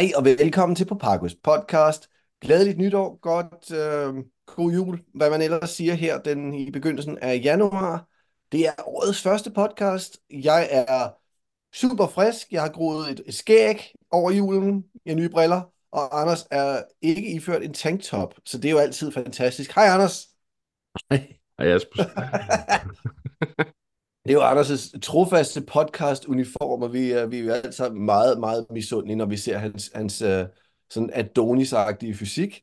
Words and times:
Hej 0.00 0.12
og 0.16 0.24
velkommen 0.24 0.76
til 0.76 0.84
Popagos 0.84 1.34
podcast. 1.34 2.10
Glædeligt 2.40 2.78
nytår, 2.78 3.18
godt 3.20 3.70
øh, 3.70 4.24
god 4.46 4.72
jul, 4.72 5.00
hvad 5.14 5.30
man 5.30 5.42
ellers 5.42 5.70
siger 5.70 5.94
her 5.94 6.18
den 6.18 6.54
i 6.54 6.70
begyndelsen 6.70 7.18
af 7.18 7.40
januar. 7.44 8.08
Det 8.52 8.66
er 8.66 8.72
årets 8.86 9.22
første 9.22 9.50
podcast. 9.50 10.18
Jeg 10.30 10.68
er 10.70 11.10
super 11.74 12.06
frisk. 12.06 12.52
Jeg 12.52 12.62
har 12.62 12.68
groet 12.68 13.10
et, 13.10 13.22
et 13.26 13.34
skæg 13.34 13.94
over 14.10 14.30
julen. 14.30 14.84
Jeg 15.06 15.14
nye 15.14 15.28
briller. 15.28 15.62
Og 15.92 16.20
Anders 16.20 16.46
er 16.50 16.82
ikke 17.02 17.32
iført 17.32 17.62
en 17.62 17.74
tanktop, 17.74 18.34
så 18.44 18.58
det 18.58 18.68
er 18.68 18.72
jo 18.72 18.78
altid 18.78 19.12
fantastisk. 19.12 19.74
Hej 19.74 19.84
Anders. 19.84 20.26
Hej, 21.10 21.36
Hej 21.58 21.68
Jasper. 21.68 22.04
Det 24.24 24.30
er 24.30 24.34
jo 24.34 24.42
Anders' 24.42 25.00
trofaste 25.00 25.60
podcast-uniform, 25.60 26.82
og 26.82 26.92
vi 26.92 27.10
er, 27.10 27.26
vi 27.26 27.38
er 27.38 27.44
jo 27.44 27.50
alle 27.50 27.72
sammen 27.72 28.04
meget, 28.04 28.40
meget 28.40 28.66
misundelige, 28.70 29.16
når 29.16 29.26
vi 29.26 29.36
ser 29.36 29.58
hans, 29.58 29.90
hans 29.94 30.22
uh, 30.22 30.28
sådan 30.90 31.10
Adonis-agtige 31.12 32.14
fysik. 32.14 32.62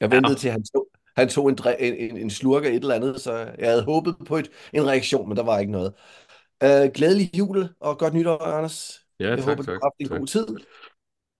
Jeg 0.00 0.10
ventede 0.10 0.32
ja. 0.32 0.38
til, 0.38 0.50
han 0.50 0.64
tog, 0.74 0.88
han 1.16 1.28
tog 1.28 1.48
en, 1.48 1.58
en, 1.80 2.16
en 2.16 2.30
slurk 2.30 2.64
af 2.64 2.68
et 2.68 2.74
eller 2.74 2.94
andet, 2.94 3.20
så 3.20 3.32
jeg 3.58 3.68
havde 3.68 3.84
håbet 3.84 4.16
på 4.26 4.36
et, 4.36 4.50
en 4.72 4.86
reaktion, 4.86 5.28
men 5.28 5.36
der 5.36 5.42
var 5.42 5.58
ikke 5.58 5.72
noget. 5.72 5.92
Uh, 6.64 6.92
glædelig 6.94 7.38
jul 7.38 7.68
og 7.80 7.98
godt 7.98 8.14
nytår, 8.14 8.42
Anders. 8.42 9.06
Ja, 9.20 9.28
jeg 9.28 9.38
tak, 9.38 9.48
håber, 9.48 9.62
tak, 9.62 9.66
du 9.66 9.72
har 9.72 9.80
haft 9.82 10.00
en 10.00 10.08
tak. 10.08 10.18
god 10.18 10.26
tid. 10.26 10.46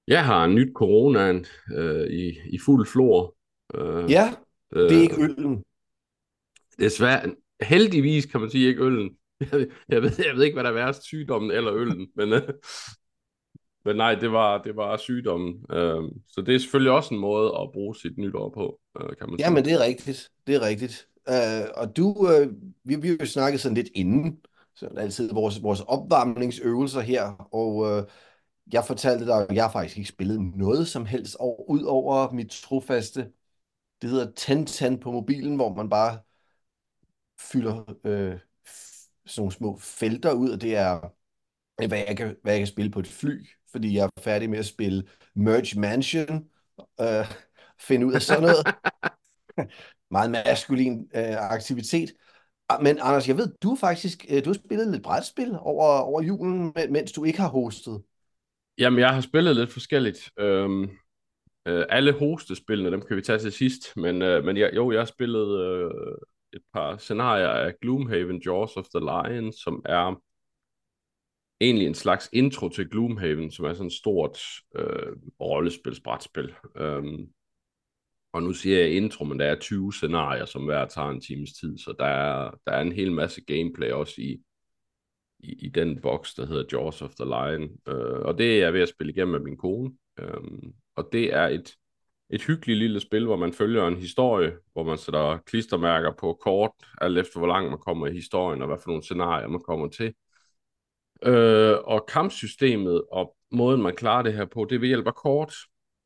Jeg 0.09 0.25
har 0.25 0.47
nyt 0.47 0.73
coronaen 0.75 1.47
uh, 1.77 2.07
i, 2.07 2.39
i 2.47 2.59
fuld 2.65 2.87
flor. 2.87 3.35
Uh, 3.79 4.11
ja, 4.11 4.35
det 4.73 4.97
er 4.97 5.01
ikke 5.01 5.23
øllen. 5.23 5.63
Desværre, 6.79 7.35
heldigvis 7.63 8.27
kan 8.27 8.41
man 8.41 8.51
sige 8.51 8.69
ikke 8.69 8.83
øllen. 8.83 9.11
Jeg 9.89 10.03
ved, 10.03 10.13
jeg 10.19 10.37
ved 10.37 10.45
ikke, 10.45 10.55
hvad 10.55 10.65
der 10.65 10.71
er 10.71 10.75
værst, 10.75 11.03
sygdommen 11.03 11.51
eller 11.51 11.75
øllen, 11.75 12.09
men, 12.17 12.33
øh, 12.33 12.43
men 13.85 13.97
nej, 13.97 14.15
det 14.15 14.33
var, 14.33 14.63
det 14.63 14.77
var 14.77 14.97
sygdommen. 14.97 15.65
Øh, 15.71 16.03
så 16.29 16.41
det 16.41 16.55
er 16.55 16.59
selvfølgelig 16.59 16.93
også 16.93 17.15
en 17.15 17.21
måde 17.21 17.47
at 17.61 17.73
bruge 17.73 17.97
sit 17.97 18.19
nytår 18.19 18.51
på, 18.51 18.81
øh, 19.01 19.09
kan 19.17 19.31
man 19.31 19.39
sige. 19.39 19.47
Ja, 19.47 19.55
men 19.55 19.65
det 19.65 19.73
er 19.73 19.81
rigtigt. 19.81 20.31
Det 20.47 20.55
er 20.55 20.61
rigtigt. 20.61 21.09
Uh, 21.31 21.69
og 21.75 21.97
du, 21.97 22.13
uh, 22.13 22.53
vi, 22.85 22.97
vi 22.97 23.09
har 23.09 23.17
jo 23.21 23.27
snakket 23.27 23.61
sådan 23.61 23.77
lidt 23.77 23.89
inden, 23.95 24.39
så 24.75 24.87
er 24.87 25.01
altid 25.01 25.33
vores, 25.33 25.63
vores 25.63 25.81
opvarmningsøvelser 25.81 27.01
her, 27.01 27.49
og 27.53 27.77
uh, 27.77 28.03
jeg 28.73 28.85
fortalte 28.85 29.27
dig, 29.27 29.47
at 29.49 29.57
jeg 29.57 29.71
faktisk 29.73 29.99
ikke 29.99 30.09
spillet 30.09 30.41
noget 30.41 30.89
som 30.89 31.07
helst 31.07 31.37
over, 31.37 31.71
ud 31.71 31.83
over 31.83 32.33
mit 32.33 32.51
trofaste, 32.51 33.27
det 34.03 34.11
hedder 34.11 34.65
Ten 34.67 34.99
på 34.99 35.13
mobilen, 35.13 35.57
hvor 35.57 35.75
man 35.75 35.91
bare 35.91 36.19
fylder 37.41 37.95
øh, 38.05 38.39
sådan 39.27 39.41
nogle 39.41 39.53
små 39.53 39.79
felter 39.79 40.33
ud, 40.33 40.51
og 40.51 40.61
det 40.61 40.77
er, 40.77 41.01
hvad 41.89 41.99
jeg, 42.09 42.17
kan, 42.17 42.37
hvad 42.43 42.53
jeg 42.53 42.61
kan 42.61 42.67
spille 42.67 42.91
på 42.91 42.99
et 42.99 43.07
fly, 43.07 43.47
fordi 43.73 43.97
jeg 43.97 44.05
er 44.05 44.21
færdig 44.21 44.51
med 44.51 44.59
at 44.59 44.67
spille 44.67 45.05
Merge 45.35 45.81
Mansion, 45.81 46.49
øh, 47.01 47.27
finde 47.81 48.07
ud 48.07 48.13
af 48.13 48.23
sådan 48.23 48.43
noget. 48.43 48.67
Meget 50.11 50.31
maskulin 50.31 51.11
øh, 51.15 51.53
aktivitet. 51.53 52.13
Ah, 52.69 52.83
men 52.83 52.99
Anders, 53.01 53.29
jeg 53.29 53.37
ved, 53.37 53.53
du 53.63 53.77
faktisk 53.81 54.27
øh, 54.31 54.45
du 54.45 54.49
har 54.49 54.55
spillet 54.55 54.89
lidt 54.89 55.03
brætspil 55.03 55.57
over, 55.61 55.99
over 55.99 56.23
julen, 56.23 56.75
mens 56.91 57.13
du 57.13 57.25
ikke 57.25 57.41
har 57.41 57.49
hostet. 57.49 58.03
Jamen, 58.79 59.01
jeg 59.01 59.15
har 59.15 59.21
spillet 59.21 59.57
lidt 59.57 59.73
forskelligt. 59.73 60.31
Øhm, 60.39 60.83
øh, 61.67 61.85
alle 61.89 62.13
hostespillene, 62.13 62.91
dem 62.91 63.03
kan 63.03 63.17
vi 63.17 63.23
tage 63.23 63.39
til 63.39 63.53
sidst, 63.53 63.97
men, 63.97 64.23
øh, 64.23 64.45
men 64.45 64.57
jeg, 64.57 64.71
jo, 64.75 64.91
jeg 64.91 65.01
har 65.01 65.05
spillet 65.05 65.61
øh, 65.61 65.91
et 66.57 66.63
par 66.73 66.97
scenarier 66.97 67.49
af 67.49 67.75
Gloomhaven 67.81 68.43
Jaws 68.47 68.77
of 68.77 68.87
the 68.95 69.01
Lion, 69.01 69.53
som 69.53 69.83
er 69.85 70.21
egentlig 71.61 71.87
en 71.87 71.95
slags 71.95 72.31
intro 72.33 72.69
til 72.69 72.91
Gloomhaven, 72.91 73.51
som 73.51 73.65
er 73.65 73.73
sådan 73.73 73.87
et 73.87 73.93
stort 73.93 74.39
øh, 74.77 75.17
rollespil-brætspil. 75.41 76.55
Øhm, 76.77 77.29
og 78.33 78.43
nu 78.43 78.53
siger 78.53 78.79
jeg 78.79 78.91
intro, 78.91 79.25
men 79.25 79.39
der 79.39 79.47
er 79.47 79.59
20 79.59 79.93
scenarier, 79.93 80.45
som 80.45 80.65
hver 80.65 80.87
tager 80.87 81.09
en 81.09 81.21
times 81.21 81.53
tid, 81.53 81.79
så 81.79 81.95
der 81.99 82.05
er, 82.05 82.51
der 82.67 82.73
er 82.73 82.81
en 82.81 82.93
hel 82.93 83.13
masse 83.13 83.41
gameplay 83.41 83.91
også 83.91 84.15
i, 84.21 84.43
i, 85.39 85.67
i 85.67 85.69
den 85.69 86.01
boks, 86.01 86.35
der 86.35 86.47
hedder 86.47 86.65
Jaws 86.73 87.03
of 87.03 87.15
the 87.15 87.25
Lion. 87.25 87.63
Øh, 87.89 88.21
og 88.21 88.39
det 88.39 88.55
er 88.55 88.59
jeg 88.59 88.73
ved 88.73 88.81
at 88.81 88.89
spille 88.89 89.13
igennem 89.13 89.33
med 89.33 89.41
min 89.41 89.57
kone. 89.57 89.93
Øh, 90.19 90.41
og 90.97 91.09
det 91.13 91.35
er 91.35 91.49
et 91.49 91.77
et 92.31 92.43
hyggeligt 92.43 92.79
lille 92.79 93.01
spil, 93.01 93.25
hvor 93.25 93.37
man 93.37 93.53
følger 93.53 93.87
en 93.87 93.97
historie, 93.97 94.53
hvor 94.73 94.83
man 94.83 94.99
sætter 94.99 95.39
klistermærker 95.39 96.13
på 96.13 96.39
kort, 96.43 96.71
alt 97.01 97.19
efter 97.19 97.39
hvor 97.39 97.49
langt 97.49 97.71
man 97.71 97.79
kommer 97.79 98.07
i 98.07 98.13
historien, 98.13 98.63
og 98.63 98.69
hvad 98.69 98.79
for 98.83 98.89
nogle 98.89 99.03
scenarier 99.03 99.49
man 99.49 99.61
kommer 99.61 99.89
til. 99.89 100.15
Øh, 101.23 101.77
og 101.85 102.07
kampsystemet 102.09 103.03
og 103.13 103.37
måden, 103.51 103.83
man 103.83 103.97
klarer 103.97 104.23
det 104.23 104.33
her 104.33 104.45
på, 104.45 104.65
det 104.65 104.75
er 104.75 104.81
ved 104.81 104.89
hjælp 104.89 105.07
af 105.07 105.15
kort, 105.15 105.55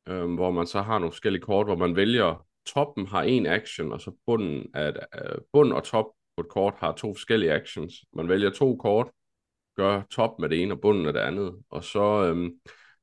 øh, 0.07 0.33
hvor 0.33 0.51
man 0.51 0.67
så 0.67 0.81
har 0.81 0.99
nogle 0.99 1.11
forskellige 1.11 1.41
kort, 1.41 1.67
hvor 1.67 1.75
man 1.75 1.95
vælger, 1.95 2.45
toppen 2.65 3.07
har 3.07 3.23
en 3.23 3.45
action, 3.45 3.91
og 3.91 4.01
så 4.01 4.11
bunden, 4.25 4.65
at, 4.73 4.99
øh, 5.15 5.37
bund 5.53 5.73
og 5.73 5.83
top 5.83 6.05
på 6.37 6.41
et 6.41 6.49
kort 6.49 6.73
har 6.77 6.91
to 6.91 7.13
forskellige 7.13 7.53
actions. 7.53 7.93
Man 8.13 8.29
vælger 8.29 8.49
to 8.49 8.75
kort, 8.75 9.09
gør 9.75 10.01
top 10.11 10.39
med 10.39 10.49
det 10.49 10.61
ene 10.61 10.73
og 10.73 10.81
bunden 10.81 11.05
af 11.05 11.13
det 11.13 11.19
andet, 11.19 11.55
og 11.69 11.83
så 11.83 12.33
øh, 12.33 12.51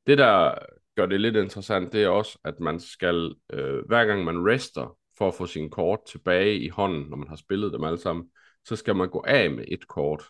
det 0.06 0.18
der 0.18 0.54
gør 0.98 1.06
det 1.06 1.20
lidt 1.20 1.36
interessant, 1.36 1.92
det 1.92 2.02
er 2.02 2.08
også, 2.08 2.38
at 2.44 2.60
man 2.60 2.80
skal, 2.80 3.34
øh, 3.52 3.86
hver 3.86 4.04
gang 4.04 4.24
man 4.24 4.46
rester 4.46 4.96
for 5.18 5.28
at 5.28 5.34
få 5.34 5.46
sin 5.46 5.70
kort 5.70 5.98
tilbage 6.06 6.58
i 6.58 6.68
hånden, 6.68 7.10
når 7.10 7.16
man 7.16 7.28
har 7.28 7.36
spillet 7.36 7.72
dem 7.72 7.84
alle 7.84 7.98
sammen, 7.98 8.30
så 8.64 8.76
skal 8.76 8.96
man 8.96 9.10
gå 9.10 9.24
af 9.26 9.50
med 9.50 9.64
et 9.68 9.88
kort, 9.88 10.24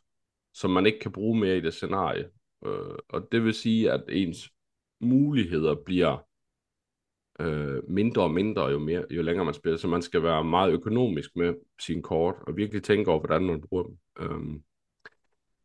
som 0.55 0.71
man 0.71 0.87
ikke 0.87 0.99
kan 0.99 1.12
bruge 1.12 1.41
mere 1.41 1.56
i 1.56 1.61
det 1.61 1.75
scenarie. 1.75 2.29
Øh, 2.67 2.99
og 3.09 3.29
det 3.33 3.45
vil 3.45 3.55
sige, 3.55 3.93
at 3.93 4.05
ens 4.09 4.51
muligheder 5.01 5.75
bliver 5.84 6.27
øh, 7.41 7.91
mindre 7.91 8.23
og 8.23 8.31
mindre, 8.31 8.67
jo, 8.67 8.79
mere, 8.79 9.05
jo 9.11 9.23
længere 9.23 9.45
man 9.45 9.55
spiller. 9.55 9.79
Så 9.79 9.89
man 9.89 10.03
skal 10.03 10.23
være 10.23 10.45
meget 10.45 10.73
økonomisk 10.73 11.37
med 11.37 11.55
sin 11.81 12.03
kort, 12.03 12.35
og 12.47 12.56
virkelig 12.56 12.83
tænke 12.83 13.11
over, 13.11 13.21
hvordan 13.21 13.43
man 13.43 13.61
bruger 13.61 13.83
dem. 13.83 13.99
Øh, 14.21 14.61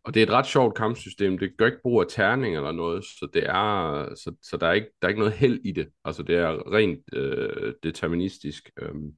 og 0.04 0.14
det 0.14 0.20
er 0.20 0.26
et 0.26 0.32
ret 0.32 0.46
sjovt 0.46 0.76
kampsystem. 0.76 1.38
Det 1.38 1.58
gør 1.58 1.66
ikke 1.66 1.82
brug 1.82 2.02
af 2.02 2.08
terning 2.10 2.56
eller 2.56 2.72
noget, 2.72 3.06
så 3.06 3.28
det 3.34 3.44
er 3.46 4.16
så, 4.16 4.36
så 4.42 4.58
der 4.58 4.68
er 4.68 4.74
ikke 4.74 4.88
der 5.02 5.08
er 5.08 5.10
ikke 5.10 5.20
noget 5.20 5.34
held 5.34 5.60
i 5.66 5.72
det. 5.72 5.90
Altså 6.06 6.24
det 6.24 6.36
er 6.36 6.74
rent 6.74 7.00
øh, 7.14 7.74
deterministisk. 7.84 8.72
Øhm. 8.82 9.12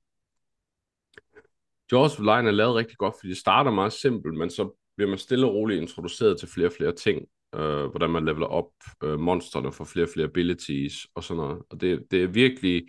Jaws 1.91 2.19
of 2.19 2.19
Line 2.19 2.47
er 2.47 2.51
lavet 2.51 2.75
rigtig 2.75 2.97
godt, 2.97 3.15
fordi 3.19 3.29
det 3.29 3.37
starter 3.37 3.71
meget 3.71 3.93
simpelt, 3.93 4.37
men 4.37 4.49
så 4.49 4.77
bliver 4.95 5.09
man 5.09 5.17
stille 5.17 5.47
og 5.47 5.53
roligt 5.53 5.81
introduceret 5.81 6.39
til 6.39 6.47
flere 6.47 6.67
og 6.67 6.73
flere 6.73 6.95
ting. 6.95 7.27
Øh, 7.55 7.85
hvordan 7.85 8.09
man 8.09 8.25
leveler 8.25 8.47
op 8.47 8.71
øh, 9.03 9.19
monsterne 9.19 9.71
for 9.71 9.83
flere 9.83 10.05
og 10.05 10.09
flere 10.13 10.27
abilities 10.27 11.07
og 11.15 11.23
sådan 11.23 11.43
noget. 11.43 11.63
Og 11.69 11.81
det, 11.81 12.05
det 12.11 12.23
er 12.23 12.27
virkelig 12.27 12.83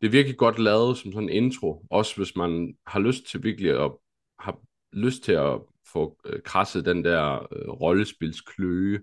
det 0.00 0.06
er 0.06 0.10
virkelig 0.10 0.36
godt 0.36 0.58
lavet 0.58 0.98
som 0.98 1.12
sådan 1.12 1.28
en 1.28 1.44
intro, 1.44 1.86
også 1.90 2.16
hvis 2.16 2.36
man 2.36 2.76
har 2.86 3.00
lyst 3.00 3.24
til 3.26 3.42
virkelig 3.42 3.84
at 3.84 3.92
har 4.38 4.60
lyst 4.92 5.22
til 5.22 5.32
at 5.32 5.60
få 5.92 6.18
øh, 6.26 6.42
krasset 6.44 6.84
den 6.84 7.04
der 7.04 7.46
øh, 7.52 7.68
rollespilskløe, 7.68 9.00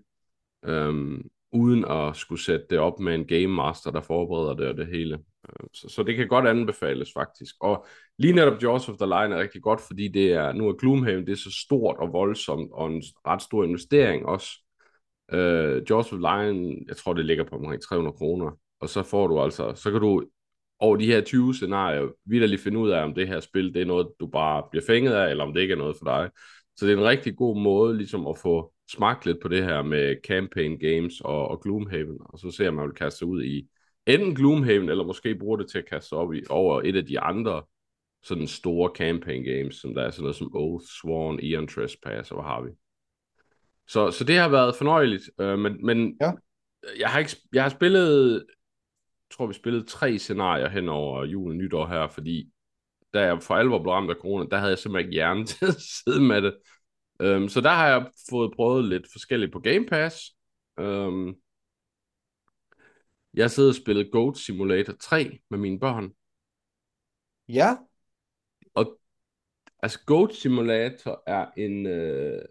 øh, 0.66 1.20
uden 1.52 1.86
at 1.86 2.16
skulle 2.16 2.42
sætte 2.42 2.66
det 2.70 2.80
op 2.80 3.00
med 3.00 3.16
en 3.16 3.28
game 3.28 3.48
master, 3.48 3.92
der 3.92 4.02
forbereder 4.02 4.54
det 4.54 4.68
og 4.68 4.78
det 4.78 4.88
hele. 4.88 5.16
Øh, 5.50 5.68
så, 5.74 5.90
så 5.90 6.04
det 6.04 6.16
kan 6.16 6.28
godt 6.28 6.48
anbefales 6.48 7.10
faktisk. 7.14 7.56
Og 7.60 7.86
lige 8.18 8.34
netop 8.34 8.64
Jaws 8.64 8.90
of 8.90 8.98
the 8.98 9.06
Line 9.06 9.36
er 9.36 9.40
rigtig 9.40 9.62
godt, 9.62 9.82
fordi 9.88 10.08
det 10.08 10.34
er, 10.34 10.54
nu 10.54 10.68
er 10.68 10.74
Gloomhaven 10.74 11.26
det 11.26 11.32
er 11.32 11.36
så 11.36 11.52
stort 11.66 11.98
og 11.98 12.14
voldsomt, 12.14 12.72
og 12.74 12.88
en 12.88 13.04
ret 13.28 13.42
stor 13.42 13.64
investering 13.64 14.26
også. 14.26 14.50
Øh, 15.32 15.82
Jaws 15.90 16.12
of 16.12 16.20
the 16.20 16.28
Line, 16.30 16.76
jeg 16.88 16.98
tror 16.98 17.14
det 17.14 17.26
ligger 17.26 17.44
på 17.44 17.56
omkring 17.56 17.82
300 17.82 18.18
kroner, 18.18 18.52
og 18.80 18.90
så 18.90 19.04
får 19.04 19.28
du 19.28 19.40
altså, 19.40 19.74
så 19.76 19.92
kan 19.92 20.02
du 20.02 20.24
over 20.80 20.96
de 20.96 21.06
her 21.06 21.22
20 21.22 21.54
scenarier 21.54 22.08
vidderligt 22.26 22.62
finde 22.62 22.80
ud 22.80 22.90
af, 22.90 23.04
om 23.04 23.14
det 23.14 23.28
her 23.28 23.40
spil, 23.40 23.74
det 23.74 23.82
er 23.82 23.86
noget, 23.86 24.08
du 24.20 24.28
bare 24.28 24.64
bliver 24.72 24.84
fænget 24.88 25.14
af, 25.14 25.30
eller 25.30 25.44
om 25.44 25.54
det 25.54 25.62
ikke 25.62 25.72
er 25.72 25.78
noget 25.78 25.96
for 25.98 26.06
dig. 26.06 26.30
Så 26.76 26.86
det 26.86 26.94
er 26.94 26.98
en 26.98 27.04
rigtig 27.04 27.36
god 27.36 27.62
måde 27.62 27.98
ligesom 27.98 28.28
at 28.28 28.38
få 28.38 28.74
smagt 28.92 29.26
lidt 29.26 29.42
på 29.42 29.48
det 29.48 29.64
her 29.64 29.82
med 29.82 30.16
campaign 30.28 30.80
games 30.80 31.22
og, 31.22 31.48
og 31.48 31.62
Gloomhaven, 31.62 32.18
og 32.20 32.40
så 32.40 32.52
ser 32.52 32.72
man, 32.72 32.86
vil 32.86 32.96
kaste 32.96 33.18
sig 33.18 33.28
ud 33.28 33.44
i 33.44 33.68
enten 34.06 34.36
Gloomhaven, 34.36 34.90
eller 34.90 35.04
måske 35.04 35.36
bruger 35.36 35.58
det 35.58 35.70
til 35.70 35.78
at 35.78 35.90
kaste 35.90 36.10
sig 36.10 36.18
op 36.18 36.34
i, 36.34 36.42
over 36.50 36.82
et 36.82 36.96
af 36.96 37.06
de 37.06 37.20
andre 37.20 37.64
sådan 38.24 38.48
store 38.48 38.92
campaign 38.96 39.44
games, 39.44 39.76
som 39.76 39.94
der 39.94 40.02
er 40.02 40.12
sådan 40.12 40.24
noget 40.24 40.36
som 40.36 40.56
Oath, 40.56 40.86
Sworn, 40.86 41.40
Eon 41.44 41.68
Trespass, 41.68 42.32
og 42.32 42.38
hvad 42.38 42.52
har 42.52 42.62
vi. 42.62 42.72
Så, 43.88 44.12
så 44.12 44.24
det 44.24 44.38
har 44.38 44.50
været 44.50 44.76
fornøjeligt, 44.76 45.30
øh, 45.40 45.60
men, 45.60 45.86
men 45.86 46.18
ja. 46.22 46.32
jeg, 47.00 47.10
har 47.10 47.20
ikke, 47.20 47.36
jeg 47.54 47.64
har 47.64 47.70
spillet, 47.70 48.46
tror 49.32 49.48
vi 49.48 49.54
spillede 49.54 49.86
tre 49.86 50.18
scenarier 50.18 50.70
hen 50.70 50.90
over 50.90 51.26
jul 51.26 51.52
og 51.52 51.56
nytår 51.56 51.88
her, 51.88 52.08
fordi 52.08 52.50
da 53.16 53.22
jeg 53.26 53.44
for 53.44 53.56
alvor 53.56 53.84
blev 53.84 53.92
ramt 53.94 54.10
af 54.12 54.16
corona, 54.16 54.46
der 54.52 54.58
havde 54.58 54.70
jeg 54.72 54.80
simpelthen 54.80 55.08
ikke 55.08 55.16
hjernen 55.16 55.46
til 55.52 55.66
at 55.66 55.82
sidde 55.82 56.22
med 56.22 56.42
det. 56.42 56.58
Um, 57.24 57.50
så 57.50 57.62
der 57.62 57.70
har 57.70 57.88
jeg 57.88 58.12
fået 58.30 58.52
prøvet 58.56 58.86
lidt 58.86 59.08
forskelligt 59.12 59.52
på 59.54 59.60
Game 59.60 59.86
Pass. 59.86 60.18
Um, 60.82 61.36
jeg 63.34 63.52
sidder 63.52 63.70
og 63.70 63.76
spillet 63.76 64.12
Goat 64.12 64.38
Simulator 64.38 64.94
3 64.94 65.40
med 65.50 65.60
mine 65.60 65.80
børn. 65.80 66.12
Ja. 67.50 67.78
Og 68.74 69.00
altså 69.84 70.00
Goat 70.06 70.34
Simulator 70.36 71.24
er 71.28 71.52
en, 71.58 71.86
øh, 71.86 72.42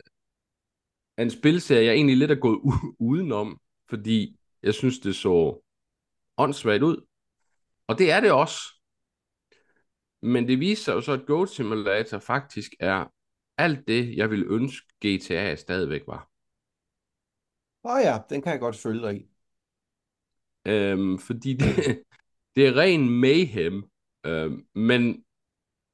en 1.19 1.31
spilserie, 1.31 1.85
jeg 1.87 1.95
egentlig 1.95 2.17
lidt 2.17 2.31
er 2.31 2.35
gået 2.35 2.59
u- 2.59 2.97
udenom, 2.99 3.61
fordi 3.91 4.37
Jeg 4.63 4.75
synes, 4.75 4.99
det 4.99 5.17
så 5.17 5.63
åndssvagt 6.37 6.83
ud. 6.83 7.07
Og 7.89 7.99
det 7.99 8.11
er 8.13 8.21
det 8.21 8.33
også. 8.33 8.59
Men 10.25 10.49
det 10.49 10.61
viser 10.61 10.85
sig 10.85 10.93
jo 10.93 11.01
så, 11.01 11.13
at 11.13 11.27
Goat 11.27 11.49
Simulator 11.49 12.19
faktisk 12.19 12.75
er 12.81 13.05
alt 13.59 13.89
det, 13.89 14.17
jeg 14.17 14.31
ville 14.31 14.47
ønske 14.47 14.87
GTA 15.07 15.57
stadigvæk 15.57 16.03
var. 16.07 16.31
Åh 17.85 17.93
oh 17.93 18.01
ja, 18.05 18.19
den 18.31 18.43
kan 18.43 18.53
jeg 18.53 18.61
godt 18.61 18.77
følge 18.77 19.03
dig 19.03 19.17
i. 19.17 19.27
Øhm, 20.67 21.19
fordi 21.19 21.53
det, 21.53 22.03
det 22.57 22.67
er 22.67 22.77
ren 22.77 23.09
mayhem. 23.21 23.85
Øhm, 24.27 24.67
men 24.75 25.25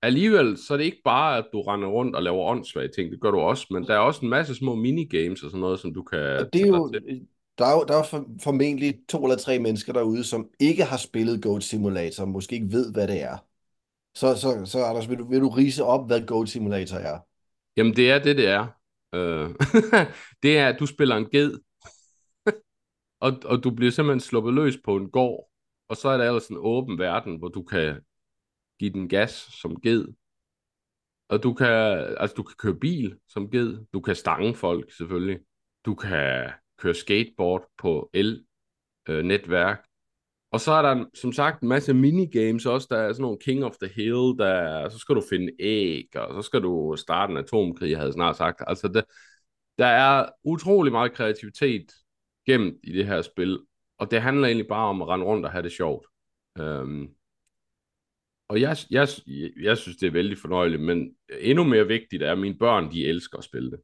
alligevel, 0.03 0.59
så 0.59 0.73
er 0.73 0.77
det 0.77 0.85
ikke 0.85 1.03
bare, 1.05 1.39
at 1.39 1.47
du 1.53 1.63
render 1.63 1.89
rundt 1.89 2.17
og 2.17 2.23
laver 2.23 2.45
åndssvage 2.45 2.89
ting. 2.89 3.13
Det 3.13 3.21
gør 3.21 3.31
du 3.31 3.39
også, 3.39 3.67
men 3.71 3.85
der 3.85 3.95
er 3.95 3.99
også 3.99 4.21
en 4.23 4.31
masse 4.31 4.55
små 4.55 4.75
minigames 4.75 5.43
og 5.43 5.51
sådan 5.51 5.61
noget, 5.61 5.81
som 5.81 5.95
du 5.95 6.03
kan 6.03 6.19
Og 6.19 6.53
det 6.53 6.63
er 6.63 6.67
jo, 6.67 6.93
der 7.59 7.67
er 7.67 7.73
jo, 7.73 7.85
der 7.89 7.95
er 7.95 7.99
jo 8.13 8.25
formentlig 8.43 9.01
to 9.09 9.25
eller 9.25 9.37
tre 9.37 9.59
mennesker 9.59 9.93
derude, 9.93 10.25
som 10.25 10.51
ikke 10.61 10.85
har 10.85 10.97
spillet 10.97 11.43
Goat 11.43 11.63
Simulator, 11.63 12.25
måske 12.25 12.55
ikke 12.55 12.73
ved, 12.73 12.93
hvad 12.93 13.09
det 13.09 13.23
er. 13.23 13.50
Så, 14.15 14.37
så, 14.37 14.65
så 14.65 14.85
Anders, 14.85 15.09
vil 15.09 15.19
du, 15.19 15.29
vil 15.29 15.41
du 15.41 15.49
rise 15.49 15.85
op, 15.85 16.07
hvad 16.07 16.27
Goat 16.27 16.49
Simulator 16.49 16.97
er? 16.97 17.19
Jamen, 17.77 17.97
det 17.97 18.11
er 18.11 18.19
det, 18.19 18.37
det 18.37 18.49
er. 18.49 18.67
Øh, 19.15 19.51
det 20.43 20.59
er, 20.59 20.69
at 20.69 20.81
du 20.81 20.87
spiller 20.87 21.17
en 21.17 21.31
ged, 21.31 21.59
og, 23.27 23.33
og 23.45 23.65
du 23.65 23.71
bliver 23.71 23.93
simpelthen 23.93 24.21
sluppet 24.21 24.55
løs 24.55 24.79
på 24.85 24.97
en 24.97 25.11
gård, 25.11 25.51
og 25.89 25.97
så 25.97 26.09
er 26.09 26.17
der 26.17 26.25
ellers 26.25 26.49
en 26.49 26.57
åben 26.59 26.99
verden, 26.99 27.39
hvor 27.39 27.49
du 27.49 27.63
kan 27.63 28.01
give 28.79 28.93
den 28.93 29.09
gas 29.09 29.31
som 29.61 29.81
ged, 29.81 30.07
og 31.29 31.43
du 31.43 31.55
kan, 31.55 31.69
altså 32.21 32.35
du 32.37 32.43
kan 32.43 32.57
køre 32.59 32.79
bil 32.81 33.19
som 33.29 33.51
ged, 33.51 33.79
du 33.93 34.01
kan 34.01 34.17
stange 34.17 34.55
folk 34.55 34.93
selvfølgelig, 34.93 35.41
du 35.85 35.95
kan 35.95 36.51
køre 36.79 36.95
skateboard 36.95 37.69
på 37.79 38.11
el-netværk, 38.15 39.79
øh, 39.79 39.90
og 40.51 40.61
så 40.61 40.73
er 40.73 40.83
der 40.83 41.05
som 41.15 41.33
sagt 41.33 41.63
en 41.63 41.69
masse 41.69 41.95
minigames 41.95 42.67
også. 42.67 42.87
Der 42.91 42.97
er 42.97 43.13
sådan 43.13 43.23
nogle 43.23 43.39
King 43.39 43.65
of 43.65 43.77
the 43.83 43.93
Hill, 43.95 44.39
der 44.39 44.89
så 44.89 44.99
skal 44.99 45.15
du 45.15 45.23
finde 45.31 45.53
æg, 45.59 46.17
og 46.17 46.35
så 46.35 46.47
skal 46.47 46.63
du 46.63 46.97
starte 46.99 47.31
en 47.31 47.37
atomkrig, 47.37 47.91
jeg 47.91 48.13
snart 48.13 48.37
sagt. 48.37 48.63
Altså, 48.67 48.89
det, 48.89 49.05
der 49.79 49.87
er 49.87 50.27
utrolig 50.45 50.93
meget 50.93 51.13
kreativitet 51.13 51.93
gemt 52.47 52.79
i 52.83 52.93
det 52.93 53.07
her 53.07 53.23
spil, 53.23 53.59
og 53.99 54.11
det 54.11 54.23
handler 54.23 54.47
egentlig 54.47 54.69
bare 54.69 54.89
om 54.89 55.03
at 55.03 55.09
rende 55.09 55.27
rundt 55.27 55.47
og 55.47 55.53
have 55.53 55.63
det 55.63 55.73
sjovt. 55.73 56.07
Øhm, 56.59 57.09
og 58.49 58.61
jeg, 58.61 58.77
jeg, 58.91 59.09
jeg 59.61 59.79
synes, 59.79 59.97
det 59.97 60.07
er 60.07 60.11
vældig 60.11 60.39
fornøjeligt, 60.39 60.83
men 60.83 61.17
endnu 61.41 61.65
mere 61.65 61.87
vigtigt 61.87 62.23
er, 62.23 62.33
at 62.33 62.39
mine 62.39 62.59
børn, 62.59 62.93
de 62.93 63.07
elsker 63.07 63.39
at 63.39 63.45
spille 63.45 63.71
det. 63.71 63.81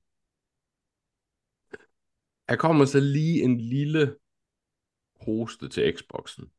Jeg 2.49 2.59
kommer 2.59 2.85
så 2.85 3.01
lige 3.01 3.43
en 3.43 3.61
lille 3.61 4.17
hoste 5.21 5.69
til 5.69 5.97
Xboxen. 5.97 6.51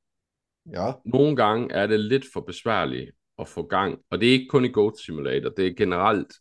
Ja. 0.73 0.91
Nogle 1.05 1.35
gange 1.35 1.73
er 1.73 1.87
det 1.87 1.99
lidt 1.99 2.25
for 2.33 2.41
besværligt 2.41 3.11
at 3.39 3.47
få 3.47 3.67
gang, 3.67 3.99
og 4.09 4.21
det 4.21 4.27
er 4.27 4.33
ikke 4.33 4.47
kun 4.49 4.65
i 4.65 4.71
Goat 4.71 4.97
Simulator, 4.97 5.49
det 5.49 5.67
er 5.67 5.73
generelt, 5.73 6.33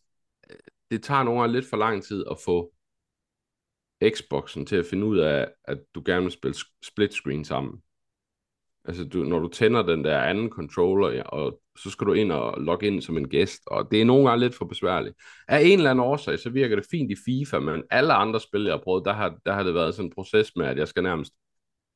øh, 0.49 0.57
det 0.91 1.03
tager 1.03 1.23
nogle 1.23 1.39
gange 1.39 1.53
lidt 1.53 1.69
for 1.69 1.77
lang 1.77 2.03
tid 2.03 2.25
at 2.31 2.37
få 2.45 2.73
Xboxen 4.09 4.65
til 4.65 4.75
at 4.75 4.85
finde 4.85 5.05
ud 5.05 5.17
af, 5.17 5.47
at 5.63 5.77
du 5.95 6.01
gerne 6.05 6.23
vil 6.23 6.31
spille 6.31 6.57
split 6.83 7.13
screen 7.13 7.45
sammen. 7.45 7.81
Altså, 8.85 9.03
du, 9.03 9.23
når 9.23 9.39
du 9.39 9.47
tænder 9.47 9.81
den 9.81 10.03
der 10.03 10.21
anden 10.21 10.49
controller, 10.49 11.09
ja, 11.09 11.21
og 11.21 11.61
så 11.77 11.89
skal 11.89 12.07
du 12.07 12.13
ind 12.13 12.31
og 12.31 12.61
logge 12.61 12.87
ind 12.87 13.01
som 13.01 13.17
en 13.17 13.29
gæst, 13.29 13.61
og 13.67 13.91
det 13.91 14.01
er 14.01 14.05
nogle 14.05 14.29
gange 14.29 14.45
lidt 14.45 14.55
for 14.55 14.65
besværligt. 14.65 15.15
Af 15.47 15.61
en 15.61 15.77
eller 15.77 15.91
anden 15.91 16.05
årsag, 16.05 16.39
så 16.39 16.49
virker 16.49 16.75
det 16.75 16.85
fint 16.91 17.11
i 17.11 17.15
FIFA, 17.25 17.59
men 17.59 17.83
alle 17.89 18.13
andre 18.13 18.39
spil, 18.39 18.63
jeg 18.63 18.73
har 18.73 18.81
prøvet, 18.83 19.05
der 19.05 19.13
har, 19.13 19.37
der 19.45 19.53
har 19.53 19.63
det 19.63 19.73
været 19.73 19.95
sådan 19.95 20.05
en 20.05 20.13
proces 20.15 20.51
med, 20.55 20.65
at 20.65 20.77
jeg 20.77 20.87
skal 20.87 21.03
nærmest 21.03 21.33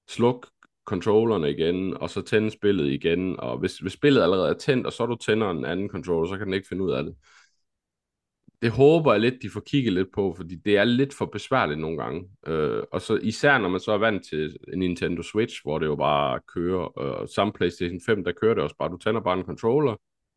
slukke 0.10 0.48
controllerne 0.86 1.52
igen, 1.52 1.98
og 1.98 2.10
så 2.10 2.22
tænde 2.22 2.52
spillet 2.52 2.92
igen, 2.92 3.40
og 3.40 3.58
hvis, 3.58 3.78
hvis 3.78 3.94
spillet 3.94 4.22
allerede 4.22 4.50
er 4.50 4.54
tændt, 4.58 4.86
og 4.86 4.94
så 4.94 5.06
du 5.06 5.16
tænder 5.16 5.52
en 5.52 5.66
anden 5.66 5.90
controller, 5.90 6.30
så 6.30 6.38
kan 6.38 6.46
den 6.46 6.54
ikke 6.54 6.68
finde 6.68 6.84
ud 6.84 6.92
af 6.92 7.04
det. 7.04 7.16
Det 8.62 8.72
håber 8.72 9.12
jeg 9.12 9.22
lidt, 9.22 9.42
de 9.42 9.50
får 9.50 9.60
kigget 9.60 9.94
lidt 9.94 10.08
på, 10.14 10.34
fordi 10.38 10.56
det 10.56 10.78
er 10.78 10.84
lidt 10.84 11.14
for 11.14 11.26
besværligt 11.26 11.80
nogle 11.80 11.98
gange. 11.98 12.30
Øh, 12.48 12.84
og 12.92 13.02
så 13.02 13.20
især 13.24 13.58
når 13.58 13.70
man 13.70 13.80
så 13.80 13.92
er 13.92 13.98
vant 13.98 14.26
til 14.26 14.58
en 14.74 14.80
Nintendo 14.80 15.22
Switch, 15.22 15.62
hvor 15.64 15.80
det 15.80 15.86
jo 15.86 15.96
bare 15.96 16.40
kører, 16.54 17.00
øh, 17.22 17.28
samme 17.28 17.54
PlayStation 17.54 18.02
5, 18.06 18.24
der 18.24 18.32
kører 18.32 18.54
det 18.54 18.64
også 18.64 18.76
bare, 18.80 18.90
du 18.90 18.98
tænder 18.98 19.22
bare 19.22 19.40
en 19.40 19.46
controller, 19.46 19.96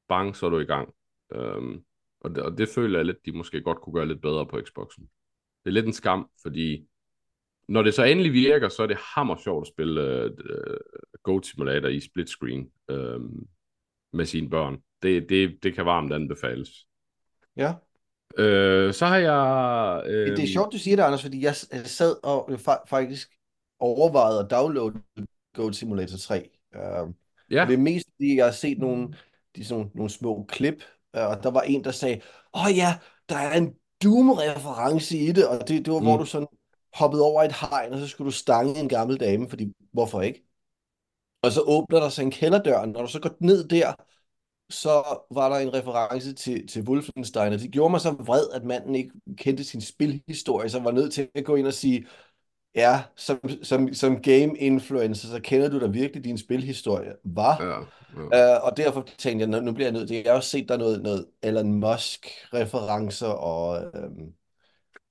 bang, 0.08 0.36
så 0.36 0.46
er 0.46 0.50
du 0.50 0.58
i 0.58 0.64
gang. 0.64 0.88
Øh, 1.34 1.80
og, 2.20 2.30
det, 2.30 2.38
og 2.42 2.58
det 2.58 2.68
føler 2.68 2.98
jeg 2.98 3.06
lidt, 3.06 3.26
de 3.26 3.32
måske 3.32 3.60
godt 3.60 3.80
kunne 3.80 3.94
gøre 3.94 4.08
lidt 4.08 4.22
bedre 4.22 4.46
på 4.46 4.60
Xboxen. 4.66 5.04
Det 5.64 5.70
er 5.70 5.74
lidt 5.74 5.86
en 5.86 5.92
skam, 5.92 6.30
fordi 6.42 6.86
når 7.68 7.82
det 7.82 7.94
så 7.94 8.04
endelig 8.04 8.32
virker, 8.32 8.68
så 8.68 8.82
er 8.82 8.86
det 8.86 8.96
hammer 9.14 9.36
sjovt 9.36 9.66
at 9.66 9.72
spille 9.72 10.24
uh, 10.24 10.76
Goat 11.22 11.46
Simulator 11.46 11.88
i 11.88 12.00
split 12.00 12.28
screen 12.28 12.68
uh, 12.92 13.20
med 14.12 14.26
sine 14.26 14.50
børn. 14.50 14.78
Det, 15.02 15.28
det, 15.28 15.58
det 15.62 15.74
kan 15.74 15.86
varmt 15.86 16.12
anbefales. 16.12 16.68
Ja. 17.56 17.72
Uh, 18.38 18.92
så 18.92 19.06
har 19.06 19.16
jeg... 19.16 20.02
Uh... 20.06 20.36
Det 20.36 20.42
er 20.42 20.52
sjovt, 20.52 20.72
du 20.72 20.78
siger 20.78 20.96
det, 20.96 21.02
Anders, 21.02 21.22
fordi 21.22 21.44
jeg 21.44 21.56
sad 21.56 22.16
og 22.24 22.60
faktisk 22.88 23.30
overvejede 23.78 24.40
at 24.40 24.50
downloade 24.50 25.02
Goat 25.54 25.74
Simulator 25.74 26.16
3. 26.16 26.50
Uh, 26.74 27.10
ja. 27.50 27.64
Det 27.66 27.74
er 27.74 27.78
mest, 27.78 28.06
fordi 28.16 28.36
jeg 28.36 28.44
har 28.44 28.52
set 28.52 28.78
nogle, 28.78 29.14
de, 29.56 29.64
sådan, 29.64 29.90
nogle 29.94 30.10
små 30.10 30.44
klip, 30.48 30.84
uh, 31.16 31.22
og 31.22 31.42
der 31.42 31.50
var 31.50 31.60
en, 31.60 31.84
der 31.84 31.90
sagde, 31.90 32.20
åh 32.54 32.66
oh, 32.66 32.76
ja, 32.76 32.98
der 33.28 33.36
er 33.36 33.58
en 33.58 33.74
Doom-reference 34.04 35.16
i 35.16 35.32
det, 35.32 35.48
og 35.48 35.68
det, 35.68 35.84
det 35.84 35.92
var, 35.92 35.98
mm. 35.98 36.04
hvor 36.04 36.16
du 36.16 36.24
sådan 36.24 36.48
hoppet 36.94 37.20
over 37.20 37.42
et 37.42 37.52
hegn, 37.52 37.92
og 37.92 37.98
så 37.98 38.06
skulle 38.06 38.26
du 38.26 38.36
stange 38.36 38.80
en 38.80 38.88
gammel 38.88 39.20
dame, 39.20 39.48
fordi 39.48 39.72
hvorfor 39.92 40.20
ikke? 40.20 40.44
Og 41.42 41.52
så 41.52 41.60
åbner 41.60 42.00
der 42.00 42.08
sig 42.08 42.22
en 42.22 42.30
kælderdør, 42.30 42.84
når 42.84 43.02
du 43.02 43.08
så 43.08 43.20
går 43.20 43.30
ned 43.40 43.68
der, 43.68 43.92
så 44.70 45.24
var 45.30 45.48
der 45.48 45.56
en 45.56 45.74
reference 45.74 46.32
til, 46.32 46.66
til 46.66 46.82
Wolfenstein, 46.82 47.52
og 47.52 47.58
det 47.58 47.70
gjorde 47.70 47.90
mig 47.90 48.00
så 48.00 48.10
vred, 48.10 48.50
at 48.54 48.64
manden 48.64 48.94
ikke 48.94 49.10
kendte 49.36 49.64
sin 49.64 49.80
spilhistorie, 49.80 50.68
så 50.68 50.80
var 50.80 50.90
nødt 50.90 51.12
til 51.12 51.28
at 51.34 51.44
gå 51.44 51.54
ind 51.54 51.66
og 51.66 51.72
sige, 51.72 52.06
ja, 52.74 53.02
som, 53.16 53.40
som, 53.62 53.94
som 53.94 54.22
game 54.22 54.58
influencer, 54.58 55.28
så 55.28 55.40
kender 55.40 55.68
du 55.68 55.80
da 55.80 55.86
virkelig 55.86 56.24
din 56.24 56.38
spilhistorie, 56.38 57.12
var. 57.24 57.62
Ja, 57.62 57.68
ja. 58.32 58.56
Uh, 58.56 58.64
og 58.64 58.76
derfor 58.76 59.06
tænkte 59.18 59.50
jeg, 59.50 59.62
nu 59.62 59.72
bliver 59.72 59.86
jeg 59.86 59.92
nødt 59.92 60.08
til, 60.08 60.16
jeg 60.16 60.32
har 60.32 60.36
også 60.36 60.50
set 60.50 60.68
der 60.68 60.76
noget, 60.76 61.02
noget 61.02 61.26
Elon 61.42 61.74
Musk-referencer, 61.74 63.26
og 63.26 63.84
øhm, 63.94 64.32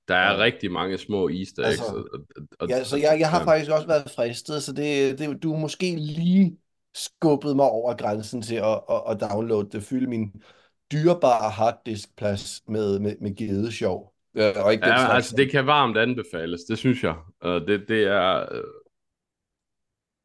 der 0.08 0.16
er 0.16 0.34
ja. 0.34 0.38
rigtig 0.38 0.72
mange 0.72 0.98
små 0.98 1.30
easter 1.30 1.64
eggs. 1.64 1.80
Altså, 1.80 1.96
og, 2.14 2.20
og, 2.60 2.70
ja, 2.70 2.84
så 2.84 2.98
jeg, 2.98 3.18
jeg 3.20 3.30
har 3.30 3.44
faktisk 3.44 3.72
også 3.72 3.88
været 3.88 4.12
fristet, 4.16 4.64
så 4.64 4.74
det, 4.74 5.20
det, 5.20 5.44
du 5.44 5.56
måske 5.56 5.96
lige 5.96 6.58
skubbet 6.96 7.56
mig 7.56 7.66
over 7.66 7.96
grænsen 7.96 8.42
til 8.42 8.56
at, 8.56 8.82
at, 8.90 9.02
at 9.10 9.22
downloade 9.22 9.70
det, 9.72 9.84
fylde 9.84 10.08
min 10.08 10.34
dyrebare 10.92 11.50
harddiskplads 11.50 12.62
med, 12.68 13.00
med, 13.00 13.16
med 13.22 13.36
gedesjov. 13.36 14.14
Øh, 14.38 14.54
og 14.66 14.74
ikke 14.74 14.88
ja, 14.88 15.16
altså 15.16 15.36
det 15.36 15.52
kan 15.52 15.68
varmt 15.68 15.98
anbefales, 15.98 16.62
det 16.64 16.78
synes 16.78 17.04
jeg. 17.04 17.16
Uh, 17.46 17.52
det, 17.52 17.86
det 17.88 18.04
er... 18.04 18.46
Uh, 18.52 18.64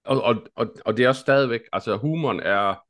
og, 0.04 0.22
og, 0.22 0.36
og, 0.56 0.66
og 0.84 0.96
det 0.96 1.04
er 1.04 1.08
også 1.08 1.20
stadigvæk, 1.20 1.60
altså 1.72 1.96
humoren 1.96 2.40
er 2.40 2.84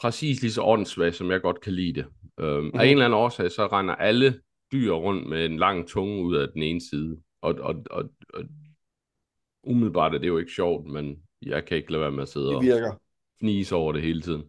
præcis 0.00 0.42
lige 0.42 0.52
så 0.52 0.62
åndssvag, 0.62 1.14
som 1.14 1.30
jeg 1.30 1.40
godt 1.40 1.60
kan 1.60 1.72
lide 1.72 1.94
det. 1.94 2.06
Uh, 2.42 2.46
mm-hmm. 2.46 2.80
Af 2.80 2.84
en 2.84 2.90
eller 2.90 3.04
anden 3.04 3.18
årsag, 3.18 3.50
så 3.50 3.66
render 3.66 3.94
alle 3.94 4.40
dyr 4.74 4.92
rundt 4.92 5.28
med 5.28 5.46
en 5.46 5.56
lang 5.56 5.88
tunge 5.88 6.22
ud 6.22 6.36
af 6.36 6.48
den 6.48 6.62
ene 6.62 6.80
side. 6.80 7.16
Og, 7.40 7.54
og, 7.54 7.84
og, 7.90 8.10
og 8.34 8.44
umiddelbart 9.62 10.14
er 10.14 10.18
det 10.18 10.28
jo 10.28 10.38
ikke 10.38 10.52
sjovt, 10.52 10.86
men 10.86 11.22
jeg 11.42 11.64
kan 11.64 11.76
ikke 11.76 11.92
lade 11.92 12.02
være 12.02 12.12
med 12.12 12.22
at 12.22 12.28
sidde 12.28 12.46
det 12.46 12.62
virker. 12.62 12.92
og 12.92 13.00
fnise 13.40 13.74
over 13.74 13.92
det 13.92 14.02
hele 14.02 14.20
tiden. 14.20 14.42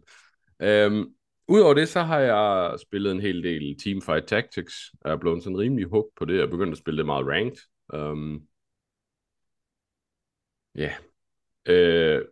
Øhm, 0.62 1.12
Udover 1.48 1.74
det, 1.74 1.88
så 1.88 2.02
har 2.02 2.18
jeg 2.18 2.78
spillet 2.80 3.12
en 3.12 3.20
hel 3.20 3.42
del 3.42 3.78
Teamfight 3.78 4.26
Tactics. 4.26 4.74
Jeg 5.04 5.12
er 5.12 5.16
blevet 5.16 5.42
sådan 5.42 5.58
rimelig 5.58 5.86
hooked 5.86 6.12
på 6.18 6.24
det. 6.24 6.34
Jeg 6.34 6.42
er 6.42 6.50
begyndt 6.50 6.72
at 6.72 6.78
spille 6.78 6.98
det 6.98 7.06
meget 7.06 7.26
ranked. 7.26 7.62
Um, 7.94 8.42
ja. 10.74 10.92
Yeah. 11.68 12.16
Øh, 12.16 12.24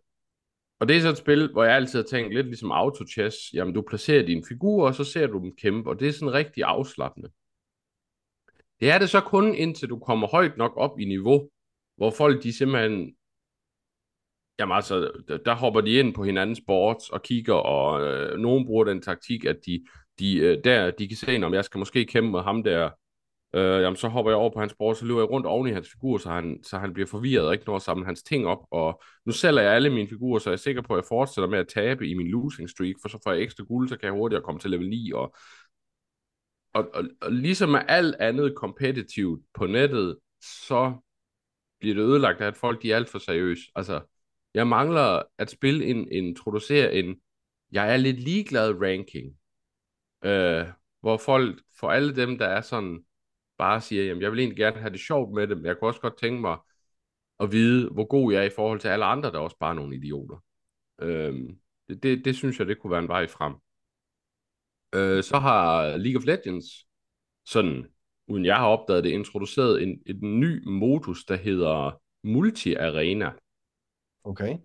og 0.81 0.89
det 0.89 0.97
er 0.97 1.01
så 1.01 1.09
et 1.09 1.17
spil, 1.17 1.53
hvor 1.53 1.65
jeg 1.65 1.75
altid 1.77 1.99
har 1.99 2.07
tænkt 2.07 2.35
lidt 2.35 2.47
ligesom 2.47 2.71
auto 2.71 3.05
chess. 3.07 3.37
Jamen, 3.55 3.75
du 3.75 3.83
placerer 3.83 4.27
din 4.27 4.45
figur, 4.49 4.87
og 4.87 4.95
så 4.95 5.05
ser 5.05 5.27
du 5.27 5.39
dem 5.39 5.57
kæmpe. 5.57 5.91
Og 5.91 6.01
det 6.01 6.09
er 6.09 6.13
sådan 6.13 6.33
rigtig 6.33 6.65
afslappende. 6.65 7.29
Det 8.81 8.91
er 8.91 8.99
det 8.99 9.11
så 9.11 9.21
kun 9.21 9.55
indtil 9.55 9.89
du 9.89 9.99
kommer 9.99 10.27
højt 10.27 10.57
nok 10.57 10.73
op 10.77 11.01
i 11.01 11.05
niveau, 11.05 11.51
hvor 11.97 12.11
folk 12.11 12.43
de 12.43 12.57
simpelthen, 12.57 13.15
jamen 14.59 14.77
altså, 14.77 15.13
der, 15.29 15.37
der 15.37 15.55
hopper 15.55 15.81
de 15.81 15.99
ind 15.99 16.15
på 16.15 16.25
hinandens 16.25 16.61
boards 16.67 17.11
og 17.11 17.23
kigger, 17.23 17.55
og 17.55 18.03
øh, 18.03 18.39
nogen 18.39 18.67
bruger 18.67 18.85
den 18.85 19.03
taktik, 19.03 19.45
at 19.45 19.57
de, 19.67 19.85
de, 20.19 20.37
øh, 20.37 20.65
der, 20.65 20.91
de 20.91 21.09
kan 21.09 21.17
se, 21.17 21.45
om 21.45 21.55
jeg 21.55 21.65
skal 21.65 21.79
måske 21.79 22.05
kæmpe 22.05 22.31
med 22.31 22.41
ham 22.41 22.63
der, 22.63 22.91
øh, 23.55 23.83
jamen 23.83 23.97
så 23.97 24.09
hopper 24.09 24.31
jeg 24.31 24.39
over 24.39 24.51
på 24.51 24.61
hans 24.61 24.75
board, 24.79 24.95
så 24.95 25.05
løber 25.05 25.21
jeg 25.21 25.31
rundt 25.31 25.47
oven 25.47 25.69
i 25.69 25.73
hans 25.73 25.91
figur, 25.91 26.19
så 26.19 26.31
han, 26.31 26.61
så 26.63 26.79
han 26.79 26.93
bliver 26.93 27.07
forvirret 27.07 27.47
og 27.47 27.53
ikke 27.53 27.65
når 27.67 27.77
at 27.77 27.83
samle 27.83 28.05
hans 28.05 28.23
ting 28.23 28.47
op, 28.47 28.67
og 28.71 29.03
nu 29.27 29.33
sælger 29.33 29.63
jeg 29.63 29.75
alle 29.75 29.91
mine 29.91 30.09
figurer, 30.09 30.39
så 30.39 30.51
jeg 30.51 30.53
er 30.55 30.59
sikker 30.59 30.83
på, 30.83 30.95
at 30.95 30.97
jeg 30.97 31.09
fortsætter 31.09 31.49
med 31.49 31.59
at 31.59 31.69
tabe 31.69 32.09
i 32.09 32.15
min 32.15 32.29
losing 32.29 32.71
streak, 32.71 32.95
for 33.03 33.09
så 33.09 33.19
får 33.25 33.33
jeg 33.33 33.43
ekstra 33.43 33.65
guld, 33.65 33.89
så 33.89 33.97
kan 33.97 34.07
jeg 34.07 34.13
hurtigere 34.13 34.43
komme 34.43 34.61
til 34.61 34.71
level 34.71 34.89
9, 34.89 35.13
og 35.13 35.37
og, 36.75 36.91
og, 36.95 37.05
og 37.21 37.33
ligesom 37.33 37.69
med 37.69 37.81
alt 37.89 38.15
andet 38.15 38.55
kompetitivt 38.57 39.45
på 39.55 39.67
nettet, 39.67 40.19
så 40.41 40.97
bliver 41.81 41.95
det 41.95 42.03
ødelagt 42.03 42.41
af, 42.41 42.47
at 42.47 42.57
folk 42.57 42.83
de 42.83 42.93
er 42.93 42.97
alt 42.97 43.09
for 43.09 43.19
seriøse. 43.19 43.63
Altså, 43.75 44.01
jeg 44.55 44.67
mangler 44.67 45.23
at 45.39 45.51
spille 45.51 45.85
en, 45.85 46.13
introducere 46.13 46.95
en, 46.95 47.17
jeg 47.73 47.93
er 47.93 47.97
lidt 47.97 48.21
ligeglad 48.21 48.83
ranking, 48.83 49.37
øh, 50.25 50.67
hvor 51.01 51.17
folk, 51.17 51.63
for 51.81 51.91
alle 51.91 52.17
dem, 52.17 52.39
der 52.39 52.47
er 52.47 52.61
sådan, 52.61 53.05
bare 53.59 53.81
siger, 53.81 54.05
jamen 54.05 54.23
jeg 54.23 54.31
vil 54.31 54.39
egentlig 54.39 54.59
gerne 54.59 54.81
have 54.81 54.93
det 54.93 55.01
sjovt 55.01 55.35
med 55.35 55.47
det, 55.47 55.57
men 55.57 55.67
jeg 55.67 55.79
kunne 55.79 55.91
også 55.91 56.01
godt 56.01 56.19
tænke 56.19 56.41
mig 56.41 56.59
at 57.41 57.53
vide, 57.53 57.91
hvor 57.91 58.05
god 58.05 58.33
jeg 58.33 58.41
er 58.41 58.47
i 58.47 58.55
forhold 58.57 58.81
til 58.81 58.89
alle 58.89 59.05
andre, 59.05 59.31
der 59.31 59.39
er 59.39 59.43
også 59.43 59.59
bare 59.61 59.75
nogle 59.75 59.97
idioter. 59.97 60.37
Øh, 61.01 61.35
det, 61.89 62.03
det, 62.03 62.25
det 62.25 62.37
synes 62.37 62.59
jeg, 62.59 62.67
det 62.67 62.79
kunne 62.79 62.91
være 62.91 63.03
en 63.03 63.09
vej 63.09 63.27
frem. 63.27 63.55
Øh, 64.95 65.23
så 65.23 65.39
har 65.39 65.97
League 65.97 66.17
of 66.19 66.25
Legends, 66.25 66.67
sådan, 67.47 67.87
uden 68.27 68.45
jeg 68.45 68.57
har 68.57 68.67
opdaget 68.67 69.05
det, 69.05 69.11
introduceret 69.11 69.83
en, 69.83 70.03
en 70.07 70.41
ny 70.41 70.69
modus, 70.69 71.25
der 71.25 71.37
hedder 71.37 72.01
Multi-Arena. 72.27 73.31
Okay. 74.25 74.59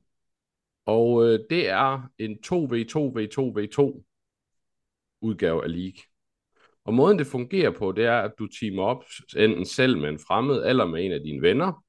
Og 0.86 1.26
øh, 1.26 1.40
det 1.50 1.70
er 1.70 2.10
en 2.18 2.32
2v2v2v2 2.32 4.04
udgave 5.22 5.64
af 5.64 5.72
League. 5.72 6.02
Og 6.86 6.94
måden 6.94 7.20
det 7.20 7.28
fungerer 7.28 7.72
på, 7.72 7.92
det 7.92 8.06
er, 8.06 8.20
at 8.20 8.32
du 8.40 8.48
teamer 8.48 8.84
op 8.84 9.04
enten 9.38 9.66
selv 9.66 9.98
med 9.98 10.10
en 10.10 10.20
fremmed, 10.20 10.66
eller 10.66 10.86
med 10.86 11.06
en 11.06 11.12
af 11.12 11.20
dine 11.20 11.42
venner. 11.42 11.86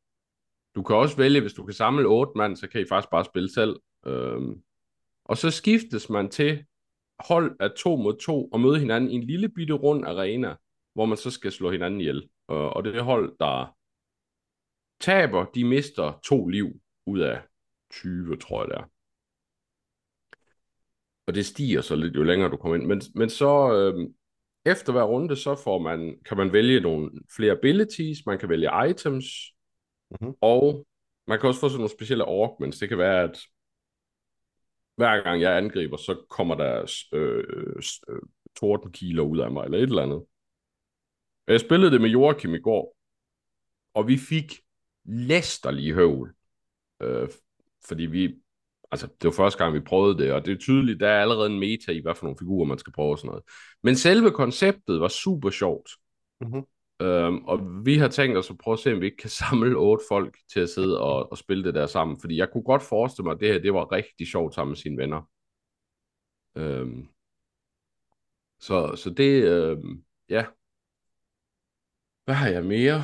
Du 0.75 0.83
kan 0.83 0.97
også 0.97 1.17
vælge, 1.17 1.41
hvis 1.41 1.53
du 1.53 1.65
kan 1.65 1.75
samle 1.75 2.07
otte 2.09 2.33
mand, 2.37 2.57
så 2.57 2.69
kan 2.69 2.81
I 2.81 2.85
faktisk 2.89 3.11
bare 3.11 3.25
spille 3.25 3.53
selv. 3.53 3.77
Øhm, 4.07 4.63
og 5.25 5.37
så 5.37 5.51
skiftes 5.51 6.11
man 6.11 6.31
til 6.31 6.65
hold 7.29 7.57
af 7.61 7.71
to 7.71 7.97
mod 7.97 8.19
to 8.19 8.49
og 8.49 8.61
møde 8.61 8.79
hinanden 8.79 9.11
i 9.11 9.15
en 9.15 9.23
lille 9.23 9.49
bitte 9.49 9.75
rund 9.75 10.07
arena, 10.07 10.55
hvor 10.95 11.05
man 11.05 11.17
så 11.17 11.31
skal 11.31 11.53
slå 11.53 11.71
hinanden 11.71 12.01
ihjel. 12.01 12.29
Og 12.49 12.85
det 12.85 13.03
hold, 13.03 13.37
der 13.41 13.77
taber, 15.01 15.45
de 15.45 15.65
mister 15.65 16.21
to 16.25 16.49
liv 16.49 16.81
ud 17.07 17.21
af 17.21 17.43
20, 17.91 18.37
tror 18.37 18.63
jeg 18.63 18.69
det 18.69 18.77
er. 18.77 18.85
Og 21.27 21.35
det 21.35 21.47
stiger 21.47 21.81
så 21.81 21.97
lidt, 21.97 22.17
jo 22.17 22.23
længere 22.23 22.51
du 22.51 22.57
kommer 22.57 22.77
ind. 22.77 22.87
Men, 22.87 23.03
men 23.15 23.31
så 23.31 23.73
øh, 23.73 24.09
efter 24.65 24.93
hver 24.93 25.03
runde, 25.03 25.37
så 25.37 25.55
får 25.65 25.79
man, 25.79 26.19
kan 26.25 26.37
man 26.37 26.53
vælge 26.53 26.81
nogle 26.81 27.11
flere 27.37 27.53
abilities, 27.53 28.27
man 28.27 28.39
kan 28.39 28.49
vælge 28.49 28.71
items, 28.91 29.27
mm-hmm. 30.11 30.35
og 30.41 30.87
man 31.27 31.41
kan 31.41 31.49
også 31.49 31.61
få 31.61 31.69
sådan 31.69 31.79
nogle 31.79 31.97
specielle 31.97 32.25
augments. 32.25 32.79
Det 32.79 32.89
kan 32.89 32.99
være, 32.99 33.23
at 33.23 33.41
hver 35.01 35.23
gang 35.23 35.41
jeg 35.41 35.57
angriber, 35.57 35.97
så 35.97 36.25
kommer 36.31 36.55
der 36.55 37.05
øh, 37.13 37.45
øh, 38.09 38.23
tordenkiler 38.57 39.23
ud 39.23 39.39
af 39.39 39.51
mig, 39.51 39.65
eller 39.65 39.79
et 39.79 39.83
eller 39.83 40.03
andet. 40.03 40.25
Jeg 41.47 41.61
spillede 41.61 41.91
det 41.91 42.01
med 42.01 42.11
Joachim 42.11 42.55
i 42.55 42.61
går, 42.61 42.97
og 43.95 44.09
vi 44.09 44.17
fik 44.17 44.61
læsterlige 45.05 45.95
høvl. 45.95 46.35
Øh, 47.03 47.29
fordi 47.89 48.03
vi, 48.03 48.35
altså 48.91 49.07
det 49.07 49.25
var 49.25 49.31
første 49.31 49.59
gang, 49.59 49.75
vi 49.75 49.81
prøvede 49.81 50.19
det, 50.19 50.33
og 50.33 50.47
det 50.47 50.53
er 50.53 50.59
tydeligt, 50.59 51.01
der 51.01 51.09
er 51.09 51.21
allerede 51.21 51.51
en 51.51 51.61
meta 51.61 51.93
i, 51.93 52.01
hvad 52.01 52.15
for 52.15 52.25
nogle 52.25 52.39
figurer 52.39 52.67
man 52.67 52.79
skal 52.79 52.93
prøve 52.93 53.11
og 53.11 53.19
sådan 53.19 53.29
noget. 53.29 53.45
Men 53.83 53.97
selve 53.97 54.31
konceptet 54.31 55.01
var 55.01 55.09
super 55.09 55.51
sjovt. 55.51 55.91
Mm-hmm. 56.41 56.63
Øhm, 57.01 57.45
og 57.45 57.85
vi 57.85 57.97
har 57.97 58.09
tænkt 58.09 58.39
os 58.39 58.51
at 58.51 58.59
prøve 58.59 58.73
at 58.73 58.79
se, 58.79 58.93
om 58.93 59.01
vi 59.01 59.07
ikke 59.07 59.17
kan 59.17 59.31
samle 59.43 59.77
otte 59.77 60.05
folk 60.09 60.39
til 60.53 60.61
at 60.61 60.69
sidde 60.69 61.01
og, 61.01 61.33
og 61.33 61.39
spille 61.39 61.65
det 61.65 61.75
der 61.75 61.87
sammen. 61.87 62.21
Fordi 62.21 62.37
jeg 62.37 62.51
kunne 62.53 62.63
godt 62.63 62.83
forestille 62.83 63.25
mig, 63.25 63.33
at 63.35 63.41
det 63.41 63.53
her 63.53 63.59
det 63.59 63.75
var 63.75 63.93
rigtig 63.93 64.27
sjovt 64.27 64.55
sammen 64.55 64.71
med 64.71 64.77
sine 64.77 64.97
venner. 64.97 65.31
Øhm, 66.55 67.09
så, 68.59 68.97
så 68.97 69.11
det, 69.11 69.45
øhm, 69.45 70.05
ja. 70.29 70.47
Hvad 72.25 72.35
har 72.35 72.49
jeg 72.49 72.65
mere? 72.65 73.03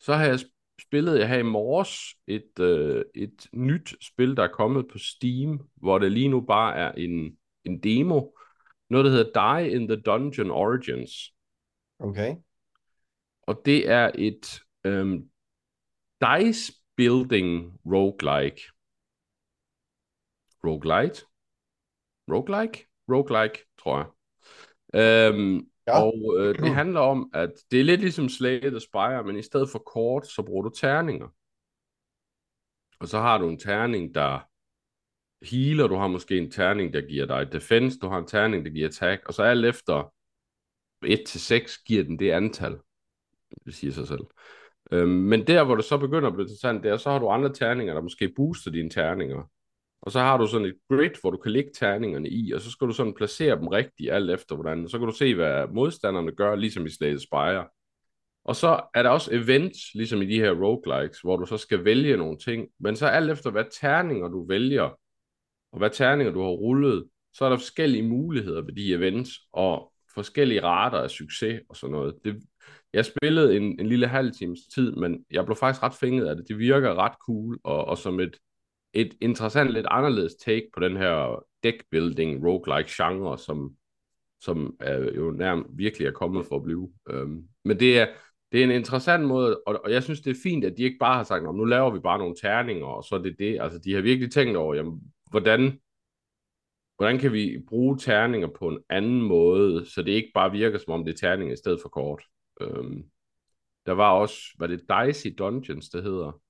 Så 0.00 0.14
har 0.14 0.24
jeg 0.24 0.38
spillet 0.80 1.18
jeg 1.18 1.28
her 1.28 1.38
i 1.38 1.42
morges 1.42 1.98
et, 2.26 2.60
øh, 2.60 3.04
et 3.14 3.46
nyt 3.52 3.94
spil, 4.00 4.36
der 4.36 4.42
er 4.42 4.52
kommet 4.52 4.88
på 4.92 4.98
Steam, 4.98 5.68
hvor 5.74 5.98
det 5.98 6.12
lige 6.12 6.28
nu 6.28 6.40
bare 6.40 6.76
er 6.76 6.92
en, 6.92 7.36
en 7.64 7.82
demo. 7.82 8.30
Noget, 8.90 9.04
der 9.04 9.10
hedder 9.10 9.58
Die 9.58 9.70
in 9.70 9.88
the 9.88 10.00
Dungeon 10.00 10.50
Origins. 10.50 11.34
Okay. 11.98 12.36
Og 13.46 13.62
det 13.64 13.88
er 13.90 14.10
et 14.14 14.60
øhm, 14.84 15.30
dice 16.20 16.72
building 16.96 17.80
roguelike. 17.86 18.62
Roguelite? 20.66 21.26
Roguelike? 22.32 22.86
Roguelike, 23.08 23.58
tror 23.78 23.96
jeg. 23.98 24.08
Øhm, 25.00 25.70
ja. 25.86 26.02
Og 26.02 26.14
øh, 26.38 26.58
det 26.58 26.74
handler 26.74 27.00
om, 27.00 27.30
at 27.34 27.52
det 27.70 27.80
er 27.80 27.84
lidt 27.84 28.00
ligesom 28.00 28.28
Slay 28.28 28.60
the 28.60 28.80
Spire, 28.80 29.24
men 29.24 29.36
i 29.38 29.42
stedet 29.42 29.68
for 29.72 29.78
kort, 29.78 30.26
så 30.26 30.42
bruger 30.42 30.62
du 30.62 30.70
terninger. 30.70 31.28
Og 33.00 33.08
så 33.08 33.18
har 33.18 33.38
du 33.38 33.48
en 33.48 33.58
terning, 33.58 34.14
der 34.14 34.48
healer, 35.50 35.86
du 35.86 35.94
har 35.94 36.08
måske 36.08 36.38
en 36.38 36.50
terning, 36.50 36.92
der 36.92 37.00
giver 37.00 37.26
dig 37.26 37.52
defense, 37.52 37.98
du 37.98 38.08
har 38.08 38.18
en 38.18 38.26
terning, 38.26 38.64
der 38.64 38.70
giver 38.70 38.88
attack, 38.88 39.28
og 39.28 39.34
så 39.34 39.42
alt 39.42 39.64
efter 39.64 40.12
1-6 41.04 41.84
giver 41.86 42.04
den 42.04 42.18
det 42.18 42.30
antal 42.30 42.78
det 43.66 43.74
siger 43.74 43.92
sig 43.92 44.08
selv. 44.08 44.24
Øhm, 44.92 45.08
men 45.10 45.46
der, 45.46 45.64
hvor 45.64 45.76
det 45.76 45.84
så 45.84 45.98
begynder 45.98 46.28
at 46.28 46.34
blive 46.34 46.44
interessant, 46.44 46.82
det 46.82 46.90
er, 46.90 46.96
så 46.96 47.10
har 47.10 47.18
du 47.18 47.28
andre 47.28 47.52
terninger, 47.52 47.94
der 47.94 48.00
måske 48.00 48.32
booster 48.36 48.70
dine 48.70 48.90
terninger. 48.90 49.50
Og 50.02 50.12
så 50.12 50.20
har 50.20 50.36
du 50.36 50.46
sådan 50.46 50.66
et 50.66 50.74
grid, 50.88 51.10
hvor 51.20 51.30
du 51.30 51.36
kan 51.36 51.52
lægge 51.52 51.70
terningerne 51.74 52.28
i, 52.28 52.52
og 52.52 52.60
så 52.60 52.70
skal 52.70 52.86
du 52.86 52.92
sådan 52.92 53.14
placere 53.14 53.56
dem 53.56 53.68
rigtigt, 53.68 54.12
alt 54.12 54.30
efter 54.30 54.54
hvordan. 54.54 54.88
Så 54.88 54.98
kan 54.98 55.06
du 55.06 55.14
se, 55.14 55.34
hvad 55.34 55.66
modstanderne 55.68 56.32
gør, 56.32 56.54
ligesom 56.54 56.86
i 56.86 56.90
Slay 56.90 57.16
Spire. 57.16 57.66
Og 58.44 58.56
så 58.56 58.80
er 58.94 59.02
der 59.02 59.10
også 59.10 59.34
events, 59.34 59.94
ligesom 59.94 60.22
i 60.22 60.26
de 60.26 60.40
her 60.40 60.50
roguelikes, 60.50 61.20
hvor 61.20 61.36
du 61.36 61.46
så 61.46 61.56
skal 61.56 61.84
vælge 61.84 62.16
nogle 62.16 62.38
ting. 62.38 62.68
Men 62.80 62.96
så 62.96 63.06
alt 63.06 63.30
efter, 63.30 63.50
hvad 63.50 63.64
terninger 63.80 64.28
du 64.28 64.46
vælger, 64.46 64.98
og 65.72 65.78
hvad 65.78 65.90
terninger 65.90 66.32
du 66.32 66.42
har 66.42 66.48
rullet, 66.48 67.08
så 67.32 67.44
er 67.44 67.48
der 67.48 67.56
forskellige 67.56 68.08
muligheder 68.08 68.62
ved 68.62 68.72
de 68.72 68.94
events, 68.94 69.30
og 69.52 69.92
forskellige 70.14 70.62
rater 70.62 70.98
af 70.98 71.10
succes 71.10 71.60
og 71.68 71.76
sådan 71.76 71.92
noget. 71.92 72.14
Det, 72.24 72.42
jeg 72.94 73.04
spillede 73.04 73.56
en, 73.56 73.80
en 73.80 73.86
lille 73.86 74.06
halv 74.06 74.32
times 74.32 74.60
tid, 74.74 74.92
men 74.92 75.24
jeg 75.30 75.44
blev 75.44 75.56
faktisk 75.56 75.82
ret 75.82 75.94
fænget 75.94 76.26
af 76.26 76.36
det. 76.36 76.48
Det 76.48 76.58
virker 76.58 76.94
ret 76.94 77.14
cool, 77.26 77.58
og, 77.64 77.84
og 77.84 77.98
som 77.98 78.20
et, 78.20 78.36
et 78.92 79.14
interessant, 79.20 79.70
lidt 79.70 79.86
anderledes 79.90 80.34
take 80.34 80.68
på 80.74 80.80
den 80.80 80.96
her 80.96 81.44
deckbuilding 81.62 82.46
roguelike 82.46 82.90
genre, 82.90 83.38
som, 83.38 83.76
som 84.40 84.76
er 84.80 84.98
jo 85.16 85.30
nærmest 85.30 85.68
virkelig 85.72 86.06
er 86.06 86.12
kommet 86.12 86.46
for 86.46 86.56
at 86.56 86.62
blive. 86.62 86.92
Øhm, 87.10 87.48
men 87.64 87.80
det 87.80 87.98
er, 87.98 88.06
det 88.52 88.60
er 88.60 88.64
en 88.64 88.70
interessant 88.70 89.24
måde, 89.24 89.60
og, 89.66 89.80
og 89.84 89.92
jeg 89.92 90.02
synes, 90.02 90.20
det 90.20 90.30
er 90.30 90.40
fint, 90.42 90.64
at 90.64 90.76
de 90.76 90.82
ikke 90.82 90.98
bare 91.00 91.16
har 91.16 91.24
sagt, 91.24 91.44
nu 91.44 91.64
laver 91.64 91.90
vi 91.90 91.98
bare 91.98 92.18
nogle 92.18 92.34
terninger, 92.40 92.86
og 92.86 93.04
så 93.04 93.14
er 93.14 93.22
det 93.22 93.36
det. 93.38 93.60
Altså, 93.60 93.78
de 93.78 93.94
har 93.94 94.00
virkelig 94.00 94.32
tænkt 94.32 94.56
over, 94.56 94.74
jamen, 94.74 95.00
hvordan, 95.30 95.80
hvordan 96.96 97.18
kan 97.18 97.32
vi 97.32 97.64
bruge 97.68 97.98
terninger 97.98 98.48
på 98.58 98.68
en 98.68 98.78
anden 98.90 99.22
måde, 99.22 99.86
så 99.86 100.02
det 100.02 100.12
ikke 100.12 100.30
bare 100.34 100.52
virker, 100.52 100.78
som 100.78 100.92
om 100.92 101.04
det 101.04 101.12
er 101.12 101.16
terninger 101.16 101.54
i 101.54 101.56
stedet 101.56 101.78
for 101.82 101.88
kort. 101.88 102.22
Øhm, 102.60 103.04
der 103.86 103.92
var 103.92 104.10
også, 104.10 104.36
var 104.58 104.66
det 104.66 104.80
Dicey 104.80 105.34
Dungeons, 105.38 105.88
det 105.88 106.02
hedder. 106.02 106.40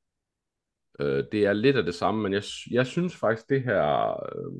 Øh, 1.00 1.25
det 1.32 1.46
er 1.46 1.52
lidt 1.52 1.76
af 1.76 1.84
det 1.84 1.94
samme, 1.94 2.23
men 2.23 2.32
jeg, 2.32 2.42
jeg 2.70 2.87
synes 2.87 3.16
faktisk, 3.16 3.49
det 3.49 3.62
her... 3.62 4.11
Øh, 4.12 4.52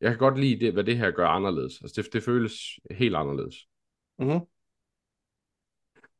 jeg 0.00 0.10
kan 0.10 0.18
godt 0.18 0.38
lide, 0.38 0.60
det, 0.60 0.72
hvad 0.72 0.84
det 0.84 0.98
her 0.98 1.10
gør 1.10 1.26
anderledes. 1.26 1.80
Altså, 1.82 2.02
det, 2.02 2.12
det 2.12 2.22
føles 2.22 2.54
helt 2.90 3.16
anderledes. 3.16 3.56
Mm-hmm. 4.18 4.40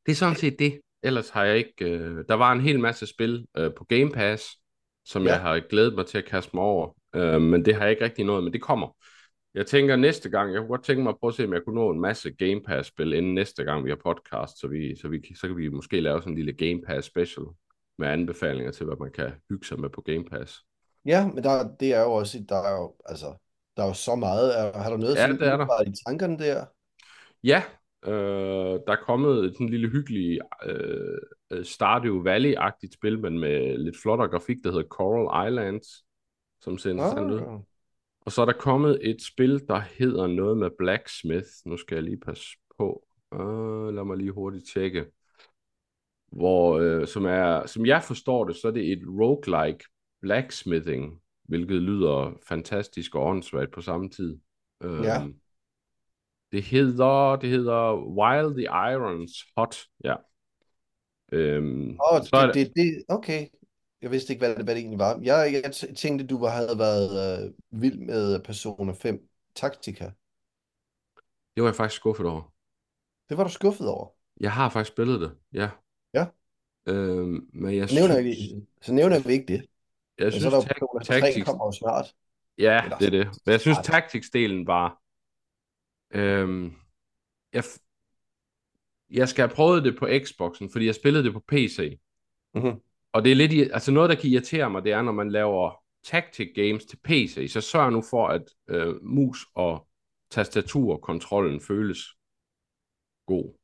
Det 0.07 0.13
er 0.13 0.17
sådan 0.17 0.37
set 0.37 0.59
det. 0.59 0.81
Ellers 1.03 1.31
har 1.31 1.45
jeg 1.45 1.59
ikke... 1.59 1.91
Øh, 1.91 2.25
der 2.29 2.35
var 2.35 2.53
en 2.53 2.61
hel 2.61 2.81
masse 2.81 3.07
spil 3.07 3.47
øh, 3.57 3.75
på 3.75 3.85
Game 3.85 4.11
Pass, 4.11 4.57
som 5.05 5.23
ja. 5.23 5.29
jeg 5.29 5.41
har 5.41 5.61
glædet 5.69 5.95
mig 5.95 6.07
til 6.07 6.19
at 6.19 6.25
kaste 6.25 6.51
mig 6.55 6.65
over. 6.65 6.97
Øh, 7.15 7.41
men 7.41 7.65
det 7.65 7.75
har 7.75 7.83
jeg 7.83 7.91
ikke 7.91 8.05
rigtig 8.05 8.25
nået, 8.25 8.45
men 8.45 8.53
det 8.53 8.63
kommer. 8.63 8.97
Jeg 9.55 9.67
tænker 9.67 9.97
næste 9.97 10.31
gang, 10.31 10.53
jeg 10.53 10.61
kunne 10.61 10.69
godt 10.69 10.85
tænke 10.85 11.03
mig 11.03 11.11
at 11.11 11.19
prøve 11.21 11.29
at 11.29 11.35
se, 11.35 11.45
om 11.45 11.53
jeg 11.53 11.63
kunne 11.65 11.81
nå 11.81 11.91
en 11.91 12.01
masse 12.01 12.31
Game 12.31 12.63
Pass-spil 12.63 13.13
inden 13.13 13.35
næste 13.35 13.65
gang, 13.65 13.85
vi 13.85 13.91
har 13.91 13.97
podcast, 13.97 14.61
så, 14.61 14.69
vi, 14.69 14.97
så, 14.97 15.09
vi, 15.09 15.35
så 15.35 15.47
kan 15.47 15.57
vi 15.57 15.69
måske 15.69 16.01
lave 16.01 16.21
sådan 16.21 16.33
en 16.33 16.37
lille 16.37 16.53
Game 16.53 16.83
Pass 16.83 17.07
special 17.07 17.47
med 17.99 18.09
anbefalinger 18.09 18.73
til, 18.73 18.87
hvad 18.87 18.97
man 19.01 19.13
kan 19.13 19.33
hygge 19.51 19.67
sig 19.67 19.81
med 19.81 19.89
på 19.89 20.01
Game 20.01 20.25
Pass. 20.25 20.65
Ja, 21.07 21.27
men 21.27 21.45
der, 21.45 21.77
det 21.81 21.95
er 21.95 22.03
jo 22.03 22.13
også, 22.13 22.45
der 22.49 22.57
er 22.57 22.73
jo, 22.73 22.95
altså, 23.05 23.27
der 23.77 23.83
er 23.83 23.87
jo 23.87 23.95
så 23.95 24.15
meget. 24.15 24.75
Har 24.75 24.91
du 24.91 24.97
noget 24.97 25.17
ja, 25.17 25.29
det 25.29 25.43
er 25.43 25.57
der. 25.57 25.83
i 25.89 25.93
tankerne 26.07 26.39
der? 26.39 26.65
Ja, 27.45 27.63
øh, 28.07 28.81
der 28.87 28.93
er 28.93 29.05
kommet 29.07 29.45
et 29.45 29.55
sådan 29.55 29.69
lille 29.69 29.89
hyggeligt 29.89 30.41
øh, 30.65 31.19
øh, 31.51 31.65
Stardew 31.65 32.23
Valley-agtigt 32.23 32.95
spil, 32.95 33.19
men 33.19 33.39
med 33.39 33.79
lidt 33.79 33.97
flottere 34.03 34.29
grafik, 34.29 34.57
der 34.65 34.71
hedder 34.71 34.89
Coral 34.89 35.49
Islands, 35.49 35.87
som 36.61 36.79
ser 36.79 36.91
interessant 36.91 37.31
ah. 37.31 37.55
ud. 37.55 37.61
Og 38.21 38.33
så 38.33 38.43
er 38.43 38.47
der 38.47 38.53
kommet 38.53 39.11
et 39.11 39.23
spil, 39.23 39.69
der 39.69 39.79
hedder 39.79 40.27
noget 40.27 40.59
med 40.59 40.71
Blacksmith. 40.79 41.49
Nu 41.65 41.77
skal 41.77 41.95
jeg 41.95 42.05
lige 42.05 42.21
passe 42.21 42.47
på. 42.79 43.07
Uh, 43.33 43.95
lad 43.95 44.05
mig 44.05 44.17
lige 44.17 44.33
hurtigt 44.33 44.69
tjekke. 44.73 45.07
Hvor, 46.33 46.99
uh, 46.99 47.07
som, 47.07 47.25
er, 47.25 47.67
som 47.67 47.87
jeg 47.87 48.03
forstår 48.03 48.45
det, 48.45 48.57
så 48.57 48.69
er 48.69 48.73
det 48.73 48.93
et 48.93 49.03
roguelike 49.07 49.85
blacksmithing, 50.21 51.21
hvilket 51.43 51.83
lyder 51.83 52.39
fantastisk 52.49 53.15
og 53.15 53.27
åndssvagt 53.27 53.73
på 53.73 53.81
samme 53.81 54.09
tid. 54.09 54.39
Uh, 54.85 55.05
ja. 55.05 55.27
Det 56.53 56.63
hedder, 56.63 57.37
det 57.37 57.51
hedder 57.51 57.95
While 57.95 58.55
the 58.55 58.93
Irons 58.93 59.33
Hot, 59.57 59.77
ja. 60.05 60.15
Øhm, 61.33 61.91
Åh, 61.91 62.23
så 62.23 62.37
er 62.37 62.47
det, 62.47 62.55
det, 62.55 62.67
det, 62.67 62.75
det, 62.77 63.03
okay. 63.09 63.47
Jeg 64.03 64.11
vidste 64.11 64.33
ikke, 64.33 64.41
hvad 64.47 64.57
det, 64.57 64.65
hvad 64.65 64.75
det 64.75 64.81
egentlig 64.81 64.99
var. 64.99 65.21
Jeg, 65.23 65.63
jeg 65.65 65.97
tænkte, 65.97 66.27
du 66.27 66.39
var, 66.39 66.51
havde 66.51 66.79
været 66.79 67.45
øh, 67.47 67.53
vild 67.83 67.99
med 67.99 68.41
Persona 68.45 68.93
5 68.93 69.29
Tactica. 69.55 70.11
det 71.55 71.63
var 71.63 71.69
jeg 71.69 71.77
faktisk 71.77 71.97
skuffet 72.01 72.27
over. 72.27 72.43
Det 73.29 73.37
var 73.39 73.45
du 73.45 73.51
skuffet 73.51 73.89
over. 73.89 74.09
Jeg 74.41 74.53
har 74.53 74.69
faktisk 74.71 74.93
spillet 74.93 75.21
det, 75.21 75.37
ja. 75.53 75.71
Ja, 76.15 76.27
Øhm, 76.87 77.49
men 77.53 77.77
jeg 77.77 77.89
så 77.89 77.95
nævner, 77.95 78.15
synes, 78.15 78.39
vi, 78.39 78.67
så 78.83 78.93
nævner 78.93 79.21
vi 79.27 79.33
ikke 79.33 79.47
det. 79.47 79.67
jeg 80.19 80.25
Men 80.25 80.33
så 80.33 80.37
er 80.37 80.41
synes 80.41 80.45
der 80.51 80.57
jo 80.57 80.63
tak, 80.63 80.77
Persona 80.79 81.05
3 81.05 81.21
Tactics, 81.21 81.47
kommer 81.47 81.67
jo 81.67 81.73
snart. 81.73 82.15
ja, 82.59 82.85
Eller 82.85 82.99
det 82.99 83.07
er 83.07 83.11
det. 83.11 83.27
Men 83.47 83.53
jeg 83.53 83.61
synes, 83.61 83.77
snart. 83.77 83.87
Tactics-delen 83.87 84.67
var, 84.67 85.01
øhm, 86.11 86.75
jeg, 87.53 87.65
jeg 89.11 89.29
skal 89.29 89.43
have 89.49 89.55
prøvet 89.55 89.85
det 89.85 89.99
på 89.99 90.09
Xboxen, 90.27 90.71
fordi 90.71 90.87
jeg 90.87 90.95
spillede 90.95 91.25
det 91.25 91.33
på 91.33 91.41
PC. 91.49 91.99
Mhm. 92.55 92.81
Og 93.13 93.25
det 93.25 93.33
er 93.33 93.37
lidt, 93.37 93.73
altså 93.73 93.93
noget, 93.93 94.11
der 94.11 94.17
kan 94.17 94.31
irritere 94.31 94.71
mig, 94.71 94.85
det 94.85 94.93
er, 94.93 95.03
når 95.03 95.13
man 95.13 95.31
laver 95.31 95.83
tactic 96.05 96.49
games 96.55 96.85
til 96.85 96.97
PC, 97.05 97.51
så 97.53 97.61
sørg 97.61 97.93
nu 97.93 98.03
for, 98.11 98.27
at 98.29 98.43
øh, 98.69 98.95
mus 99.05 99.47
og 99.55 99.89
tastaturkontrollen 100.31 101.61
føles 101.61 101.99
god. 103.27 103.55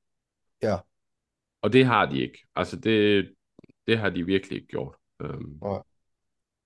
Ja, 0.62 0.76
Og 1.62 1.72
det 1.72 1.84
har 1.86 2.06
de 2.06 2.20
ikke. 2.20 2.38
Altså, 2.54 2.76
det, 2.76 3.28
det 3.86 3.98
har 3.98 4.10
de 4.10 4.26
virkelig 4.26 4.56
ikke 4.56 4.68
gjort. 4.68 4.94
Øhm, 5.20 5.58
nej. 5.62 5.82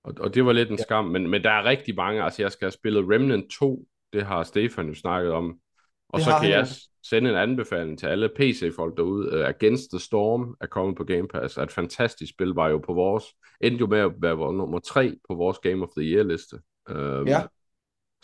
og, 0.05 0.15
og 0.21 0.35
det 0.35 0.45
var 0.47 0.53
lidt 0.53 0.71
en 0.71 0.77
Ja. 0.79 0.83
skam, 0.83 1.05
men, 1.05 1.29
men 1.31 1.45
der 1.45 1.51
er 1.51 1.65
rigtig 1.65 1.95
mange. 1.95 2.23
Altså, 2.23 2.43
jeg 2.43 2.53
skal 2.53 2.67
have 2.67 2.73
spillet 2.73 3.05
Remnant 3.11 3.51
2, 3.51 3.87
det 4.13 4.27
har 4.27 4.43
Stefan 4.43 4.89
jo 4.89 4.95
snakket 4.95 5.33
om. 5.33 5.61
Og 6.09 6.19
Det 6.19 6.25
så 6.25 6.31
kan 6.41 6.51
jeg 6.51 6.67
ja. 6.67 6.75
Sende 7.03 7.31
en 7.31 7.37
anbefaling 7.37 7.99
til 7.99 8.07
alle 8.07 8.29
PC-folk 8.37 8.97
derude. 8.97 9.39
Uh, 9.39 9.49
Against 9.49 9.91
the 9.93 10.01
Storm 10.01 10.57
er 10.61 10.67
kommet 10.67 10.97
på 10.97 11.05
Game 11.05 11.29
Pass. 11.29 11.57
Er 11.57 11.63
et 11.63 11.73
fantastisk 11.73 12.33
spil, 12.33 12.49
var 12.49 12.69
jo 12.69 12.79
på 12.79 12.93
vores... 12.93 13.25
Endte 13.61 13.81
jo 13.81 13.87
med 13.87 13.99
at 13.99 14.13
være 14.19 14.53
nummer 14.53 14.79
3 14.79 15.17
på 15.29 15.35
vores 15.35 15.59
Game 15.59 15.83
of 15.83 15.89
the 15.97 16.05
Year-liste. 16.05 16.61
Um, 16.91 17.27
Ja, 17.27 17.43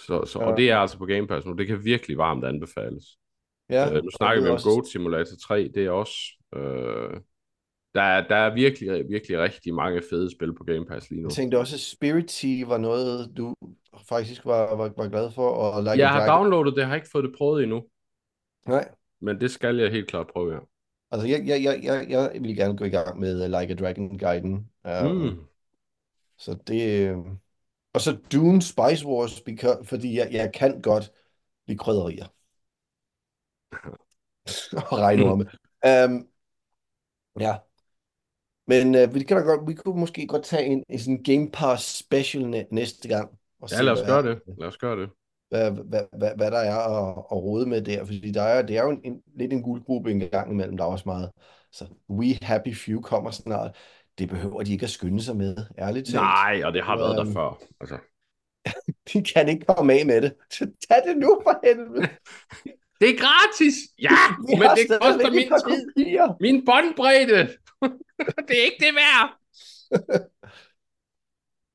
så, 0.01 0.25
så, 0.25 0.39
og 0.39 0.57
det 0.57 0.71
er 0.71 0.77
altså 0.77 0.99
på 0.99 1.07
Game 1.07 1.27
Pass 1.27 1.47
nu. 1.47 1.53
Det 1.53 1.67
kan 1.67 1.85
virkelig 1.85 2.19
varmt 2.19 2.45
anbefales. 2.45 3.05
ja. 3.71 3.89
Uh, 3.89 4.05
nu 4.05 4.11
snakker 4.11 4.43
vi 4.43 4.49
om 4.49 4.55
også, 4.55 4.69
Goat 4.69 4.87
Simulator 4.87 5.37
3. 5.37 5.71
Det 5.75 5.87
er 5.87 5.91
også... 5.91 6.15
Uh, 6.57 7.21
der, 7.97 8.03
er, 8.03 8.29
der 8.29 8.37
er 8.37 8.55
virkelig, 8.55 9.09
virkelig 9.09 9.39
rigtig 9.39 9.75
mange 9.75 10.03
fede 10.11 10.31
spil 10.31 10.55
på 10.55 10.65
Game 10.65 10.87
Pass 10.87 11.11
lige 11.11 11.23
nu. 11.23 11.29
jeg 11.29 11.35
tænkte 11.35 11.59
også, 11.59 11.77
at 11.77 11.81
Spirity 11.81 12.63
var 12.67 12.79
noget, 12.79 13.33
du 13.37 13.55
faktisk 14.09 14.45
var, 14.45 14.77
var, 14.77 14.93
var 14.97 15.09
glad 15.09 15.31
for, 15.31 15.49
og 15.49 15.83
Like 15.83 15.99
Jeg 15.99 16.11
har 16.11 16.37
downloadet 16.37 16.75
det, 16.75 16.81
jeg 16.81 16.89
har 16.89 16.95
ikke 16.95 17.09
fået 17.13 17.25
det 17.25 17.35
prøvet 17.39 17.63
endnu. 17.63 17.85
Nej, 18.69 18.89
Men 19.21 19.41
det 19.41 19.51
skal 19.51 19.77
jeg 19.77 19.91
helt 19.91 20.09
klart 20.09 20.27
prøve, 20.27 20.55
ja. 20.55 20.59
altså 21.11 21.29
jeg, 21.29 21.47
jeg, 21.47 21.63
jeg, 21.63 21.81
jeg, 21.85 22.07
jeg 22.11 22.43
vil 22.43 22.57
gerne 22.57 22.77
gå 22.77 22.85
i 22.85 22.89
gang 22.89 23.21
med 23.21 23.35
uh, 23.45 23.61
Like 23.61 23.73
a 23.73 23.77
Dragon-guiden. 23.77 24.71
Um, 24.85 25.17
Mm. 25.17 25.47
Så 26.39 26.59
det... 26.67 27.09
øh, 27.09 27.17
Og 27.95 28.01
så 28.01 28.19
Dune 28.33 28.63
Spice 28.63 29.07
Wars, 29.07 29.41
because, 29.41 29.85
fordi 29.85 30.19
jeg, 30.19 30.29
jeg 30.33 30.53
kan 30.55 30.83
godt 30.83 31.13
lide 31.67 31.79
krydderier. 31.79 32.27
og 34.91 34.99
regnorme. 34.99 35.45
Um, 35.87 36.29
ja. 37.41 37.57
Men 38.67 38.95
uh, 38.95 39.15
vi 39.15 39.23
kan 39.23 39.37
da 39.37 39.43
godt, 39.43 39.69
vi 39.69 39.75
kunne 39.75 40.01
måske 40.01 40.27
godt 40.27 40.45
tage 40.45 40.65
en, 40.65 40.85
en 40.89 40.99
sådan 40.99 41.23
Game 41.23 41.51
Pass 41.51 41.99
special 41.99 42.47
næ- 42.51 42.65
næste 42.71 43.09
gang. 43.09 43.39
Og 43.61 43.69
Ja, 43.73 43.83
lad 43.83 43.93
os 43.93 44.07
gøre 44.07 44.23
det. 44.23 44.43
Lad 44.59 44.69
os 44.69 44.79
gøre 44.79 45.01
det. 45.01 45.11
Hvad, 45.49 45.71
hvad, 45.71 46.03
hvad, 46.19 46.31
hvad 46.37 46.51
der 46.51 46.59
er 46.59 46.79
at, 46.79 47.19
at 47.19 47.37
rode 47.37 47.67
med 47.67 47.83
der. 47.83 48.05
Fordi 48.05 48.31
der 48.31 48.43
er, 48.43 48.63
det 48.63 48.77
er 48.77 48.83
jo 48.83 48.91
en, 48.91 49.01
en, 49.05 49.23
lidt 49.37 49.53
en 49.53 49.63
guldgruppe 49.63 50.11
en 50.11 50.21
gang 50.21 50.53
imellem. 50.53 50.77
Der 50.77 50.85
er 50.85 50.89
også 50.89 51.05
meget. 51.07 51.31
Så 51.73 51.87
We 52.11 52.39
Happy 52.43 52.77
Few 52.77 53.01
kommer 53.01 53.31
snart. 53.31 53.77
Det 54.19 54.29
behøver 54.29 54.63
de 54.63 54.73
ikke 54.73 54.85
at 54.85 54.91
skynde 54.91 55.23
sig 55.23 55.37
med, 55.37 55.57
ærligt 55.79 56.07
talt. 56.07 56.15
Nej, 56.15 56.63
og 56.65 56.73
det 56.73 56.83
har 56.83 56.97
været 56.97 57.17
der 57.17 57.25
Øhm, 57.25 57.33
før. 57.33 57.59
Altså, 57.81 57.99
De 59.13 59.23
kan 59.25 59.49
ikke 59.49 59.67
komme 59.67 59.93
af 59.93 60.07
med 60.07 60.23
det. 60.23 60.35
Så 60.51 60.67
tag 60.89 61.03
det 61.09 61.17
nu 61.17 61.41
for 61.43 61.61
helvede. 61.65 62.09
det 63.01 63.11
er 63.11 63.19
gratis! 63.19 63.75
Ja, 63.99 64.11
men 64.61 64.69
det 64.77 65.01
koster 65.01 65.31
min 65.31 65.49
tid. 65.49 65.93
kopier. 65.95 66.37
Min 66.41 66.65
båndbredde! 66.65 67.49
det 68.49 68.59
er 68.59 68.65
ikke 68.65 68.81
det 68.87 68.95
værd! 68.95 69.39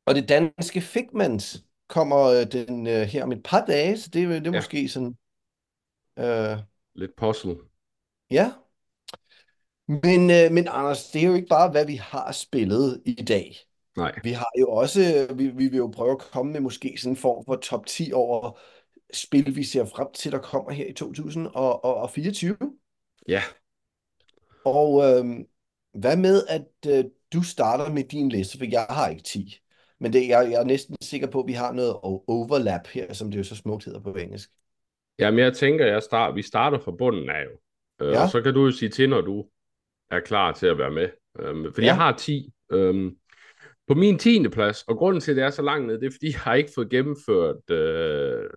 Og 0.05 0.15
det 0.15 0.29
danske 0.29 0.81
Figments 0.81 1.63
kommer 1.91 2.17
øh, 2.23 2.51
den 2.51 2.87
øh, 2.87 3.01
her 3.01 3.23
om 3.23 3.31
et 3.31 3.43
par 3.43 3.65
dage, 3.65 3.97
så 3.97 4.09
det, 4.13 4.23
er- 4.23 4.27
det 4.29 4.47
er 4.47 4.51
Ja. 4.51 4.57
måske 4.57 4.89
sådan... 4.89 5.15
Øh, 6.19 6.57
Lidt 6.95 7.11
puzzle. 7.17 7.55
ja. 8.31 8.51
Men, 9.87 10.29
øh, 10.29 10.51
men 10.51 10.67
Anders, 10.67 11.11
det 11.11 11.21
er 11.23 11.27
jo 11.27 11.33
ikke 11.33 11.47
bare, 11.47 11.71
hvad 11.71 11.85
vi 11.85 11.95
har 11.95 12.31
spillet 12.31 13.01
i 13.05 13.13
dag. 13.13 13.55
Nej. 13.97 14.19
Vi 14.23 14.31
har 14.31 14.51
jo 14.59 14.69
også, 14.71 15.27
vi, 15.35 15.47
vi 15.47 15.67
vil 15.67 15.77
jo 15.77 15.91
prøve 15.95 16.11
at 16.11 16.19
komme 16.19 16.51
med 16.51 16.59
måske 16.59 16.95
sådan 16.97 17.11
en 17.11 17.17
form 17.17 17.45
for 17.45 17.55
top 17.55 17.85
10 17.85 18.11
over 18.13 18.59
spil, 19.13 19.55
vi 19.55 19.63
ser 19.63 19.85
frem 19.85 20.07
til, 20.13 20.31
der 20.31 20.39
kommer 20.39 20.71
her 20.71 20.85
i 20.87 20.93
2024. 20.93 22.57
Ja. 23.27 23.41
Og 24.65 25.03
øhm, 25.03 25.45
hvad 25.93 26.17
med, 26.17 26.43
at 26.47 26.67
øh, 26.87 27.05
du 27.33 27.43
starter 27.43 27.89
med 27.93 28.03
din 28.03 28.29
liste, 28.29 28.57
for 28.57 28.65
jeg 28.65 28.85
har 28.89 29.07
ikke 29.07 29.23
10. 29.23 29.60
Men 30.01 30.13
det, 30.13 30.27
jeg, 30.27 30.47
jeg 30.51 30.59
er 30.61 30.65
næsten 30.65 30.95
sikker 31.01 31.27
på, 31.27 31.39
at 31.39 31.47
vi 31.47 31.53
har 31.53 31.71
noget 31.73 31.95
overlap 32.27 32.87
her, 32.87 33.13
som 33.13 33.31
det 33.31 33.37
jo 33.37 33.43
så 33.43 33.55
smukt 33.55 33.85
hedder 33.85 33.99
på 33.99 34.13
engelsk. 34.13 34.49
Jamen, 35.19 35.39
jeg 35.39 35.53
tænker, 35.53 35.85
jeg 35.85 36.03
start, 36.03 36.35
vi 36.35 36.41
starter 36.41 36.79
fra 36.79 36.91
bunden 36.91 37.29
af 37.29 37.43
jo. 37.45 37.57
Øh, 38.05 38.11
Ja. 38.13 38.23
Og 38.23 38.29
så 38.29 38.41
kan 38.41 38.53
du 38.53 38.65
jo 38.65 38.71
sige 38.71 38.89
til, 38.89 39.09
når 39.09 39.21
du 39.21 39.45
er 40.11 40.19
klar 40.19 40.51
til 40.51 40.67
at 40.67 40.77
være 40.77 40.91
med. 40.91 41.09
Øhm, 41.39 41.73
fordi 41.73 41.81
Ja. 41.81 41.87
jeg 41.87 41.95
har 41.95 42.17
10. 42.17 42.53
Øhm, 42.71 43.17
på 43.87 43.93
min 43.93 44.17
10. 44.19 44.49
plads, 44.49 44.83
og 44.83 44.97
grunden 44.97 45.21
til, 45.21 45.31
at 45.31 45.37
det 45.37 45.43
er 45.43 45.49
så 45.49 45.61
langt 45.61 45.87
ned, 45.87 45.99
det 45.99 46.07
er, 46.07 46.11
fordi 46.11 46.31
jeg 46.31 46.39
har 46.39 46.53
ikke 46.55 46.71
fået 46.75 46.89
gennemført 46.89 47.69
øh, 47.69 48.49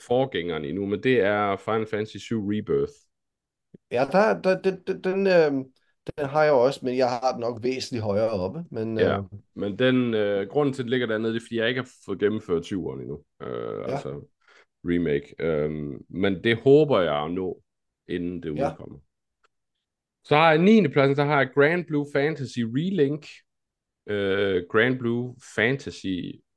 forgængeren 0.00 0.64
endnu, 0.64 0.86
men 0.86 1.02
det 1.02 1.20
er 1.20 1.56
Final 1.56 1.86
Fantasy 1.86 2.16
7 2.16 2.48
Rebirth. 2.48 2.92
Ja, 3.90 4.06
der, 4.12 4.40
der, 4.42 4.60
den, 4.60 4.82
den, 4.86 5.04
den, 5.04 5.26
øh, 5.26 5.64
den 6.18 6.26
har 6.28 6.42
jeg 6.44 6.52
også, 6.52 6.80
men 6.82 6.96
jeg 6.96 7.08
har 7.08 7.32
den 7.32 7.40
nok 7.40 7.62
væsentligt 7.62 8.04
højere 8.04 8.30
oppe. 8.30 8.64
Men 8.70 8.98
Ja. 8.98 9.18
øh, 9.18 9.24
Men 9.54 9.78
den 9.78 10.14
øh, 10.14 10.48
grunden 10.48 10.74
til, 10.74 10.82
at 10.82 10.84
det 10.84 10.90
ligger 10.90 11.06
dernede, 11.06 11.32
det 11.34 11.40
er, 11.40 11.44
fordi 11.44 11.56
jeg 11.58 11.68
ikke 11.68 11.80
har 11.80 11.90
fået 12.04 12.18
gennemført 12.18 12.62
7'eren 12.66 13.00
endnu. 13.00 13.22
Øh, 13.42 13.80
Ja. 13.88 13.92
Altså 13.92 14.28
remake. 14.84 15.34
Øhm, 15.38 16.04
men 16.08 16.44
det 16.44 16.56
håber 16.56 17.00
jeg 17.00 17.24
at 17.24 17.30
nå, 17.30 17.62
inden 18.08 18.42
det 18.42 18.56
Ja. 18.56 18.70
udkommer. 18.70 18.98
Så 20.24 20.36
har 20.36 20.50
jeg 20.52 20.58
9. 20.62 20.88
pladsen, 20.88 21.16
der 21.16 21.24
har 21.24 21.38
jeg 21.38 21.50
Grand 21.54 21.84
Blue 21.84 22.06
Fantasy 22.12 22.58
Relink. 22.60 23.26
Øh, 24.06 24.62
Grand 24.70 24.98
Blue 24.98 25.36
Fantasy 25.56 26.06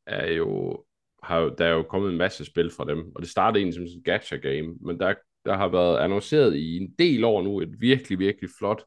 er 0.07 0.31
jo, 0.31 0.83
har 1.23 1.39
jo, 1.39 1.55
der 1.57 1.65
er 1.65 1.71
jo 1.71 1.83
kommet 1.83 2.11
en 2.11 2.17
masse 2.17 2.45
spil 2.45 2.71
fra 2.71 2.85
dem, 2.85 3.11
og 3.15 3.21
det 3.21 3.29
startede 3.29 3.59
egentlig 3.59 3.73
som 3.75 3.87
sådan 3.87 3.99
et 3.99 4.05
gacha 4.05 4.35
game, 4.35 4.75
men 4.81 4.99
der, 4.99 5.13
der 5.45 5.57
har 5.57 5.67
været 5.67 5.97
annonceret 5.97 6.55
i 6.55 6.77
en 6.77 6.95
del 6.99 7.23
år 7.23 7.41
nu 7.41 7.61
et 7.61 7.75
virkelig, 7.81 8.19
virkelig 8.19 8.49
flot 8.59 8.83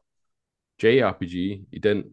JRPG 0.83 1.33
i 1.71 1.79
den 1.83 2.03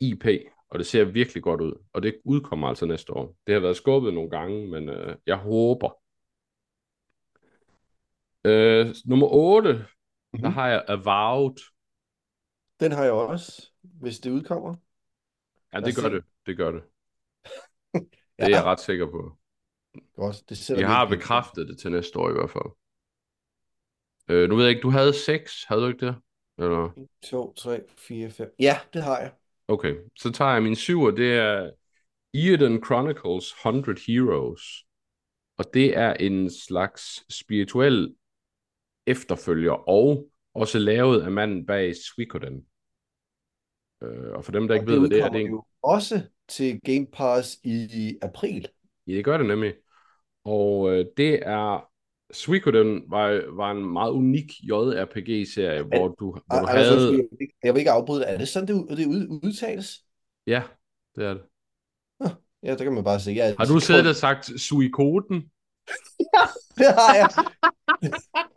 IP, 0.00 0.24
og 0.68 0.78
det 0.78 0.86
ser 0.86 1.04
virkelig 1.04 1.42
godt 1.42 1.60
ud, 1.60 1.84
og 1.92 2.02
det 2.02 2.20
udkommer 2.24 2.68
altså 2.68 2.86
næste 2.86 3.12
år. 3.12 3.36
Det 3.46 3.54
har 3.54 3.60
været 3.60 3.76
skubbet 3.76 4.14
nogle 4.14 4.30
gange, 4.30 4.66
men 4.68 4.88
øh, 4.88 5.16
jeg 5.26 5.36
håber. 5.36 5.90
Øh, 8.44 8.94
nummer 9.04 9.26
8, 9.26 9.68
der 9.72 9.84
mhm. 10.32 10.52
har 10.52 10.68
jeg 10.68 10.84
Avowed. 10.88 11.56
den 12.80 12.92
har 12.92 13.04
jeg 13.04 13.12
også, 13.12 13.70
hvis 13.82 14.18
det 14.18 14.30
udkommer. 14.30 14.74
Ja, 15.72 15.80
det 15.80 15.96
gør 16.02 16.08
det. 16.08 16.24
Det 16.46 16.56
gør 16.56 16.70
det. 16.70 16.82
Det 18.38 18.44
er 18.44 18.48
jeg 18.48 18.50
Ja, 18.50 18.62
ret 18.62 18.80
sikker 18.80 19.10
på. 19.10 19.38
godt. 20.14 20.48
Det 20.48 20.58
sætter 20.58 20.82
vi 20.82 20.86
har 20.86 21.08
bekræftet 21.08 21.68
det 21.68 21.78
til 21.78 21.90
næste 21.90 22.18
år 22.18 22.30
i 22.30 22.32
hvert 22.32 22.50
fald. 22.50 22.70
Øh, 24.28 24.48
nu 24.48 24.56
ved 24.56 24.64
jeg 24.64 24.70
ikke, 24.70 24.82
du 24.82 24.90
havde 24.90 25.12
6, 25.12 25.64
havde 25.64 25.82
du 25.82 25.86
ikke 25.86 26.06
det? 26.06 26.16
Eller? 26.58 26.90
1, 26.96 27.08
2, 27.22 27.52
3, 27.52 27.80
4, 27.98 28.30
5. 28.30 28.54
Ja, 28.58 28.78
det 28.92 29.02
har 29.02 29.18
jeg. 29.18 29.32
Okay, 29.68 29.94
så 30.16 30.32
tager 30.32 30.52
jeg 30.52 30.62
min 30.62 30.76
syver, 30.76 31.10
det 31.10 31.34
er 31.34 31.70
Earden 32.34 32.84
Chronicles 32.84 33.52
100 33.52 34.00
Heroes. 34.06 34.60
Og 35.58 35.64
det 35.74 35.96
er 35.96 36.14
en 36.14 36.50
slags 36.50 37.34
spirituel 37.34 38.14
efterfølger, 39.06 39.88
og 39.88 40.26
også 40.54 40.78
lavet 40.78 41.22
af 41.22 41.30
manden 41.30 41.66
bag 41.66 41.94
Suikoden. 41.96 42.66
Øh, 44.02 44.32
og 44.32 44.44
for 44.44 44.52
dem, 44.52 44.68
der 44.68 44.74
Og 44.74 44.80
ikke 44.80 44.92
det 44.92 45.00
ved, 45.00 45.08
hvad 45.08 45.18
det 45.18 45.24
er, 45.24 45.28
det 45.28 45.42
er 45.42 45.48
jo 45.48 45.64
også 45.82 46.22
til 46.48 46.80
Game 46.80 47.06
Pass 47.06 47.60
i 47.64 48.18
april. 48.22 48.68
Ja, 49.06 49.12
det 49.12 49.24
gør 49.24 49.36
det 49.36 49.46
nemlig. 49.46 49.74
Og 50.44 50.90
øh, 50.90 51.06
det 51.16 51.46
er... 51.46 51.88
Suikoden 52.34 53.02
var, 53.10 53.54
var 53.56 53.70
en 53.70 53.92
meget 53.92 54.10
unik 54.10 54.50
JRPG-serie, 54.62 55.82
hvor 55.82 56.08
du, 56.08 56.30
hvor 56.30 56.40
du 56.60 56.66
Anders, 56.66 56.70
havde... 56.88 56.92
undskyld, 56.92 57.18
jeg 57.20 57.28
vil 57.30 57.38
ikke- 57.40 57.54
jeg 57.64 57.74
vil 57.74 57.78
ikke 57.78 57.90
afbryde 57.90 58.20
det. 58.20 58.30
Er 58.32 58.38
det 58.38 58.48
sådan, 58.48 58.68
det, 58.68 58.98
det 58.98 59.06
ud- 59.06 59.40
udtales? 59.44 60.04
Ja, 60.46 60.62
det 61.16 61.24
er 61.24 61.34
det. 61.34 61.42
Ja, 62.62 62.70
det 62.70 62.78
kan 62.80 62.92
man 62.92 63.04
bare 63.04 63.20
sige. 63.20 63.36
Jeg, 63.36 63.54
Har 63.58 63.64
du 63.66 63.80
siddet 63.80 64.06
og 64.06 64.16
sagt 64.16 64.44
Suikoden? 64.60 65.50
Det 66.78 66.86
har 67.00 67.14
jeg. 67.14 67.28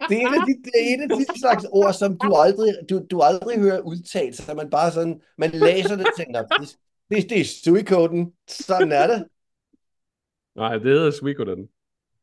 Det 0.09 0.15
er, 0.17 0.21
en 0.27 0.33
af 0.33 0.41
de, 0.47 0.53
det 0.65 0.73
er 0.75 0.93
en 0.93 1.01
af 1.01 1.09
de 1.17 1.25
slags 1.39 1.65
ord, 1.71 1.93
som 1.93 2.17
du 2.17 2.33
aldrig, 2.35 2.73
du, 2.89 3.05
du 3.11 3.21
aldrig 3.21 3.59
hører 3.59 3.79
udtalt, 3.79 4.35
så 4.35 4.53
man 4.53 4.69
bare 4.69 4.91
sådan, 4.91 5.21
man 5.37 5.49
læser 5.51 5.95
det 5.95 6.05
og 6.07 6.13
tænker, 6.17 6.45
det, 6.45 6.77
det, 7.09 7.29
det 7.29 7.39
er 7.41 7.45
Suikoden, 7.63 8.31
sådan 8.47 8.91
er 8.91 9.07
det. 9.07 9.27
Nej, 10.55 10.73
det 10.73 10.83
hedder 10.83 11.11
Suikoden. 11.11 11.67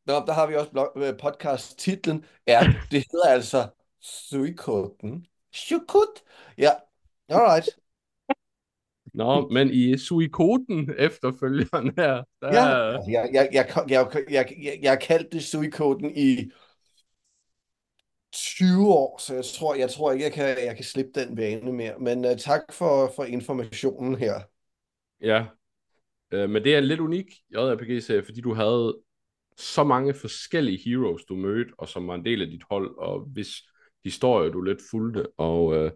Nå, 0.05 0.13
der 0.13 0.33
har 0.33 0.47
vi 0.47 0.55
også 0.55 0.91
øh, 0.95 1.17
podcast 1.17 1.79
titlen. 1.79 2.25
Ja, 2.47 2.59
det 2.91 3.05
hedder 3.11 3.29
altså 3.29 3.67
Suikoden. 4.01 5.25
Suikot? 5.53 6.21
Ja, 6.57 6.71
All 7.29 7.41
right. 7.41 7.69
Nå, 9.13 9.49
men 9.49 9.69
i 9.69 9.97
Suikoden 9.97 10.93
efterfølgeren 10.97 11.93
her. 11.97 12.23
Der... 12.41 12.53
Ja, 12.53 12.91
jeg, 13.07 13.29
jeg, 13.33 13.49
jeg, 13.51 13.67
jeg, 13.89 14.07
jeg, 14.29 14.45
jeg, 14.63 14.79
jeg 14.81 14.99
kaldte 15.01 15.29
det 15.31 15.43
Suikoden 15.43 16.11
i 16.15 16.51
20 18.33 18.93
år, 18.93 19.17
så 19.17 19.33
jeg 19.33 19.45
tror, 19.45 19.75
jeg 19.75 19.89
tror 19.89 20.11
ikke, 20.11 20.23
jeg 20.23 20.33
kan, 20.33 20.45
jeg 20.45 20.75
kan 20.75 20.85
slippe 20.85 21.11
den 21.15 21.37
vane 21.37 21.73
mere. 21.73 21.99
Men 21.99 22.25
uh, 22.25 22.35
tak 22.37 22.61
for, 22.73 23.11
for 23.15 23.23
informationen 23.23 24.15
her. 24.15 24.41
Ja, 25.21 25.45
øh, 26.31 26.49
men 26.49 26.63
det 26.63 26.75
er 26.75 26.79
lidt 26.79 26.99
unik, 26.99 27.25
JRPG-serie, 27.53 28.25
fordi 28.25 28.41
du 28.41 28.53
havde 28.53 28.99
så 29.57 29.83
mange 29.83 30.13
forskellige 30.13 30.77
heroes, 30.77 31.25
du 31.25 31.35
mødte, 31.35 31.73
og 31.77 31.87
som 31.87 32.07
var 32.07 32.15
en 32.15 32.25
del 32.25 32.41
af 32.41 32.47
dit 32.47 32.63
hold, 32.69 32.97
og 32.97 33.19
hvis 33.19 33.49
historie 34.03 34.51
du 34.51 34.61
lidt 34.61 34.79
fulgte, 34.91 35.27
og, 35.37 35.75
øh, 35.75 35.91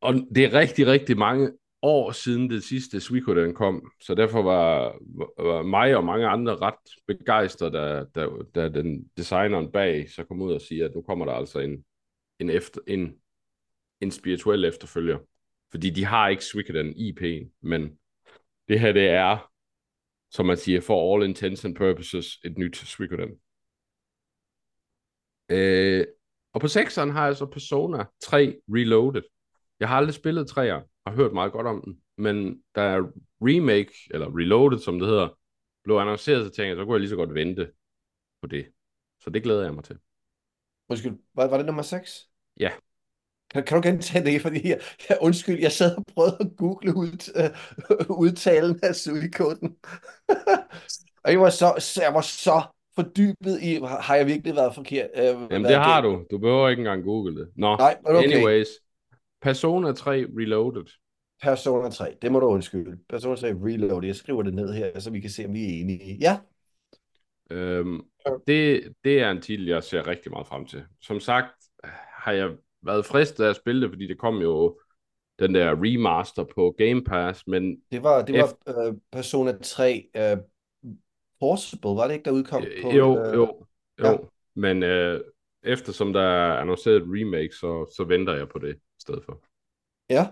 og 0.00 0.14
det 0.34 0.44
er 0.44 0.52
rigtig, 0.52 0.86
rigtig 0.86 1.18
mange 1.18 1.52
år 1.82 2.12
siden 2.12 2.50
det 2.50 2.64
sidste 2.64 3.00
Suikoden 3.00 3.54
kom, 3.54 3.90
så 4.00 4.14
derfor 4.14 4.42
var, 4.42 4.98
var 5.42 5.62
mig 5.62 5.96
og 5.96 6.04
mange 6.04 6.26
andre 6.26 6.56
ret 6.56 6.74
begejstrede, 7.06 7.72
da, 7.72 8.04
da, 8.14 8.28
da 8.54 8.68
den 8.68 9.08
designeren 9.16 9.72
bag 9.72 10.10
så 10.10 10.24
kom 10.24 10.42
ud 10.42 10.52
og 10.52 10.60
siger, 10.60 10.84
at 10.84 10.94
nu 10.94 11.02
kommer 11.02 11.24
der 11.24 11.32
altså 11.32 11.58
en, 11.58 11.84
en, 12.38 12.50
efter, 12.50 12.80
en, 12.86 13.14
en 14.00 14.10
spirituel 14.10 14.64
efterfølger. 14.64 15.18
Fordi 15.70 15.90
de 15.90 16.04
har 16.04 16.28
ikke 16.28 16.44
Suikoden 16.44 16.90
IP'en, 16.90 17.58
men 17.62 17.98
det 18.68 18.80
her 18.80 18.92
det 18.92 19.08
er, 19.08 19.50
som 20.34 20.46
man 20.46 20.56
siger, 20.56 20.80
for 20.80 21.14
all 21.14 21.28
intents 21.28 21.64
and 21.64 21.74
purposes, 21.74 22.38
et 22.44 22.58
nyt 22.58 22.76
Suikoden. 22.76 23.30
Øh, 25.48 26.06
og 26.52 26.60
på 26.60 26.66
6'eren 26.66 27.10
har 27.10 27.26
jeg 27.26 27.36
så 27.36 27.46
Persona 27.46 28.04
3 28.20 28.56
Reloaded. 28.68 29.22
Jeg 29.80 29.88
har 29.88 29.96
aldrig 29.96 30.14
spillet 30.14 30.50
3'er, 30.50 30.80
har 31.06 31.14
hørt 31.14 31.32
meget 31.32 31.52
godt 31.52 31.66
om 31.66 31.82
den, 31.84 32.00
men 32.16 32.62
da 32.74 33.00
remake, 33.40 33.92
eller 34.10 34.38
Reloaded 34.38 34.78
som 34.78 34.98
det 34.98 35.08
hedder, 35.08 35.28
blev 35.84 35.96
annonceret, 35.96 36.46
så 36.46 36.50
tænkte 36.50 36.68
jeg, 36.68 36.76
så 36.76 36.84
kunne 36.84 36.94
jeg 36.94 37.00
lige 37.00 37.10
så 37.10 37.16
godt 37.16 37.34
vente 37.34 37.72
på 38.42 38.46
det. 38.46 38.66
Så 39.20 39.30
det 39.30 39.42
glæder 39.42 39.64
jeg 39.64 39.74
mig 39.74 39.84
til. 39.84 39.98
Undskyld, 40.88 41.18
var, 41.34 41.46
var 41.48 41.56
det 41.56 41.66
nummer 41.66 41.82
6? 41.82 42.30
Ja. 42.60 42.70
Kan, 43.50 43.62
kan 43.64 43.82
du 43.82 43.88
gentage 43.88 44.24
det? 44.24 44.42
Fordi 44.42 44.68
jeg, 44.68 44.80
jeg, 45.08 45.18
undskyld, 45.20 45.60
jeg 45.60 45.72
sad 45.72 45.96
og 45.96 46.04
prøvede 46.14 46.36
at 46.40 46.46
google 46.56 46.96
ud, 46.96 47.32
uh, 48.10 48.20
udtalen 48.20 48.80
af 48.82 48.94
Suikoden. 48.94 49.76
og 51.24 51.30
jeg 51.32 51.40
var, 51.40 51.50
så, 51.50 52.00
jeg 52.02 52.14
var 52.14 52.20
så 52.20 52.62
fordybet 52.94 53.62
i, 53.62 53.80
har 54.00 54.14
jeg 54.14 54.26
virkelig 54.26 54.56
været 54.56 54.74
forkert? 54.74 55.10
Uh, 55.16 55.22
Jamen 55.22 55.64
det 55.64 55.76
har 55.76 56.00
du. 56.00 56.24
Du 56.30 56.38
behøver 56.38 56.68
ikke 56.68 56.80
engang 56.80 57.04
google 57.04 57.36
det. 57.36 57.48
Nå, 57.56 57.76
Nej, 57.76 57.96
okay. 58.04 58.32
anyways. 58.32 58.68
Persona 59.42 59.92
3 59.92 60.26
Reloaded. 60.38 60.86
Persona 61.42 61.90
3, 61.90 62.16
det 62.22 62.32
må 62.32 62.40
du 62.40 62.46
undskylde. 62.46 62.98
Persona 63.08 63.36
3 63.36 63.48
Reloaded, 63.48 64.06
jeg 64.06 64.16
skriver 64.16 64.42
det 64.42 64.54
ned 64.54 64.72
her, 64.74 64.98
så 65.00 65.10
vi 65.10 65.20
kan 65.20 65.30
se, 65.30 65.46
om 65.46 65.54
vi 65.54 65.64
er 65.64 65.80
enige. 65.80 66.18
Ja. 66.20 66.38
Øhm, 67.50 68.00
det, 68.46 68.92
det 69.04 69.20
er 69.20 69.30
en 69.30 69.42
titel, 69.42 69.66
jeg 69.66 69.82
ser 69.82 70.06
rigtig 70.06 70.32
meget 70.32 70.46
frem 70.46 70.66
til. 70.66 70.84
Som 71.00 71.20
sagt, 71.20 71.52
har 72.24 72.32
jeg 72.32 72.50
været 72.84 73.06
fristet 73.06 73.44
af 73.44 73.48
at 73.50 73.56
spille 73.56 73.82
det, 73.82 73.90
fordi 73.90 74.06
det 74.06 74.18
kom 74.18 74.36
jo 74.36 74.78
den 75.38 75.54
der 75.54 75.70
remaster 75.70 76.44
på 76.44 76.74
Game 76.78 77.04
Pass, 77.04 77.46
men... 77.46 77.76
Det 77.90 78.02
var, 78.02 78.24
det 78.24 78.34
var 78.34 78.44
efter... 78.44 78.88
uh, 78.88 78.96
Persona 79.12 79.52
3 79.62 80.08
uh, 80.14 80.38
Forcible, 81.38 81.90
var 81.90 82.06
det 82.06 82.14
ikke, 82.14 82.24
der 82.24 82.30
udkom 82.30 82.64
på... 82.82 82.90
Jo, 82.90 83.28
uh... 83.28 83.34
jo, 83.34 83.64
jo. 83.98 84.10
Ja. 84.10 84.16
Men 84.54 84.82
uh, 84.82 85.20
eftersom 85.62 86.12
der 86.12 86.22
er 86.22 86.56
annonceret 86.58 86.96
et 86.96 87.02
remake, 87.06 87.54
så, 87.54 87.92
så 87.96 88.04
venter 88.04 88.34
jeg 88.34 88.48
på 88.48 88.58
det 88.58 88.74
i 88.76 89.00
stedet 89.00 89.24
for. 89.24 89.42
Ja, 90.10 90.26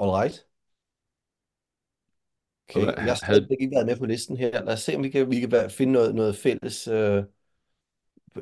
alright. 0.00 0.46
Okay, 2.68 2.86
jeg 2.86 2.94
har 2.94 3.26
havde... 3.26 3.46
ikke 3.60 3.74
været 3.74 3.86
med 3.86 3.96
på 3.96 4.06
listen 4.06 4.36
her. 4.36 4.64
Lad 4.64 4.72
os 4.72 4.80
se, 4.80 4.96
om 4.96 5.02
vi 5.02 5.10
kan, 5.10 5.30
vi 5.30 5.40
kan 5.40 5.70
finde 5.70 5.92
noget, 5.92 6.14
noget 6.14 6.36
fælles 6.36 6.88
uh, 6.88 7.24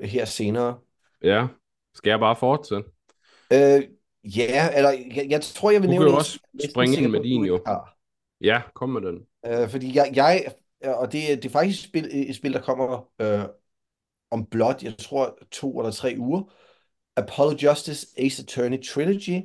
her 0.03 0.25
senere. 0.25 0.79
Ja, 1.23 1.47
skal 1.95 2.11
jeg 2.11 2.21
bare 2.21 2.37
fortsætte? 2.37 2.91
Øh, 3.53 3.83
ja, 4.25 4.77
eller 4.77 4.91
jeg, 4.91 5.27
jeg 5.31 5.43
tror, 5.43 5.71
jeg 5.71 5.83
vil 5.83 5.89
du 5.89 5.93
nævne... 5.93 6.07
Du 6.07 6.11
kan 6.11 6.19
også 6.19 6.39
springe 6.71 6.97
ind 6.97 7.11
med 7.11 7.23
din 7.23 7.45
jo. 7.45 7.65
Ja, 8.41 8.63
kom 8.75 8.89
med 8.89 9.01
den. 9.01 9.27
Øh, 9.47 9.69
fordi 9.69 9.97
jeg, 9.97 10.13
jeg 10.15 10.45
og 10.85 11.13
det, 11.13 11.43
det 11.43 11.45
er 11.45 11.53
faktisk 11.53 11.85
et 11.85 11.89
spil, 11.89 12.09
et 12.13 12.37
spil 12.37 12.53
der 12.53 12.61
kommer 12.61 13.09
øh, 13.21 13.45
om 14.31 14.47
blot, 14.47 14.83
jeg 14.83 14.99
tror, 14.99 15.39
to 15.51 15.79
eller 15.79 15.93
tre 15.93 16.15
uger. 16.19 16.53
Apollo 17.17 17.57
Justice 17.63 18.07
Ace 18.19 18.43
Attorney 18.43 18.83
Trilogy. 18.83 19.43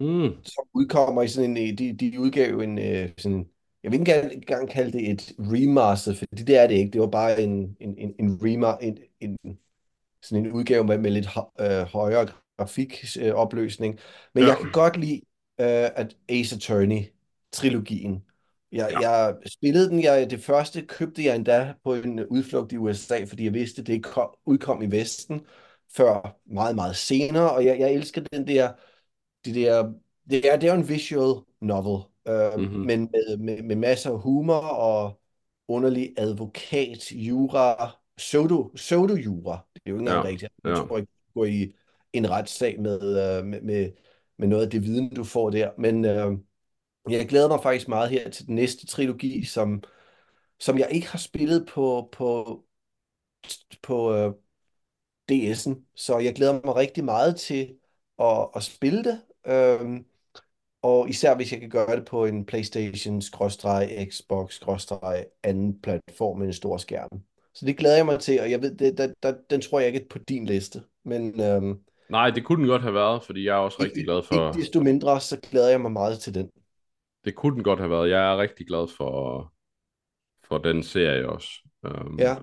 Mm. 0.00 0.44
Som 0.44 0.64
udkommer 0.74 1.22
i 1.22 1.28
sådan 1.28 1.56
en, 1.56 1.78
de, 1.78 1.92
de 1.92 2.20
udgav 2.20 2.58
en, 2.58 2.78
øh, 2.78 3.10
sådan, 3.18 3.48
jeg 3.82 3.92
vil 3.92 4.00
ikke 4.00 4.14
engang 4.32 4.70
kalde 4.70 4.92
det 4.92 5.10
et 5.10 5.32
remaster, 5.38 6.14
for 6.14 6.24
det 6.26 6.56
er 6.56 6.66
det 6.66 6.74
ikke. 6.74 6.90
Det 6.90 7.00
var 7.00 7.06
bare 7.06 7.42
en, 7.42 7.76
en, 7.80 7.98
en, 7.98 8.14
en, 8.18 8.38
rema, 8.42 8.76
en, 8.80 8.98
en 9.20 9.58
sådan 10.24 10.46
en 10.46 10.52
udgave 10.52 10.84
med, 10.84 10.98
med 10.98 11.10
lidt 11.10 11.28
øh, 11.60 11.82
højere 11.82 12.26
grafikopløsning. 12.56 13.94
Øh, 13.94 14.00
Men 14.34 14.44
ja. 14.44 14.48
jeg 14.48 14.58
kan 14.58 14.70
godt 14.72 14.96
lide 14.96 15.20
øh, 15.60 15.90
at 15.96 16.16
Ace 16.28 16.56
Attorney-trilogien. 16.56 18.24
Jeg, 18.72 18.88
ja. 18.90 19.10
jeg 19.10 19.36
spillede 19.46 19.88
den, 19.88 20.02
jeg, 20.02 20.30
det 20.30 20.40
første 20.40 20.82
købte 20.82 21.24
jeg 21.24 21.36
endda 21.36 21.74
på 21.84 21.94
en 21.94 22.26
udflugt 22.26 22.72
i 22.72 22.76
USA, 22.76 23.24
fordi 23.24 23.44
jeg 23.44 23.54
vidste, 23.54 23.80
at 23.80 23.86
det 23.86 23.92
ikke 23.92 24.08
kom, 24.08 24.30
udkom 24.46 24.82
i 24.82 24.86
Vesten 24.86 25.40
før 25.96 26.36
meget, 26.46 26.74
meget 26.74 26.96
senere, 26.96 27.50
og 27.50 27.64
jeg, 27.64 27.78
jeg 27.78 27.92
elsker 27.92 28.20
den 28.32 28.46
der, 28.46 28.72
de 29.44 29.54
der, 29.54 29.92
det 30.30 30.52
er, 30.52 30.56
det 30.56 30.68
er 30.68 30.74
en 30.74 30.88
visual 30.88 31.42
novel, 31.60 32.02
øh, 32.28 32.58
mm-hmm. 32.58 32.80
men 32.80 33.00
med, 33.00 33.36
med, 33.36 33.62
med 33.62 33.76
masser 33.76 34.10
af 34.10 34.18
humor 34.18 34.54
og 34.60 35.20
underlig 35.68 36.14
advokat, 36.16 37.12
jura, 37.12 37.90
pseudo, 38.16 38.70
pseudo-jura. 38.74 39.66
Det 39.84 39.90
er 39.90 39.94
jo 39.94 39.96
ikke 39.96 40.00
engang 40.00 40.24
ja, 40.24 40.30
rigtigt. 40.30 40.52
Jeg 40.64 40.76
tror 40.76 40.98
ikke, 40.98 41.12
du 41.28 41.40
går 41.40 41.44
i 41.44 41.74
en 42.12 42.30
retssag 42.30 42.80
med, 42.80 42.98
uh, 43.40 43.46
med, 43.46 43.60
med, 43.60 43.92
med 44.38 44.48
noget 44.48 44.64
af 44.64 44.70
det 44.70 44.82
viden, 44.82 45.14
du 45.14 45.24
får 45.24 45.50
der. 45.50 45.70
Men 45.78 46.04
uh, 46.04 46.38
jeg 47.12 47.28
glæder 47.28 47.48
mig 47.48 47.62
faktisk 47.62 47.88
meget 47.88 48.10
her 48.10 48.30
til 48.30 48.46
den 48.46 48.54
næste 48.54 48.86
trilogi, 48.86 49.44
som, 49.44 49.82
som 50.60 50.78
jeg 50.78 50.88
ikke 50.90 51.08
har 51.08 51.18
spillet 51.18 51.68
på, 51.68 52.08
på, 52.12 52.60
på 53.82 54.26
uh, 54.26 54.32
DS'en. 55.32 55.92
Så 55.94 56.18
jeg 56.18 56.34
glæder 56.34 56.60
mig 56.64 56.76
rigtig 56.76 57.04
meget 57.04 57.36
til 57.36 57.76
at, 58.18 58.48
at 58.56 58.62
spille 58.62 59.04
det. 59.04 59.22
Uh, 59.48 59.96
og 60.82 61.08
især 61.08 61.36
hvis 61.36 61.52
jeg 61.52 61.60
kan 61.60 61.70
gøre 61.70 61.96
det 61.96 62.04
på 62.04 62.24
en 62.24 62.46
PlayStation, 62.46 63.22
Xbox, 63.22 64.92
anden 65.42 65.80
platform 65.80 66.38
med 66.38 66.46
en 66.46 66.52
stor 66.52 66.76
skærm. 66.76 67.22
Så 67.54 67.66
det 67.66 67.76
glæder 67.76 67.96
jeg 67.96 68.06
mig 68.06 68.20
til, 68.20 68.40
og 68.40 68.50
jeg 68.50 68.62
ved, 68.62 68.76
det, 68.76 68.98
der, 68.98 69.12
der, 69.22 69.34
den 69.50 69.60
tror 69.60 69.78
jeg 69.78 69.86
ikke 69.86 70.00
er 70.00 70.08
på 70.10 70.18
din 70.18 70.46
liste. 70.46 70.82
Men, 71.04 71.40
øhm, 71.40 71.78
Nej, 72.10 72.30
det 72.30 72.44
kunne 72.44 72.60
den 72.60 72.68
godt 72.68 72.82
have 72.82 72.94
været, 72.94 73.24
fordi 73.24 73.44
jeg 73.44 73.52
er 73.52 73.60
også 73.60 73.82
rigtig 73.82 74.04
glad 74.04 74.22
for... 74.22 74.48
Ikke 74.48 74.60
desto 74.60 74.80
mindre, 74.80 75.20
så 75.20 75.40
glæder 75.50 75.70
jeg 75.70 75.80
mig 75.80 75.92
meget 75.92 76.18
til 76.18 76.34
den. 76.34 76.50
Det 77.24 77.34
kunne 77.34 77.54
den 77.54 77.64
godt 77.64 77.78
have 77.78 77.90
været. 77.90 78.10
Jeg 78.10 78.32
er 78.32 78.38
rigtig 78.38 78.66
glad 78.66 78.88
for, 78.96 79.52
for 80.48 80.58
den 80.58 80.82
serie 80.82 81.28
også. 81.28 81.48
Um, 81.82 82.18
ja. 82.18 82.36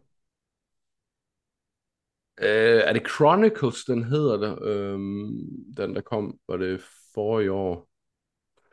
Øh, 2.41 2.81
er 2.85 2.93
det 2.93 3.07
Chronicles, 3.15 3.85
den 3.85 4.03
hedder 4.03 4.37
det? 4.37 4.59
Um, 4.93 5.39
den, 5.77 5.95
der 5.95 6.01
kom, 6.01 6.37
var 6.47 6.57
det 6.57 6.81
forrige 7.13 7.51
år? 7.51 7.87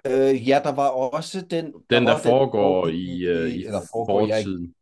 Øh, 0.07 0.48
ja, 0.48 0.61
der 0.64 0.74
var 0.74 0.88
også 0.88 1.46
den... 1.51 1.64
Den, 1.64 2.07
der, 2.07 2.12
der 2.12 2.18
foregår 2.18 2.85
den, 2.85 2.94
i, 2.94 2.98
i, 2.98 3.29
i, 3.29 3.61
i 3.61 3.64
eller 3.64 3.81
foregår, 3.92 4.20
fortiden. 4.20 4.74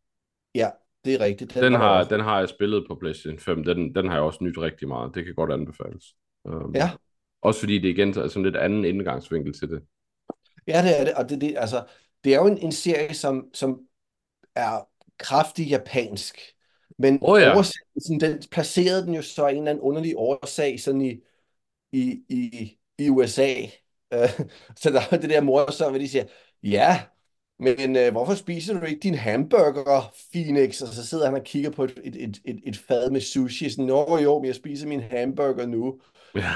Ja, 0.55 0.71
det 1.07 1.15
er 1.15 1.21
rigtigt. 1.21 1.55
Den, 1.55 1.63
den, 1.63 1.75
har, 1.75 2.05
den 2.05 2.21
har 2.21 2.39
jeg 2.39 2.49
spillet 2.49 2.85
på 2.89 2.95
PlayStation 2.95 3.39
5. 3.39 3.65
Den, 3.65 3.95
den 3.95 4.07
har 4.07 4.15
jeg 4.15 4.23
også 4.23 4.45
nyt 4.45 4.59
rigtig 4.59 4.89
meget. 4.89 5.15
Det 5.15 5.25
kan 5.25 5.35
godt 5.35 5.53
anbefales. 5.53 6.05
Um, 6.45 6.75
ja. 6.75 6.91
Også 7.43 7.61
fordi 7.61 7.79
det 7.79 7.89
igen 7.89 8.09
er 8.09 8.29
sådan 8.29 8.43
lidt 8.43 8.57
anden 8.57 8.85
indgangsvinkel 8.85 9.53
til 9.53 9.69
det. 9.69 9.83
Ja, 10.67 10.83
det 10.83 11.01
er 11.01 11.05
det. 11.05 11.15
Og 11.15 11.29
det, 11.29 11.41
det, 11.41 11.55
altså, 11.59 11.85
det 12.25 12.35
er 12.35 12.39
jo 12.39 12.47
en, 12.47 12.59
en 12.59 12.73
serie, 12.73 13.15
som, 13.15 13.51
som 13.55 13.81
er 14.55 14.89
kraftig 15.19 15.67
japansk. 15.67 16.39
Men 16.99 17.19
oh, 17.23 17.41
ja. 17.41 17.55
oversættelsen, 17.55 18.21
den 18.21 18.43
placerede 18.51 19.07
den 19.07 19.15
jo 19.15 19.23
så 19.23 19.47
en 19.47 19.57
eller 19.57 19.71
anden 19.71 19.83
underlig 19.83 20.13
årsag 20.17 20.81
sådan 20.81 21.01
i, 21.01 21.21
i, 21.93 22.23
i, 22.29 22.79
i 22.99 23.11
USA. 23.11 23.55
Uh, 24.15 24.47
så 24.81 24.91
der 24.91 25.01
er 25.11 25.17
det 25.17 25.31
der 25.31 25.41
morsomt, 25.41 25.91
hvor 25.91 25.99
de 25.99 26.09
siger, 26.09 26.25
ja, 26.63 27.03
Men 27.59 27.97
øh, 27.97 28.13
hvorfor 28.13 28.35
spiser 28.35 28.81
du 28.81 28.87
ikke 28.87 29.01
din 29.01 29.15
hamburger, 29.15 30.15
Phoenix? 30.33 30.83
Og 30.83 30.89
så 30.89 31.07
sidder 31.07 31.25
han 31.25 31.35
og 31.35 31.45
kigger 31.45 31.71
på 31.71 31.85
et, 31.85 32.01
et, 32.05 32.17
et, 32.17 32.41
et, 32.45 32.61
et 32.65 32.77
fad 32.77 33.11
med 33.11 33.21
sushi. 33.21 33.71
Sådan, 33.71 33.85
Nå 33.85 34.19
jo, 34.19 34.39
men 34.39 34.47
jeg 34.47 34.55
spiser 34.55 34.89
min 34.89 35.01
hamburger 35.01 35.67
nu. 35.67 36.01
Ja. 36.35 36.53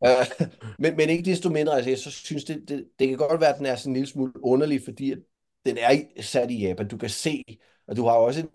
Uh, 0.00 0.46
men, 0.82 0.96
men 0.96 1.10
ikke 1.10 1.30
desto 1.30 1.48
mindre, 1.50 1.74
altså, 1.74 1.90
jeg 1.90 1.98
så 1.98 2.10
synes, 2.10 2.44
det, 2.44 2.68
det, 2.68 2.88
det 2.98 3.08
kan 3.08 3.18
godt 3.18 3.40
være, 3.40 3.52
at 3.52 3.58
den 3.58 3.66
er 3.66 3.76
sådan 3.76 3.90
en 3.90 3.94
lille 3.94 4.08
smule 4.08 4.32
underlig, 4.44 4.80
fordi 4.84 5.12
at 5.12 5.18
den 5.66 5.78
er 5.78 6.02
sat 6.20 6.50
i 6.50 6.66
Japan. 6.66 6.88
Du 6.88 6.96
kan 6.96 7.10
se, 7.10 7.44
og 7.88 7.96
du 7.96 8.04
har 8.04 8.12
også, 8.12 8.40
en, 8.40 8.48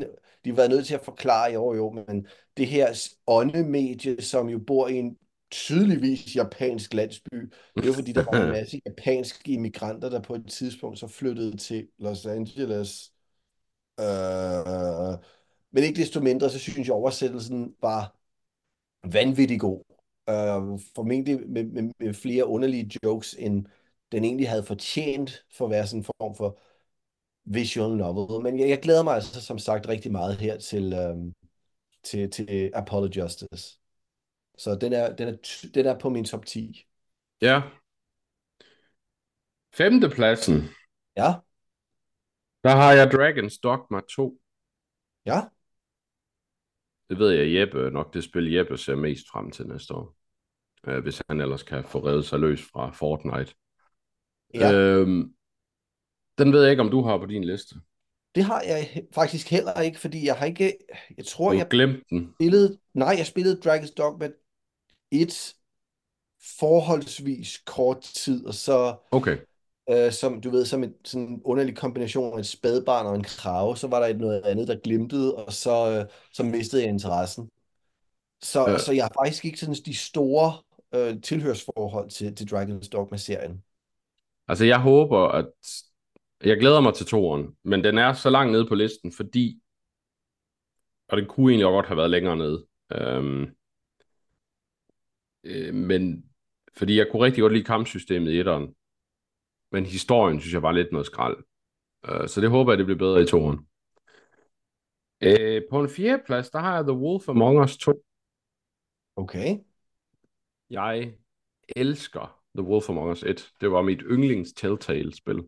de 0.45 0.49
har 0.49 0.55
været 0.55 0.69
nødt 0.69 0.87
til 0.87 0.93
at 0.93 1.05
forklare, 1.05 1.51
jo 1.51 1.73
jo, 1.73 1.89
men 1.89 2.27
det 2.57 2.67
her 2.67 3.09
åndemedie, 3.27 4.21
som 4.21 4.49
jo 4.49 4.59
bor 4.67 4.87
i 4.87 4.95
en 4.95 5.17
tydeligvis 5.51 6.35
japansk 6.35 6.93
landsby, 6.93 7.53
det 7.75 7.83
er 7.83 7.87
jo 7.87 7.93
fordi, 7.93 8.11
der 8.11 8.23
var 8.23 8.45
en 8.45 8.51
masse 8.59 8.81
japanske 8.85 9.51
immigranter, 9.51 10.09
der 10.09 10.21
på 10.21 10.35
et 10.35 10.47
tidspunkt 10.47 10.99
så 10.99 11.07
flyttede 11.07 11.57
til 11.57 11.87
Los 11.97 12.25
Angeles. 12.25 13.13
Uh, 14.01 15.15
men 15.71 15.83
ikke 15.83 16.01
desto 16.01 16.19
mindre, 16.19 16.49
så 16.49 16.59
synes 16.59 16.87
jeg, 16.87 16.95
oversættelsen 16.95 17.75
var 17.81 18.17
vanvittig 19.11 19.59
god. 19.59 19.83
Uh, 20.29 20.79
formentlig 20.95 21.49
med, 21.49 21.63
med, 21.63 21.91
med 21.99 22.13
flere 22.13 22.45
underlige 22.45 22.91
jokes, 23.03 23.35
end 23.39 23.65
den 24.11 24.23
egentlig 24.23 24.49
havde 24.49 24.63
fortjent 24.63 25.45
for 25.51 25.65
at 25.65 25.71
være 25.71 25.87
sådan 25.87 25.99
en 25.99 26.03
form 26.03 26.35
for 26.35 26.59
visual 27.45 27.97
novel. 27.97 28.43
Men 28.43 28.59
jeg, 28.59 28.69
jeg 28.69 28.79
glæder 28.79 29.03
mig 29.03 29.15
altså 29.15 29.41
som 29.41 29.59
sagt 29.59 29.87
rigtig 29.87 30.11
meget 30.11 30.37
her 30.37 30.57
til, 30.57 31.09
um, 31.09 31.33
til, 32.03 32.31
til 32.31 32.71
Apollo 32.73 33.09
Justice. 33.15 33.79
Så 34.57 34.75
den 34.75 34.93
er, 34.93 35.15
den, 35.15 35.27
er, 35.27 35.65
den 35.73 35.85
er 35.85 35.99
på 35.99 36.09
min 36.09 36.25
top 36.25 36.45
10. 36.45 36.85
Ja. 37.41 37.71
Femtepladsen, 39.77 40.69
Ja, 41.15 41.41
der 42.63 42.75
har 42.75 42.91
jeg 42.93 43.07
Dragon's 43.13 43.59
Dogma 43.63 43.99
2. 44.15 44.39
ja. 45.25 45.49
Det 47.09 47.19
ved 47.19 47.29
jeg, 47.31 47.59
Jeppe 47.59 47.91
nok 47.91 48.13
det 48.13 48.23
spil, 48.23 48.51
Jeppe 48.53 48.77
ser 48.77 48.95
mest 48.95 49.25
frem 49.31 49.51
til 49.51 49.67
næste 49.67 49.93
år. 49.93 50.15
Øh, 50.87 51.03
hvis 51.03 51.21
han 51.29 51.41
ellers 51.41 51.63
kan 51.63 51.83
få 51.83 51.99
reddet 51.99 52.25
sig 52.25 52.39
løs 52.39 52.61
fra 52.73 52.91
Fortnite. 52.91 53.55
ja. 54.53 54.73
Øhm, 54.73 55.33
den 56.37 56.53
ved 56.53 56.61
jeg 56.61 56.71
ikke, 56.71 56.81
om 56.83 56.89
du 56.91 57.01
har 57.01 57.17
på 57.17 57.25
din 57.25 57.43
liste. 57.43 57.75
Det 58.35 58.43
har 58.43 58.61
jeg 58.61 59.03
faktisk 59.13 59.49
heller 59.49 59.81
ikke, 59.81 59.99
fordi 59.99 60.25
jeg 60.25 60.35
har 60.35 60.45
ikke... 60.45 60.77
Jeg 61.17 61.25
tror, 61.25 61.49
Du 61.49 61.55
jeg 61.57 61.63
har 61.63 61.69
glemt 61.69 62.03
den. 62.09 62.33
spillede... 62.35 62.79
Nej, 62.93 63.15
jeg 63.17 63.25
spillede 63.25 63.61
Dragon's 63.65 63.93
Dogma 63.93 64.29
1 65.21 65.55
forholdsvis 66.59 67.61
kort 67.65 68.01
tid, 68.01 68.45
og 68.45 68.53
så... 68.53 68.95
Okay. 69.11 69.37
øh, 69.89 70.11
som 70.11 70.41
du 70.41 70.49
ved, 70.49 70.65
som 70.65 70.83
en 70.83 70.93
sådan 71.03 71.41
underlig 71.45 71.77
kombination 71.77 72.33
af 72.33 72.39
et 72.39 72.45
spædbarn 72.45 73.05
og 73.05 73.15
en 73.15 73.23
krave, 73.23 73.77
så 73.77 73.87
var 73.87 73.99
der 73.99 74.07
et 74.07 74.19
noget 74.19 74.41
andet, 74.45 74.67
der 74.67 74.75
glimtede, 74.83 75.35
og 75.35 75.53
så, 75.53 75.91
øh, 75.91 76.05
så 76.31 76.43
mistede 76.43 76.81
jeg 76.81 76.89
interessen. 76.89 77.49
Så, 78.41 78.69
Øh. 78.69 78.79
så 78.79 78.93
jeg 78.93 79.03
har 79.03 79.11
faktisk 79.23 79.45
ikke 79.45 79.59
sådan 79.59 79.75
de 79.85 79.95
store 79.95 80.53
øh, 80.95 81.21
tilhørsforhold 81.21 82.09
til, 82.09 82.35
til 82.35 82.45
Dragon's 82.45 82.89
Dogma-serien. 82.89 83.63
Altså, 84.47 84.65
jeg 84.65 84.81
håber, 84.81 85.27
at... 85.27 85.45
Jeg 86.43 86.57
glæder 86.57 86.81
mig 86.81 86.93
til 86.93 87.05
toeren, 87.05 87.47
men 87.63 87.83
den 87.83 87.97
er 87.97 88.13
så 88.13 88.29
langt 88.29 88.51
nede 88.51 88.67
på 88.67 88.75
listen, 88.75 89.11
fordi... 89.11 89.59
Og 91.09 91.17
den 91.17 91.25
kunne 91.25 91.51
egentlig 91.51 91.65
også 91.65 91.75
godt 91.75 91.85
have 91.85 91.97
været 91.97 92.09
længere 92.09 92.37
nede. 92.37 92.65
Øhm, 92.91 93.47
øh, 95.45 95.73
men 95.73 96.29
fordi 96.77 96.97
jeg 96.97 97.07
kunne 97.11 97.25
rigtig 97.25 97.41
godt 97.41 97.53
lide 97.53 97.63
kampsystemet 97.65 98.31
i 98.31 98.39
etteren. 98.39 98.75
Men 99.71 99.85
historien 99.85 100.39
synes 100.39 100.53
jeg 100.53 100.61
var 100.63 100.71
lidt 100.71 100.91
noget 100.91 101.05
skrald. 101.05 101.37
Øh, 102.05 102.27
så 102.27 102.41
det 102.41 102.49
håber 102.49 102.71
jeg, 102.71 102.77
det 102.77 102.85
bliver 102.85 102.97
bedre 102.97 103.21
i 103.21 103.25
toeren. 103.25 103.67
Øh, 105.21 105.61
på 105.69 105.79
en 105.81 105.89
fjerde 105.89 106.23
plads, 106.25 106.49
der 106.49 106.59
har 106.59 106.75
jeg 106.75 106.83
The 106.83 106.93
Wolf 106.93 107.29
Among 107.29 107.59
Us 107.63 107.77
2. 107.77 108.05
Okay. 109.15 109.57
Jeg 110.69 111.13
elsker 111.75 112.41
The 112.57 112.63
Wolf 112.67 112.89
Among 112.89 113.11
Us 113.11 113.23
1. 113.23 113.53
Det 113.61 113.71
var 113.71 113.81
mit 113.81 114.01
yndlings 114.01 114.53
Telltale-spil. 114.53 115.43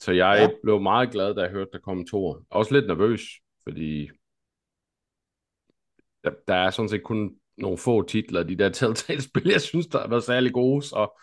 Så 0.00 0.12
jeg 0.12 0.38
Ja. 0.40 0.56
blev 0.62 0.80
meget 0.80 1.10
glad, 1.10 1.34
da 1.34 1.40
jeg 1.40 1.50
hørte, 1.50 1.70
der 1.72 1.78
kom 1.78 2.06
toer. 2.06 2.42
Også 2.50 2.74
lidt 2.74 2.86
nervøs, 2.86 3.22
fordi 3.62 4.10
der, 6.24 6.30
der 6.48 6.54
er 6.54 6.70
sådan 6.70 6.88
set 6.88 7.02
kun 7.02 7.38
nogle 7.58 7.78
få 7.78 8.02
titler 8.02 8.42
de 8.42 8.56
der 8.56 8.68
Telltale-spil, 8.68 9.48
jeg 9.48 9.60
synes, 9.60 9.86
der 9.86 10.00
har 10.00 10.08
været 10.08 10.24
særlig 10.24 10.52
gode. 10.52 10.82
Så... 10.82 11.18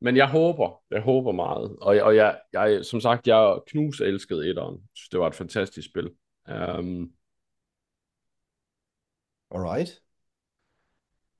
Men 0.00 0.16
jeg 0.16 0.30
håber, 0.30 0.82
jeg 0.90 1.00
håber 1.02 1.32
meget. 1.32 1.76
Og, 1.80 1.96
jeg, 1.96 2.04
og 2.04 2.16
jeg, 2.16 2.40
jeg, 2.52 2.84
som 2.84 3.00
sagt, 3.00 3.26
jeg 3.26 3.60
knus 3.66 4.00
elskede 4.00 4.48
etteren. 4.48 4.74
Jeg 4.74 4.88
synes, 4.94 5.08
det 5.08 5.20
var 5.20 5.26
et 5.26 5.34
fantastisk 5.34 5.88
spil. 5.88 6.10
Um, 6.78 7.12
Alright. 9.50 10.02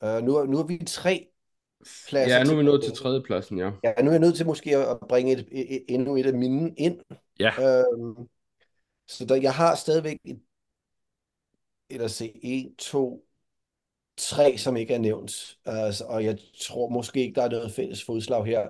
Uh, 0.04 0.22
nu, 0.22 0.36
er- 0.36 0.46
nu 0.46 0.58
er 0.58 0.66
vi 0.66 0.78
tre 0.86 1.28
pladser 2.08 2.36
ja, 2.36 2.44
nu 2.44 2.50
er 2.52 2.56
vi 2.56 2.62
nået 2.62 2.82
til 2.82 2.92
tilbage. 2.92 3.02
tredjepladsen, 3.02 3.58
ja. 3.58 3.70
Ja, 3.84 3.92
nu 4.02 4.08
er 4.08 4.12
jeg 4.12 4.20
nødt 4.20 4.36
til 4.36 4.46
måske 4.46 4.76
at 4.76 4.98
bringe 5.08 5.32
et, 5.32 5.38
et, 5.52 5.74
et, 5.74 5.84
endnu 5.88 6.16
et 6.16 6.26
af 6.26 6.34
mine 6.34 6.74
ind. 6.76 7.00
Ja, 7.40 7.52
Øhm, 7.58 8.28
så 9.08 9.24
der, 9.26 9.34
jeg 9.36 9.54
har 9.54 9.74
stadigvæk 9.74 10.18
et, 11.90 12.02
at 12.02 12.10
se, 12.10 12.32
en, 12.42 12.76
to, 12.76 13.27
tre, 14.18 14.58
som 14.58 14.76
ikke 14.76 14.94
er 14.94 14.98
nævnt. 14.98 15.58
Altså, 15.64 16.04
og 16.04 16.24
jeg 16.24 16.38
tror 16.60 16.88
måske 16.88 17.20
ikke, 17.20 17.34
der 17.34 17.42
er 17.42 17.48
noget 17.48 17.72
fælles 17.72 18.04
fodslag 18.04 18.44
her. 18.44 18.68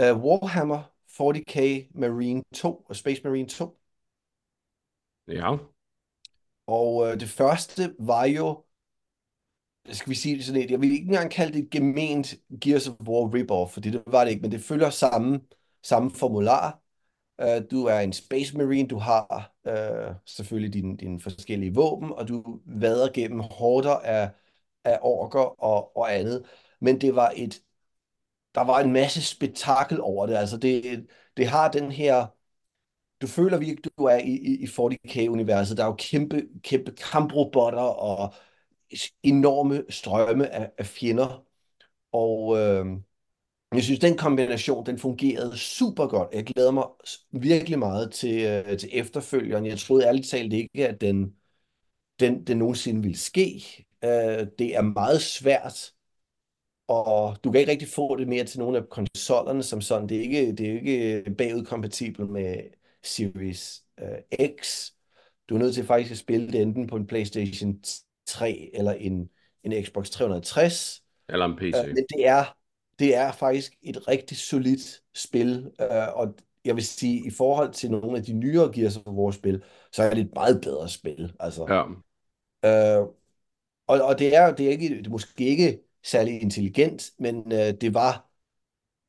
Uh, 0.00 0.24
Warhammer 0.24 0.82
40k 1.08 1.90
Marine 1.94 2.42
2 2.54 2.86
og 2.88 2.96
Space 2.96 3.20
Marine 3.24 3.48
2. 3.48 3.78
ja. 5.28 5.56
Og 6.66 6.94
uh, 6.96 7.12
det 7.12 7.28
første 7.28 7.94
var 7.98 8.24
jo, 8.24 8.64
skal 9.92 10.10
vi 10.10 10.14
sige 10.14 10.36
det 10.36 10.44
sådan 10.44 10.60
lidt, 10.60 10.70
jeg 10.70 10.80
vil 10.80 10.92
ikke 10.92 11.06
engang 11.06 11.30
kalde 11.30 11.52
det 11.52 11.64
et 11.64 11.70
gement 11.70 12.34
Gears 12.60 12.88
of 12.88 12.94
War 13.00 13.34
rip-off, 13.34 13.72
fordi 13.72 13.90
det 13.90 14.02
var 14.06 14.24
det 14.24 14.30
ikke, 14.30 14.42
men 14.42 14.52
det 14.52 14.60
følger 14.60 14.90
samme, 14.90 15.40
samme 15.82 16.10
formular. 16.10 16.82
Uh, 17.42 17.62
du 17.70 17.84
er 17.84 18.00
en 18.00 18.12
Space 18.12 18.56
Marine, 18.56 18.88
du 18.88 18.98
har 18.98 19.54
uh, 19.68 20.16
selvfølgelig 20.26 20.74
dine, 20.74 20.96
dine 20.96 21.20
forskellige 21.20 21.74
våben, 21.74 22.12
og 22.12 22.28
du 22.28 22.60
vader 22.66 23.12
gennem 23.12 23.40
horder 23.40 23.96
af, 23.98 24.30
af 24.84 24.98
orker 25.02 25.62
og, 25.64 25.96
og 25.96 26.14
andet. 26.14 26.46
Men 26.80 27.00
det 27.00 27.14
var 27.16 27.32
et, 27.36 27.62
der 28.54 28.60
var 28.60 28.80
en 28.80 28.92
masse 28.92 29.22
spektakel 29.22 30.00
over 30.00 30.26
det. 30.26 30.34
Altså 30.34 30.56
det, 30.56 31.06
det 31.36 31.46
har 31.48 31.70
den 31.70 31.92
her, 31.92 32.26
du 33.22 33.26
føler 33.26 33.58
virkelig, 33.58 33.98
du 33.98 34.04
er 34.04 34.16
i, 34.18 34.30
i, 34.30 34.62
i 34.62 34.66
40k-universet. 34.66 35.76
Der 35.76 35.82
er 35.82 35.86
jo 35.86 35.94
kæmpe, 35.98 36.42
kæmpe 36.62 36.92
kamprobotter 36.92 37.82
og 37.82 38.34
enorme 39.22 39.84
strømme 39.90 40.48
af, 40.50 40.72
af 40.78 40.86
fjender. 40.86 41.44
Og 42.12 42.58
øh, 42.58 42.86
jeg 43.74 43.82
synes, 43.84 44.00
den 44.00 44.16
kombination, 44.16 44.86
den 44.86 44.98
fungerede 44.98 45.58
super 45.58 46.06
godt. 46.06 46.28
Jeg 46.34 46.44
glæder 46.46 46.70
mig 46.70 46.84
virkelig 47.32 47.78
meget 47.78 48.12
til, 48.12 48.42
øh, 48.44 48.78
til 48.78 48.90
efterfølgeren. 48.92 49.66
Jeg 49.66 49.78
troede 49.78 50.06
ærligt 50.06 50.28
talt 50.28 50.52
ikke, 50.52 50.88
at 50.88 51.00
den, 51.00 51.36
den, 52.20 52.46
den 52.46 52.58
nogensinde 52.58 53.02
ville 53.02 53.18
ske. 53.18 53.64
Øh, 54.04 54.46
det 54.58 54.76
er 54.76 54.80
meget 54.82 55.22
svært, 55.22 55.92
og 56.88 57.36
du 57.44 57.50
kan 57.50 57.60
ikke 57.60 57.72
rigtig 57.72 57.88
få 57.88 58.16
det 58.16 58.28
mere 58.28 58.44
til 58.44 58.60
nogle 58.60 58.78
af 58.78 58.88
konsollerne 58.88 59.62
som 59.62 59.80
sådan. 59.80 60.08
Det 60.08 60.16
er 60.16 60.20
ikke, 60.22 60.52
det 60.52 60.70
er 60.70 60.74
ikke 60.74 61.34
bagudkompatibelt 61.38 62.30
med 62.30 62.56
Series 63.02 63.84
øh, 64.00 64.48
X. 64.60 64.90
Du 65.48 65.54
er 65.54 65.58
nødt 65.58 65.74
til 65.74 65.84
faktisk 65.84 66.10
at 66.10 66.18
spille 66.18 66.52
det 66.52 66.62
enten 66.62 66.86
på 66.86 66.96
en 66.96 67.06
PlayStation 67.06 67.82
3 68.26 68.70
eller 68.74 68.92
en, 68.92 69.30
en 69.64 69.84
Xbox 69.84 70.10
360. 70.10 71.02
Eller 71.28 71.46
en 71.46 71.56
PC. 71.56 71.76
Øh, 71.76 71.86
men 71.86 72.04
det 72.16 72.26
er, 72.26 72.56
det 72.98 73.16
er 73.16 73.32
faktisk 73.32 73.72
et 73.82 74.08
rigtig 74.08 74.36
solidt 74.36 75.02
spil, 75.14 75.70
øh, 75.80 76.16
og 76.16 76.34
jeg 76.64 76.74
vil 76.74 76.86
sige, 76.86 77.26
i 77.26 77.30
forhold 77.30 77.72
til 77.72 77.90
nogle 77.90 78.18
af 78.18 78.24
de 78.24 78.32
nyere 78.32 78.72
Gears 78.72 78.96
of 78.96 79.06
War-spil, 79.06 79.62
så 79.92 80.02
er 80.02 80.10
det 80.10 80.18
et 80.18 80.34
meget 80.34 80.60
bedre 80.60 80.88
spil. 80.88 81.32
Altså, 81.40 81.66
Ja. 81.68 83.00
øh, 83.00 83.06
og, 83.92 84.08
og 84.08 84.18
det 84.18 84.36
er, 84.36 84.54
det 84.54 84.66
er 84.66 84.70
ikke, 84.70 84.88
det 84.88 85.06
er 85.06 85.10
måske 85.10 85.44
ikke 85.44 85.80
særlig 86.04 86.42
intelligent, 86.42 87.10
men 87.18 87.52
øh, 87.52 87.74
det 87.80 87.94
var 87.94 88.30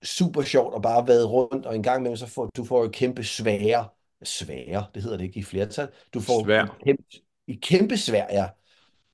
super 0.04 0.42
sjovt 0.42 0.76
at 0.76 0.82
bare 0.82 1.08
vade 1.08 1.28
rundt, 1.28 1.66
og 1.66 1.76
en 1.76 1.84
gang 1.84 2.00
imellem 2.00 2.18
så 2.18 2.28
får 2.28 2.50
du 2.56 2.66
får 2.66 2.88
kæmpe 2.88 3.24
svære, 3.24 3.90
svære, 4.24 4.86
det 4.96 5.04
hedder 5.04 5.18
det 5.18 5.24
ikke 5.24 5.40
i 5.40 5.44
flertal, 5.44 5.88
du 6.14 6.20
får 6.20 6.44
Svær. 6.44 6.80
kæmpe, 6.86 7.04
et 7.48 7.62
kæmpe 7.62 7.98
svær, 7.98 8.28
ja. 8.32 8.48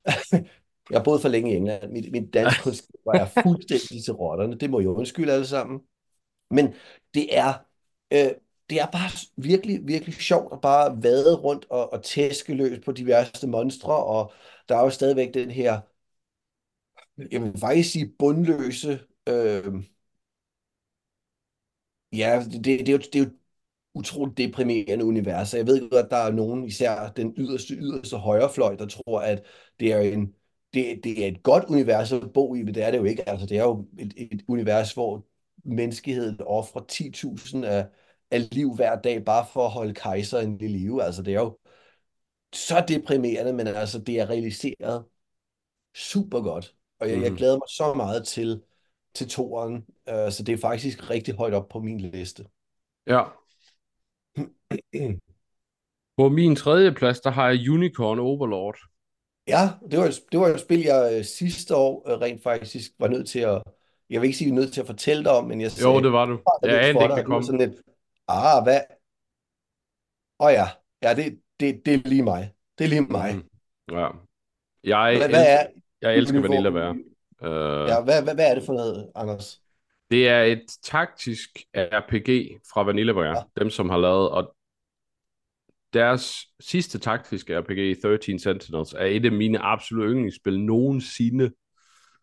Jeg 0.91 0.99
har 0.99 1.03
boet 1.03 1.21
for 1.21 1.29
længe 1.29 1.53
i 1.53 1.55
England. 1.55 1.91
Mit, 1.91 2.11
mit 2.11 2.33
dansk 2.33 2.63
kundskaber 2.63 3.13
er 3.13 3.25
fuldstændig 3.43 4.03
til 4.03 4.13
rotterne. 4.13 4.55
Det 4.59 4.69
må 4.69 4.79
jeg 4.79 4.89
undskylde 4.89 5.33
alle 5.33 5.47
sammen. 5.47 5.79
Men 6.51 6.73
det 7.13 7.37
er, 7.37 7.53
øh, 8.13 8.31
det 8.69 8.81
er 8.81 8.85
bare 8.91 9.09
virkelig, 9.37 9.87
virkelig 9.87 10.15
sjovt 10.15 10.53
at 10.53 10.61
bare 10.61 11.03
vade 11.03 11.35
rundt 11.35 11.65
og, 11.69 11.93
og 11.93 12.03
tæske 12.03 12.53
løs 12.53 12.79
på 12.85 12.91
diverse 12.91 13.47
monstre, 13.47 14.05
og 14.05 14.31
der 14.69 14.75
er 14.77 14.83
jo 14.83 14.89
stadigvæk 14.89 15.33
den 15.33 15.51
her, 15.51 15.81
jeg 17.31 17.41
vil 17.41 17.59
faktisk 17.59 17.91
sige 17.91 18.13
bundløse, 18.19 18.99
øh, 19.29 19.83
ja, 22.13 22.43
det, 22.51 22.65
det, 22.65 22.89
er 22.89 22.93
jo, 22.93 22.97
det 22.97 23.15
er 23.15 23.19
jo 23.19 23.29
utroligt 23.93 24.37
deprimerende 24.37 25.05
univers. 25.05 25.53
Jeg 25.53 25.67
ved 25.67 25.89
godt, 25.89 26.05
at 26.05 26.11
der 26.11 26.17
er 26.17 26.31
nogen, 26.31 26.63
især 26.65 27.09
den 27.11 27.33
yderste, 27.37 27.75
yderste 27.75 28.17
højrefløj, 28.17 28.75
der 28.75 28.87
tror, 28.87 29.21
at 29.21 29.45
det 29.79 29.93
er 29.93 29.99
en 29.99 30.35
det, 30.73 31.03
det 31.03 31.23
er 31.23 31.27
et 31.27 31.43
godt 31.43 31.63
univers 31.65 32.11
at 32.11 32.33
bo 32.33 32.55
i, 32.55 32.63
men 32.63 32.73
det 32.75 32.83
er 32.83 32.91
det 32.91 32.97
jo 32.97 33.03
ikke. 33.03 33.29
Altså, 33.29 33.45
det 33.45 33.57
er 33.57 33.63
jo 33.63 33.87
et, 33.99 34.13
et 34.17 34.41
univers, 34.47 34.93
hvor 34.93 35.25
menneskeheden 35.65 36.41
offrer 36.41 36.81
10.000 36.81 37.65
af, 37.65 37.87
af 38.31 38.49
liv 38.55 38.75
hver 38.75 39.01
dag, 39.01 39.25
bare 39.25 39.45
for 39.53 39.65
at 39.65 39.71
holde 39.71 39.93
kejseren 39.93 40.61
i 40.61 40.67
live. 40.67 41.03
Altså, 41.03 41.23
det 41.23 41.35
er 41.35 41.39
jo 41.39 41.57
så 42.53 42.85
deprimerende, 42.87 43.53
men 43.53 43.67
altså, 43.67 43.99
det 43.99 44.19
er 44.19 44.29
realiseret 44.29 45.05
super 45.95 46.41
godt. 46.41 46.75
Og 46.99 47.09
jeg, 47.09 47.17
mm. 47.17 47.23
jeg 47.23 47.31
Mhm. 47.31 47.37
glæder 47.37 47.55
mig 47.57 47.69
så 47.69 47.93
meget 47.93 48.27
til, 48.27 48.61
til 49.13 49.29
toeren, 49.29 49.73
uh, 50.11 50.31
så 50.31 50.43
det 50.45 50.53
er 50.53 50.57
faktisk 50.57 51.09
rigtig 51.09 51.35
højt 51.35 51.53
op 51.53 51.69
på 51.69 51.79
min 51.79 51.99
liste. 51.99 52.45
Ja. 53.07 53.23
På 56.17 56.29
min 56.29 56.55
tredje 56.55 56.91
plads, 56.93 57.19
der 57.19 57.29
har 57.29 57.49
jeg 57.49 57.69
Unicorn 57.69 58.19
Overlord. 58.19 58.77
Ja, 59.47 59.69
det 59.91 59.99
var, 59.99 60.05
et- 60.05 60.25
det 60.31 60.39
var 60.39 60.47
et 60.47 60.59
spil, 60.59 60.79
jeg 60.81 61.13
øh, 61.17 61.25
sidste 61.25 61.75
år 61.75 62.09
øh, 62.09 62.19
rent 62.21 62.43
faktisk 62.43 62.91
var 62.99 63.07
nødt 63.07 63.27
til 63.29 63.39
at, 63.39 63.63
jeg 64.09 64.21
vil 64.21 64.27
ikke 64.27 64.37
sige 64.37 64.51
nødt 64.51 64.73
til 64.73 64.81
at 64.81 64.87
fortælle 64.87 65.23
dig 65.23 65.31
om, 65.31 65.45
men 65.47 65.61
jeg 65.61 65.71
sagde, 65.71 65.93
Jo, 65.93 66.03
det 66.03 66.11
var 66.11 66.25
du. 66.25 66.33
"Ah, 66.33 66.39
det 66.63 66.69
er 66.71 66.75
Jeg 66.75 66.89
anede 66.89 67.03
ikke, 67.03 67.09
dig." 67.15 67.17
det 67.17 67.25
kom. 67.25 67.43
sådan 67.43 67.59
lidt, 67.59 67.81
ah, 68.27 68.63
hvad? 68.63 68.79
Åh 70.39 70.45
oh, 70.47 70.53
ja, 70.53 70.67
ja, 71.03 71.13
det, 71.15 71.39
det, 71.59 71.81
det 71.85 71.93
er 71.93 72.09
lige 72.09 72.23
mig. 72.23 72.51
Det 72.77 72.83
er 72.83 72.89
lige 72.89 73.01
mig. 73.01 73.35
Mhm. 73.35 73.43
Ja. 73.91 74.07
Jeg, 74.83 75.17
Hvad, 75.17 75.29
hvad 75.29 75.45
er 75.47 75.65
jeg 76.01 76.17
elsker 76.17 76.41
Vanilla 76.41 76.93
Uh, 77.41 77.45
Ja, 77.45 78.03
hvad, 78.03 78.23
hvad, 78.23 78.35
hvad 78.35 78.51
er 78.51 78.55
det 78.55 78.63
for 78.63 78.73
noget, 78.73 79.11
Anders? 79.15 79.61
Det 80.11 80.27
er 80.27 80.43
et 80.43 80.65
taktisk 80.83 81.49
RPG 81.75 82.59
fra 82.73 82.83
Vanillaware, 82.83 83.37
Ja. 83.37 83.61
dem 83.61 83.69
som 83.69 83.89
har 83.89 83.97
lavet, 83.97 84.29
og 84.29 84.55
deres 85.93 86.35
sidste 86.59 86.99
taktiske 86.99 87.59
RPG, 87.59 88.01
13 88.01 88.39
Sentinels, 88.39 88.93
er 88.93 89.05
et 89.05 89.25
af 89.25 89.31
mine 89.31 89.59
absolutte 89.59 90.11
yndlingsspil 90.13 90.59
nogensinde, 90.59 91.51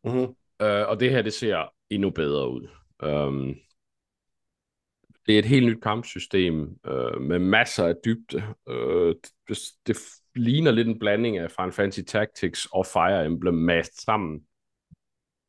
Mm-hmm. 0.05 0.21
uh, 0.63 0.89
og 0.89 1.01
det 1.01 1.11
her, 1.11 1.23
det 1.23 1.33
ser 1.33 1.73
endnu 1.91 2.11
bedre 2.11 2.51
ud. 2.51 2.69
Um, 3.05 3.55
det 5.27 5.35
er 5.35 5.39
et 5.39 5.45
helt 5.45 5.67
nyt 5.67 5.83
kampsystem 5.83 6.79
øh, 6.87 7.21
med 7.21 7.39
masser 7.39 7.87
af 7.87 7.95
dybde. 8.05 8.43
Øh, 8.69 9.15
det, 9.49 9.59
det 9.87 9.97
ligner 10.35 10.71
lidt 10.71 10.89
en 10.89 10.99
blanding 10.99 11.39
af 11.39 11.51
Final 11.51 11.73
Fantasy 11.73 12.01
Tactics 12.07 12.67
og 12.73 12.87
Fire 12.87 13.27
Emblem 13.27 13.55
mast 13.55 14.05
sammen. 14.05 14.41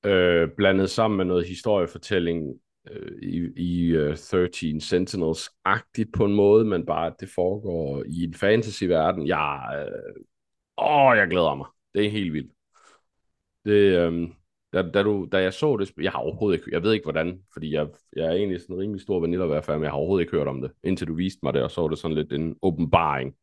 Øh, 0.06 0.50
blandet 0.58 0.90
sammen 0.90 1.18
med 1.18 1.26
noget 1.26 1.48
historiefortælling 1.48 2.60
øh, 2.92 3.18
i, 3.22 3.50
i 3.56 3.90
øh, 3.90 4.10
uh, 4.10 4.16
13 4.16 4.82
Sentinels-agtigt 4.82 6.12
på 6.14 6.26
en 6.26 6.34
måde, 6.34 6.66
men 6.66 6.86
bare 6.86 7.08
at 7.08 7.16
det 7.20 7.30
foregår 7.36 8.04
i 8.08 8.24
en 8.24 8.34
fantasy-verden. 8.34 9.28
Jeg, 9.28 9.86
øh, 9.88 10.24
åh, 10.78 11.18
jeg 11.18 11.28
glæder 11.28 11.56
mig. 11.56 11.68
Det 11.94 12.06
er 12.06 12.10
helt 12.10 12.34
vildt. 12.34 12.52
Det, 13.66 14.12
øh, 14.12 14.30
da, 14.78 14.92
da, 14.92 15.04
du, 15.04 15.28
da 15.32 15.42
jeg 15.42 15.54
så 15.54 15.78
det 15.78 15.92
jeg 15.98 16.12
har 16.12 16.20
overhovedet 16.20 16.60
ikke, 16.60 16.72
jeg 16.72 16.84
ved 16.84 16.94
ikke 16.94 17.06
hvordan, 17.06 17.42
fordi 17.54 17.74
jeg, 17.74 17.88
jeg 18.16 18.26
er 18.26 18.32
egentlig 18.32 18.62
sådan 18.62 18.76
en 18.76 18.82
rimelig 18.82 19.02
stor 19.02 19.20
vanilla 19.20 19.60
fan, 19.60 19.76
men 19.76 19.84
jeg 19.84 19.92
har 19.92 19.98
overhovedet 19.98 20.24
ikke 20.24 20.38
hørt 20.38 20.48
om 20.48 20.62
det, 20.62 20.72
indtil 20.84 21.08
du 21.08 21.14
viste 21.14 21.40
mig 21.44 21.54
det, 21.54 21.64
og 21.64 21.72
så 21.72 21.82
var 21.82 21.88
det 21.88 21.98
sådan 21.98 22.18
lidt 22.18 22.34
en 22.34 22.56
åbenbaring. 22.62 23.36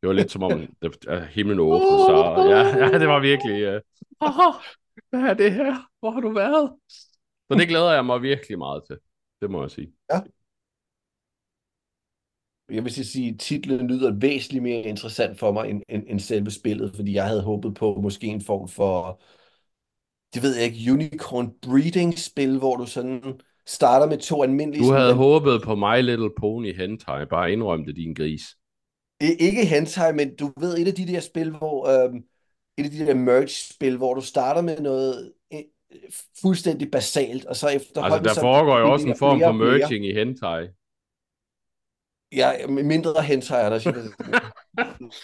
Det 0.00 0.08
var 0.08 0.12
lidt 0.12 0.30
som 0.30 0.42
om, 0.42 0.50
det, 0.82 1.06
at 1.08 1.26
himlen 1.26 1.58
åbnede 1.58 2.04
sig. 2.06 2.14
og 2.14 2.48
Ja, 2.48 2.76
ja, 2.84 2.98
det 2.98 3.08
var 3.08 3.20
virkelig... 3.20 3.80
Uh, 4.24 4.54
hvad 5.10 5.20
er 5.20 5.34
det 5.34 5.52
her? 5.52 5.74
Hvor 6.00 6.10
har 6.10 6.20
du 6.20 6.30
været? 6.30 6.70
Så 7.50 7.58
det 7.58 7.68
glæder 7.68 7.92
jeg 7.92 8.06
mig 8.06 8.22
virkelig 8.22 8.58
meget 8.58 8.82
til. 8.86 8.98
Det 9.40 9.50
må 9.50 9.60
jeg 9.60 9.70
sige. 9.70 9.92
Jeg 12.70 12.84
vil 12.84 12.92
sige, 12.92 13.30
at 13.34 13.40
titlen 13.40 13.88
lyder 13.88 14.12
væsentligt 14.20 14.62
mere 14.62 14.82
interessant 14.82 15.38
for 15.38 15.52
mig 15.52 15.70
end, 15.70 15.82
end, 15.88 16.04
end 16.06 16.20
selve 16.20 16.50
spillet, 16.50 16.92
fordi 16.96 17.14
jeg 17.14 17.26
havde 17.26 17.42
håbet 17.42 17.74
på 17.74 17.94
måske 17.94 18.26
en 18.26 18.40
form 18.40 18.68
for, 18.68 19.20
det 20.34 20.42
ved 20.42 20.56
jeg 20.56 20.64
ikke, 20.64 20.92
unicorn 20.92 21.52
breeding 21.62 22.18
spil, 22.18 22.58
hvor 22.58 22.76
du 22.76 22.86
sådan 22.86 23.40
starter 23.66 24.06
med 24.06 24.18
to 24.18 24.42
almindelige... 24.42 24.82
Du 24.82 24.86
sådan, 24.86 25.00
havde 25.00 25.14
håbet 25.14 25.62
på 25.62 25.74
My 25.74 26.02
Little 26.02 26.30
Pony 26.40 26.76
Hentai. 26.76 27.26
Bare 27.26 27.52
indrøm 27.52 27.84
det, 27.84 27.96
din 27.96 28.14
gris. 28.14 28.42
Ikke 29.20 29.64
hentai, 29.66 30.12
men 30.12 30.36
du 30.36 30.52
ved, 30.60 30.78
et 30.78 30.88
af 30.88 30.94
de 30.94 31.06
der 31.06 31.20
spil, 31.20 31.50
hvor... 31.50 32.04
Øhm, 32.04 32.24
et 32.78 32.84
af 32.84 32.90
de 32.90 33.06
der 33.06 33.14
merge-spil, 33.14 33.96
hvor 33.96 34.14
du 34.14 34.20
starter 34.20 34.62
med 34.62 34.80
noget 34.80 35.32
øh, 35.52 35.60
fuldstændig 36.42 36.90
basalt, 36.90 37.44
og 37.44 37.56
så 37.56 37.66
Altså, 37.66 37.86
efterhånden... 37.86 38.24
der 38.24 38.34
så 38.34 38.40
foregår 38.40 38.78
jo 38.78 38.92
også 38.92 39.08
en 39.08 39.16
form 39.16 39.40
for 39.40 39.52
merging 39.52 40.06
i 40.06 40.14
hentai. 40.14 40.68
Ja, 42.32 42.66
mindre 42.66 43.22
hentai, 43.22 43.64
Anders. 43.64 43.86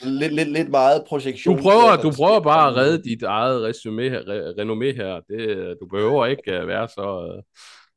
Lidt, 0.03 0.33
lidt, 0.35 0.49
lidt 0.49 0.69
meget 0.69 1.01
Du 1.01 1.05
projektion. 1.09 1.59
prøver, 1.63 1.97
du 1.97 2.13
prøver 2.17 2.41
bare 2.41 2.71
at 2.71 2.77
redde 2.77 3.03
dit 3.03 3.23
eget 3.23 3.63
resume, 3.63 4.03
re, 4.19 4.51
renommé 4.51 4.97
her. 4.97 5.21
Det, 5.29 5.77
du 5.81 5.87
behøver 5.87 6.27
ikke 6.27 6.61
uh, 6.63 6.69
være 6.69 6.89
så... 6.89 7.35
Uh... 7.37 7.43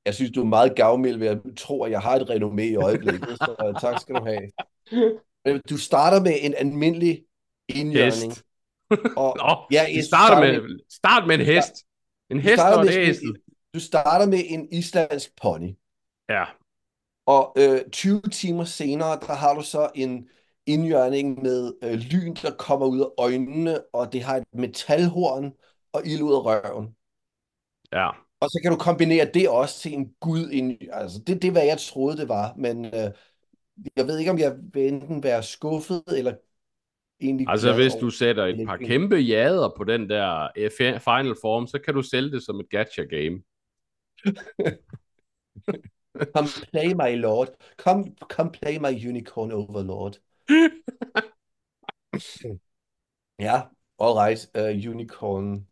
Jeg 0.05 0.15
synes, 0.15 0.31
du 0.31 0.41
er 0.41 0.45
meget 0.45 0.75
gavmild 0.75 1.17
ved 1.17 1.27
at 1.27 1.37
tro, 1.57 1.83
at 1.83 1.91
jeg 1.91 1.99
har 2.01 2.15
et 2.15 2.29
renommé 2.29 2.61
i 2.61 2.75
øjeblikket, 2.75 3.29
så 3.37 3.55
øh, 3.67 3.81
tak 3.81 3.99
skal 4.01 4.15
du 4.15 4.25
have. 4.25 5.59
Du 5.69 5.77
starter 5.77 6.21
med 6.21 6.33
en 6.41 6.53
almindelig 6.57 7.23
indjørning. 7.69 8.31
Hest. 8.31 8.43
Og, 9.17 9.35
Nå, 9.41 9.55
ja, 9.71 9.83
jeg 9.95 10.03
starter 10.03 10.35
starter 10.35 10.61
med, 10.61 10.79
start 10.89 11.27
med 11.27 11.35
en 11.35 11.39
Du 11.41 11.45
hest. 11.45 11.73
En 12.29 12.37
du 12.37 12.41
hest 12.43 12.61
og 12.63 12.85
med 12.85 12.93
æsel. 12.97 13.27
en- 13.27 13.35
du 13.73 13.79
starter 13.79 14.25
med 14.25 14.39
en 14.47 14.67
islandsk 14.73 15.29
pony. 15.41 15.75
Ja, 16.29 16.43
Og 17.25 17.55
øh, 17.57 17.81
20 17.91 18.21
timer 18.21 18.63
senere, 18.63 19.19
der 19.27 19.33
har 19.33 19.53
du 19.53 19.61
så 19.61 19.89
en 19.95 20.27
indjørning 20.65 21.41
med 21.41 21.73
øh, 21.83 21.93
lyn, 21.93 22.33
der 22.33 22.51
kommer 22.59 22.87
ud 22.87 22.99
af 22.99 23.07
øjnene, 23.17 23.81
og 23.93 24.13
det 24.13 24.23
har 24.23 24.37
et 24.37 24.43
metalhorn 24.53 25.53
og 25.93 26.01
ild 26.05 26.21
ud 26.21 26.33
af 26.33 26.45
røven. 26.45 26.95
ja. 27.91 28.09
Og 28.39 28.49
så 28.49 28.59
kan 28.63 28.71
du 28.71 28.77
kombinere 28.77 29.29
det 29.33 29.49
også 29.49 29.79
til 29.79 29.93
en 29.93 30.13
gud 30.19 30.49
ind. 30.49 30.77
Altså, 30.91 31.19
det, 31.27 31.41
det 31.41 31.47
er, 31.47 31.51
hvad 31.51 31.65
jeg 31.65 31.77
troede, 31.77 32.17
det 32.17 32.29
var. 32.29 32.53
Men 32.57 32.85
øh, 32.85 33.11
jeg 33.95 34.07
ved 34.07 34.19
ikke, 34.19 34.31
om 34.31 34.39
jeg 34.39 34.57
vil 34.73 34.87
enten 34.87 35.23
være 35.23 35.43
skuffet, 35.43 36.03
eller 36.07 36.33
egentlig 37.21 37.49
Altså, 37.49 37.73
hvis 37.73 37.93
du 37.93 38.09
sætter 38.09 38.45
et 38.45 38.67
par 38.67 38.77
kæmpe 38.77 39.15
jader 39.15 39.73
på 39.77 39.83
den 39.83 40.09
der 40.09 40.47
eh, 40.55 40.71
fi- 40.71 40.97
final 40.97 41.35
form, 41.41 41.67
så 41.67 41.79
kan 41.85 41.93
du 41.93 42.01
sælge 42.01 42.31
det 42.31 42.43
som 42.43 42.59
et 42.59 42.69
gacha 42.69 43.03
game. 43.03 43.41
Come 46.35 46.47
play 46.71 46.93
my 46.93 47.15
lord. 47.15 47.47
Come, 47.77 48.05
come 48.29 48.51
play 48.51 48.77
my 48.77 49.07
unicorn 49.09 49.51
overlord. 49.51 50.19
Ja, 53.39 53.69
all 53.99 54.15
right. 54.15 54.49
Uh, 54.55 54.71
unicorn 54.91 55.67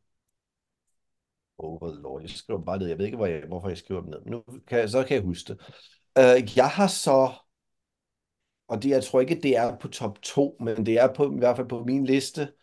overlord. 1.58 2.22
Jeg 2.22 2.30
skriver 2.30 2.62
bare 2.66 2.80
ned. 2.80 2.88
Jeg 2.88 2.98
ved 2.98 3.06
ikke, 3.06 3.18
hvor 3.18 3.26
jeg, 3.26 3.44
hvorfor 3.48 3.68
jeg 3.68 3.78
skriver 3.78 4.02
dem 4.02 4.10
ned. 4.10 4.20
Men 4.22 4.32
nu 4.32 4.44
kan, 4.68 4.80
jeg- 4.80 4.90
så 4.90 5.04
kan 5.04 5.16
jeg 5.16 5.24
huske 5.24 5.54
det. 5.54 5.60
Uh, 6.20 6.58
jeg 6.58 6.70
har 6.70 6.88
så, 6.88 7.32
og 8.68 8.84
det, 8.84 8.90
jeg 8.90 9.04
tror 9.04 9.22
ikke, 9.22 9.40
det 9.44 9.58
er 9.58 9.78
på 9.78 9.88
top 9.88 10.22
2, 10.22 10.58
men 10.60 10.86
det 10.86 11.00
er 11.00 11.14
på, 11.14 11.32
i 11.36 11.38
hvert 11.38 11.56
fald 11.56 11.68
på 11.68 11.84
min 11.84 12.06
liste, 12.06 12.54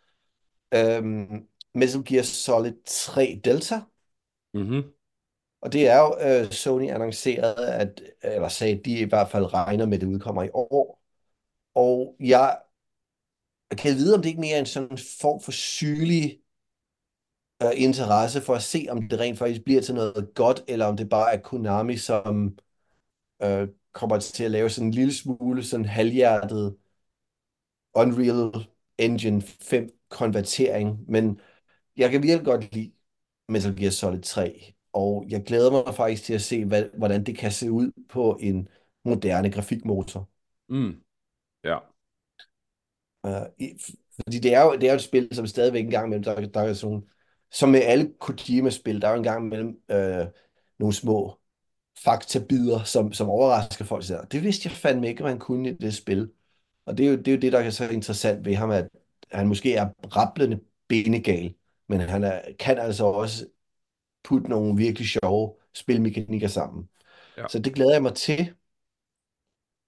um, 0.77 1.49
Metal 1.75 2.05
Gear 2.07 2.23
Solid 2.23 2.75
3 2.87 3.41
Delta. 3.45 3.81
Mm-hmm. 4.55 4.83
Og 5.63 5.73
det 5.73 5.89
er 5.89 5.99
jo, 6.01 6.17
øh, 6.47 6.53
Sony 6.53 6.91
annoncerede, 6.91 7.75
at, 7.75 8.03
eller 8.23 8.49
sagde, 8.49 8.79
at 8.79 8.85
de 8.85 8.99
i 9.01 9.05
hvert 9.05 9.31
fald 9.31 9.55
regner 9.55 9.87
med, 9.87 9.95
at 9.95 10.01
det 10.01 10.09
udkommer 10.09 10.43
i 10.43 10.51
år. 10.55 11.01
Og 11.77 12.17
jeg 12.21 12.59
kan 13.79 13.97
vide, 13.97 14.15
om 14.15 14.23
det 14.23 14.29
ikke 14.29 14.41
mere 14.41 14.55
er 14.57 14.61
en 14.61 14.67
sådan 14.67 14.99
form 15.21 15.41
for 15.41 15.53
sygelig 15.53 16.41
øh, 17.63 17.71
interesse 17.75 18.41
for 18.41 18.55
at 18.55 18.63
se, 18.63 18.87
om 18.91 19.09
det 19.09 19.21
rent 19.21 19.39
faktisk 19.39 19.65
bliver 19.65 19.83
til 19.83 19.95
noget 19.95 20.35
godt, 20.35 20.65
eller 20.69 20.87
om 20.87 20.97
det 20.97 21.09
bare 21.09 21.35
er 21.35 21.41
Konami, 21.41 21.97
som 21.97 22.59
øh, 23.43 23.69
kommer 23.93 24.19
til 24.19 24.45
at 24.45 24.51
lave 24.51 24.71
sådan 24.71 24.87
en 24.87 24.95
lille 24.95 25.15
smule 25.15 25.65
sådan 25.65 25.87
halvhjertet 25.87 26.77
Unreal 27.95 28.67
Engine 28.99 29.43
5 29.43 29.91
konvertering. 30.09 31.11
Men 31.11 31.41
jeg 31.97 32.11
kan 32.11 32.23
virkelig 32.23 32.45
godt 32.45 32.75
lide 32.75 32.93
Metal 33.49 33.77
Gear 33.77 33.91
Solid 33.91 34.23
3, 34.23 34.75
og 34.93 35.27
jeg 35.29 35.45
glæder 35.45 35.71
mig 35.71 35.95
faktisk 35.95 36.25
til 36.25 36.35
at 36.35 36.43
se, 36.43 36.65
hvad, 36.65 36.85
hvordan 36.99 37.27
det 37.27 37.39
kan 37.39 37.53
se 37.53 37.71
ud 37.71 37.93
på 38.09 38.39
en 38.41 38.69
moderne 39.05 39.53
grafikmotor. 39.53 40.29
Mm. 40.69 41.06
Ja. 41.67 41.79
Uh, 43.25 43.47
i, 43.59 43.79
fordi 44.15 44.39
det 44.39 44.55
er, 44.55 44.63
jo, 44.63 44.73
det 44.73 44.83
er 44.83 44.93
jo 44.93 44.97
et 44.97 45.03
spil, 45.03 45.29
som 45.33 45.47
stadigvæk 45.47 45.85
en 45.85 45.91
gang 45.91 46.07
imellem, 46.07 46.25
der, 46.25 46.47
der 46.47 46.61
er 46.61 46.75
sådan, 46.75 47.03
som 47.53 47.69
med 47.69 47.81
alle 47.83 48.13
Kojima-spil, 48.21 49.03
der 49.03 49.09
er 49.09 49.13
jo 49.13 49.19
en 49.19 49.23
gang 49.23 49.47
imellem 49.47 49.81
øh, 49.91 50.27
nogle 50.79 50.95
små 50.95 51.39
faktabider, 52.05 52.85
som, 52.85 53.13
som 53.13 53.29
overrasker 53.29 53.85
folk. 53.85 54.05
Så 54.05 54.27
det 54.33 54.43
vidste 54.43 54.69
jeg 54.69 54.77
fandme 54.77 55.09
ikke, 55.09 55.25
han 55.25 55.39
kunne 55.39 55.71
i 55.71 55.73
det 55.73 55.95
spil. 55.95 56.31
Og 56.87 56.99
det 56.99 57.07
er 57.07 57.11
jo 57.11 57.17
det, 57.17 57.29
er 57.29 57.33
jo 57.33 57.41
det 57.41 57.53
der 57.53 57.59
er 57.59 57.71
så 57.71 57.89
interessant 57.89 58.45
ved 58.45 58.55
ham, 58.55 58.71
at 58.71 58.89
han 59.33 59.49
måske 59.49 59.75
er 59.75 59.89
rablende 60.17 60.61
benegal, 60.89 61.55
men 61.89 62.01
han 62.01 62.25
er, 62.25 62.41
kan 62.59 62.79
altså 62.79 63.05
også 63.05 63.47
putte 64.25 64.51
nogle 64.51 64.77
virkelig 64.77 65.09
sjove 65.09 65.55
spilmekanikker 65.75 66.49
sammen. 66.49 66.89
Ja. 67.37 67.49
Så 67.49 67.59
det 67.59 67.75
glæder 67.75 67.93
jeg 67.93 68.03
mig 68.03 68.15
til. 68.15 68.55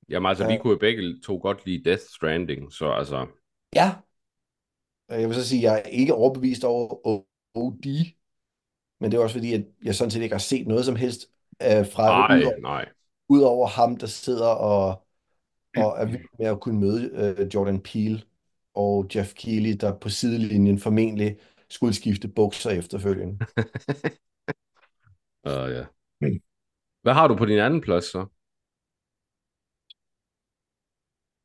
Jamen 0.08 0.28
altså, 0.28 0.46
vi 0.46 0.54
Uh, 0.54 0.60
kunne 0.60 0.72
jo 0.72 0.78
begge 0.78 1.20
to 1.20 1.38
godt 1.42 1.66
lide 1.66 1.84
Death 1.84 2.02
Stranding, 2.02 2.72
så 2.72 2.90
altså, 2.90 3.26
ja, 3.74 3.94
øh, 5.10 5.20
jeg 5.20 5.28
vil 5.28 5.34
så 5.34 5.48
sige, 5.48 5.58
at 5.58 5.72
jeg 5.72 5.82
er 5.84 5.88
ikke 5.88 6.14
overbevist 6.14 6.64
over 6.64 6.94
OD, 7.54 7.86
men 9.00 9.10
det 9.10 9.18
er 9.18 9.22
også 9.22 9.34
fordi, 9.34 9.52
at 9.52 9.64
jeg 9.84 9.94
sådan 9.94 10.10
set 10.10 10.22
ikke 10.22 10.34
har 10.34 10.38
set 10.38 10.66
noget 10.66 10.84
som 10.84 10.96
helst 10.96 11.26
uh, 11.64 11.86
fra 11.92 12.28
nej, 12.28 12.38
udover, 12.38 12.60
nej. 12.60 12.88
udover 13.28 13.66
ham, 13.66 13.96
der 13.96 14.06
sidder 14.06 14.48
og, 14.48 15.06
og 15.84 15.98
er 15.98 16.04
vild 16.04 16.38
med 16.38 16.46
at 16.46 16.60
kunne 16.60 16.80
møde 16.80 17.34
uh, 17.40 17.54
Jordan 17.54 17.80
Peele 17.80 18.22
og 18.74 19.06
Jeff 19.14 19.34
Keighley, 19.34 19.76
der 19.80 19.98
på 19.98 20.08
sidelinjen 20.08 20.78
formentlig 20.78 21.36
skulle 21.70 21.94
skifte 21.94 22.28
bukser 22.28 22.70
efterfølgende. 22.70 23.38
Uh, 25.46 25.52
ja. 25.52 25.84
Hvad 27.02 27.14
har 27.14 27.28
du 27.28 27.36
på 27.36 27.44
din 27.44 27.58
anden 27.58 27.80
plads 27.80 28.04
så? 28.04 28.26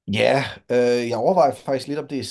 Ja, 0.08 0.43
øh, 0.72 1.10
jeg 1.10 1.18
overvejer 1.18 1.54
faktisk 1.54 1.88
lidt, 1.88 1.99
om 1.99 2.08
det 2.08 2.20
er, 2.20 2.24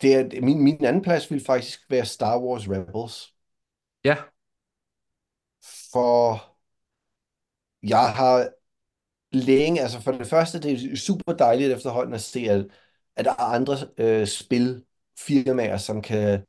det 0.00 0.38
er 0.38 0.40
min, 0.42 0.64
min 0.64 0.84
anden 0.84 1.02
plads 1.02 1.30
ville 1.30 1.44
faktisk 1.44 1.90
være 1.90 2.04
Star 2.06 2.40
Wars 2.40 2.68
Rebels. 2.68 3.34
Ja, 4.04 4.16
For 5.92 6.42
jeg 7.82 8.12
har 8.14 8.48
længe, 9.32 9.80
altså 9.80 10.00
for 10.00 10.12
det 10.12 10.26
første, 10.26 10.60
det 10.60 10.92
er 10.92 10.96
super 10.96 11.32
dejligt 11.32 11.72
efterhånden 11.72 12.14
at 12.14 12.20
se, 12.20 12.40
at, 12.40 12.66
at 13.16 13.24
der 13.24 13.30
er 13.30 13.54
andre 13.54 13.76
øh, 13.98 14.26
spilfirmaer, 14.26 15.76
som 15.76 16.02
kan 16.02 16.46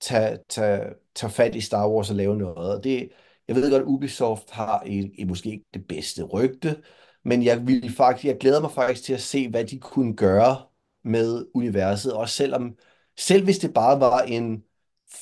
tage, 0.00 0.38
tage, 0.48 0.94
tage 1.14 1.30
fat 1.30 1.54
i 1.54 1.60
Star 1.60 1.88
Wars 1.88 2.10
og 2.10 2.16
lave 2.16 2.36
noget. 2.36 2.76
Og 2.76 2.84
det, 2.84 3.12
jeg 3.48 3.56
ved 3.56 3.70
godt, 3.70 3.82
Ubisoft 3.82 4.50
har 4.50 4.82
et, 4.86 5.12
et, 5.18 5.28
måske 5.28 5.50
ikke 5.50 5.66
det 5.74 5.86
bedste 5.88 6.22
rygte, 6.22 6.82
men 7.24 7.44
jeg, 7.44 7.66
vil 7.66 7.94
faktisk, 7.96 8.24
jeg 8.24 8.38
glæder 8.38 8.60
mig 8.60 8.70
faktisk 8.70 9.04
til 9.04 9.14
at 9.14 9.20
se, 9.20 9.48
hvad 9.48 9.64
de 9.64 9.78
kunne 9.78 10.16
gøre 10.16 10.66
med 11.04 11.46
universet, 11.54 12.12
også 12.12 12.34
selvom, 12.34 12.76
selv 13.16 13.44
hvis 13.44 13.58
det 13.58 13.74
bare 13.74 14.00
var 14.00 14.20
en 14.20 14.64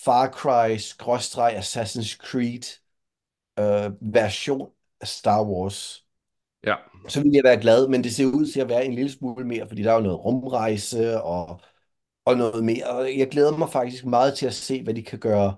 Far 0.05 0.29
Cry-Assassin's 0.29 2.17
Creed 2.17 2.81
øh, 3.59 4.15
version 4.15 4.71
af 5.01 5.09
Star 5.09 5.45
Wars, 5.45 6.07
ja. 6.67 6.75
så 7.09 7.23
ville 7.23 7.37
jeg 7.37 7.45
være 7.45 7.61
glad, 7.61 7.89
men 7.89 8.05
det 8.05 8.15
ser 8.15 8.27
ud 8.27 8.53
til 8.53 8.61
at 8.61 8.69
være 8.69 8.85
en 8.85 8.95
lille 8.95 9.11
smule 9.11 9.45
mere, 9.45 9.69
fordi 9.69 9.83
der 9.83 9.91
er 9.91 9.95
jo 9.95 10.01
noget 10.01 10.25
rumrejse 10.25 11.23
og, 11.23 11.61
og 12.25 12.37
noget 12.37 12.65
mere. 12.65 12.87
Og 12.87 13.19
jeg 13.19 13.29
glæder 13.31 13.57
mig 13.57 13.71
faktisk 13.71 14.05
meget 14.05 14.35
til 14.39 14.47
at 14.47 14.55
se, 14.55 14.83
hvad 14.83 14.95
de 14.95 15.03
kan 15.03 15.19
gøre, 15.19 15.57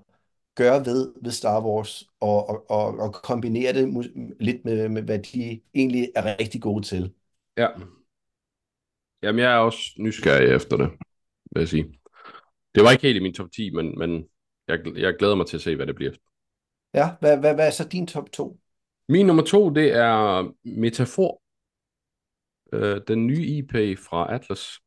gøre 0.55 0.86
ved, 0.86 1.14
ved 1.22 1.30
Star 1.30 1.66
Wars, 1.66 2.05
og, 2.20 2.48
og, 2.48 2.70
og, 2.70 2.98
og 2.98 3.12
kombinere 3.14 3.72
det 3.72 4.12
lidt 4.40 4.64
med, 4.64 4.88
med, 4.88 5.02
hvad 5.02 5.18
de 5.18 5.61
egentlig 5.74 6.09
er 6.16 6.36
rigtig 6.40 6.62
gode 6.62 6.84
til. 6.84 7.12
Ja. 7.57 7.68
Jamen, 9.22 9.38
jeg 9.38 9.55
er 9.55 9.59
også 9.59 9.80
nysgerrig 9.98 10.55
efter 10.55 10.76
det, 10.76 10.90
vil 11.52 11.61
jeg 11.61 11.68
sige. 11.68 12.00
Det 12.74 12.84
var 12.84 12.90
ikke 12.90 13.02
helt 13.02 13.16
i 13.16 13.22
min 13.22 13.34
top 13.34 13.50
10, 13.50 13.70
men, 13.70 13.98
men 13.98 14.24
jeg, 14.68 14.78
jeg 14.96 15.14
glæder 15.18 15.34
mig 15.34 15.46
til 15.46 15.57
at 15.57 15.62
se, 15.62 15.76
hvad 15.76 15.86
det 15.86 15.94
bliver. 15.94 16.12
Ja, 16.94 17.11
hvad, 17.20 17.38
hvad, 17.38 17.55
hvad 17.55 17.66
er 17.66 17.70
så 17.70 17.88
din 17.88 18.07
top 18.07 18.32
2? 18.32 18.59
Min 19.09 19.26
nummer 19.26 19.42
to, 19.42 19.70
det 19.70 19.92
er 19.92 20.42
Metafor. 20.64 21.40
Øh, 22.72 23.00
den 23.09 23.26
nye 23.26 23.46
IP 23.46 23.98
fra 23.98 24.34
Atlas, 24.34 24.80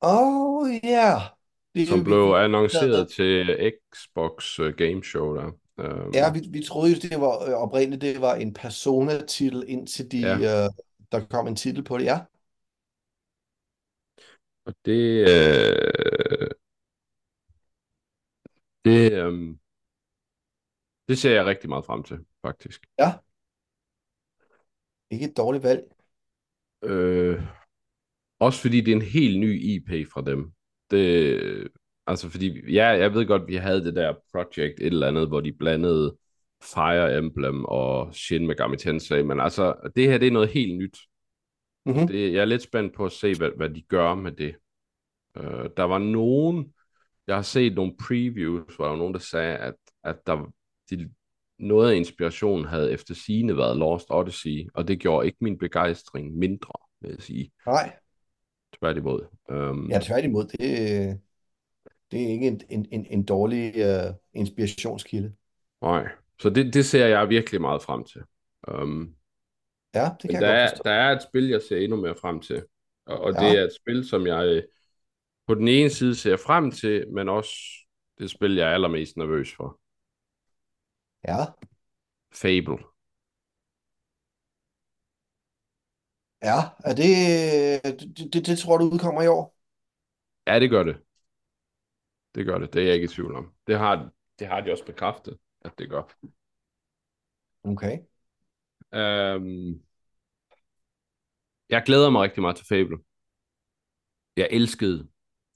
oh, 0.00 0.70
ja. 0.84 0.88
Yeah. 0.88 1.35
Det, 1.76 1.88
som 1.88 2.04
blev 2.04 2.28
vi, 2.28 2.32
annonceret 2.32 3.08
til 3.08 3.72
Xbox 3.94 4.60
øh, 4.60 4.74
Game 4.74 5.04
Show 5.04 5.34
der. 5.34 5.50
Um, 5.78 6.12
ja, 6.14 6.32
vi, 6.32 6.40
vi 6.50 6.62
troede 6.62 6.92
jo, 6.92 6.96
det 7.02 7.20
var 7.20 7.48
øh, 7.48 7.54
oprindeligt, 7.54 8.00
det 8.02 8.20
var 8.20 8.34
en 8.34 8.54
Persona-titel, 8.54 9.64
indtil 9.68 10.12
de, 10.12 10.18
Ja. 10.18 10.64
øh, 10.64 10.70
der 11.12 11.20
kom 11.30 11.46
en 11.48 11.56
titel 11.56 11.84
på 11.84 11.98
det. 11.98 12.04
Ja, 12.04 12.18
og 14.66 14.74
det, 14.84 15.28
øh, 15.28 16.50
det, 18.84 19.12
øh, 19.12 19.56
det 21.08 21.18
ser 21.18 21.34
jeg 21.34 21.46
rigtig 21.46 21.68
meget 21.68 21.84
frem 21.84 22.02
til, 22.02 22.18
faktisk. 22.42 22.86
ja. 22.98 23.12
Ikke 25.10 25.24
et 25.26 25.36
dårligt 25.36 25.64
valg. 25.64 25.82
Øh, 26.82 27.42
også 28.38 28.60
fordi 28.60 28.80
det 28.80 28.92
er 28.92 28.96
en 28.96 29.02
helt 29.02 29.40
ny 29.40 29.60
IP 29.62 30.12
fra 30.12 30.22
dem. 30.22 30.55
Det, 30.90 31.68
altså 32.06 32.30
fordi, 32.30 32.72
ja, 32.72 32.86
jeg 32.86 33.14
ved 33.14 33.26
godt, 33.26 33.48
vi 33.48 33.54
havde 33.54 33.84
det 33.84 33.94
der 33.94 34.14
project, 34.32 34.80
et 34.80 34.86
eller 34.86 35.08
andet, 35.08 35.28
hvor 35.28 35.40
de 35.40 35.52
blandede 35.52 36.16
Fire 36.62 37.18
Emblem 37.18 37.64
og 37.64 38.14
Shin 38.14 38.46
Megami 38.46 38.76
Tensei, 38.76 39.22
men 39.22 39.40
altså, 39.40 39.74
det 39.96 40.08
her, 40.08 40.18
det 40.18 40.28
er 40.28 40.32
noget 40.32 40.48
helt 40.48 40.78
nyt. 40.78 40.98
Mm-hmm. 41.86 42.06
Det, 42.06 42.32
jeg 42.32 42.40
er 42.40 42.44
lidt 42.44 42.62
spændt 42.62 42.94
på 42.94 43.04
at 43.04 43.12
se, 43.12 43.34
hvad, 43.34 43.50
hvad 43.56 43.70
de 43.70 43.82
gør 43.82 44.14
med 44.14 44.32
det. 44.32 44.54
Uh, 45.40 45.66
der 45.76 45.82
var 45.82 45.98
nogen, 45.98 46.72
jeg 47.26 47.34
har 47.34 47.42
set 47.42 47.74
nogle 47.74 47.96
previews, 48.06 48.76
hvor 48.76 48.84
der 48.84 48.90
var 48.90 48.98
nogen, 48.98 49.14
der 49.14 49.20
sagde, 49.20 49.56
at, 49.56 49.74
at 50.04 50.16
der, 50.26 50.52
de, 50.90 51.10
noget 51.58 51.90
af 51.90 51.96
inspirationen 51.96 52.64
havde 52.64 52.92
efter 52.92 53.14
sigende 53.14 53.56
været 53.56 53.76
Lost 53.76 54.06
Odyssey, 54.10 54.68
og 54.74 54.88
det 54.88 55.00
gjorde 55.00 55.26
ikke 55.26 55.38
min 55.40 55.58
begejstring 55.58 56.36
mindre, 56.38 56.72
vil 57.00 57.10
jeg 57.10 57.22
sige. 57.22 57.50
Nej, 57.66 57.96
Tværtimod. 58.72 59.26
Um, 59.48 59.90
ja, 59.90 59.98
tværtimod. 60.02 60.44
Det, 60.46 61.20
det 62.10 62.22
er 62.24 62.28
ikke 62.28 62.48
en, 62.48 62.60
en, 62.70 62.86
en, 62.92 63.06
en 63.06 63.24
dårlig 63.24 63.74
uh, 63.76 64.14
inspirationskilde. 64.34 65.34
Nej, 65.82 66.08
så 66.40 66.50
det, 66.50 66.74
det 66.74 66.86
ser 66.86 67.06
jeg 67.06 67.28
virkelig 67.28 67.60
meget 67.60 67.82
frem 67.82 68.04
til. 68.04 68.22
Um, 68.68 69.16
Ja, 69.94 70.10
det 70.22 70.28
men 70.28 70.30
kan 70.30 70.40
der 70.40 70.46
jeg 70.46 70.52
er, 70.52 70.54
godt 70.54 70.70
forstå. 70.70 70.84
der 70.84 70.90
er 70.90 71.12
et 71.16 71.22
spil, 71.22 71.48
jeg 71.48 71.62
ser 71.62 71.76
endnu 71.78 71.96
mere 72.00 72.14
frem 72.20 72.40
til. 72.40 72.64
Og, 73.06 73.18
og 73.20 73.32
Ja. 73.34 73.40
det 73.40 73.58
er 73.58 73.62
et 73.64 73.74
spil, 73.82 74.08
som 74.08 74.26
jeg 74.26 74.46
øh, 74.46 74.62
på 75.46 75.54
den 75.54 75.68
ene 75.68 75.90
side 75.90 76.16
ser 76.16 76.36
frem 76.36 76.70
til, 76.70 77.06
men 77.12 77.28
også 77.30 77.52
det 78.18 78.30
spil, 78.30 78.54
jeg 78.56 78.68
er 78.70 78.74
allermest 78.74 79.16
nervøs 79.16 79.54
for. 79.54 79.80
Ja, 81.28 81.54
Fable. 82.32 82.78
Ja. 86.50 86.58
Er 86.84 86.94
det, 86.94 87.10
det, 88.00 88.32
det, 88.32 88.46
det 88.46 88.58
tror 88.58 88.78
du 88.78 88.84
udkommer 88.84 89.22
i 89.22 89.26
år? 89.26 89.56
Ja, 90.46 90.60
det 90.60 90.70
gør 90.70 90.82
det. 90.82 90.96
Det 92.34 92.46
gør 92.46 92.58
det. 92.58 92.72
Det 92.72 92.82
er 92.82 92.86
jeg 92.86 92.94
ikke 92.94 93.04
i 93.04 93.08
tvivl 93.08 93.34
om. 93.34 93.52
Det 93.66 93.78
har, 93.78 94.10
det 94.38 94.46
har 94.46 94.60
de 94.60 94.72
også 94.72 94.84
bekræftet, 94.84 95.38
at 95.60 95.72
det 95.78 95.90
gør. 95.90 96.02
Okay. 97.64 97.98
Um, 98.92 99.82
jeg 101.70 101.82
glæder 101.86 102.10
mig 102.10 102.22
rigtig 102.22 102.40
meget 102.40 102.56
til 102.56 102.66
Fable. 102.66 102.98
Jeg 104.36 104.48
elskede 104.50 105.08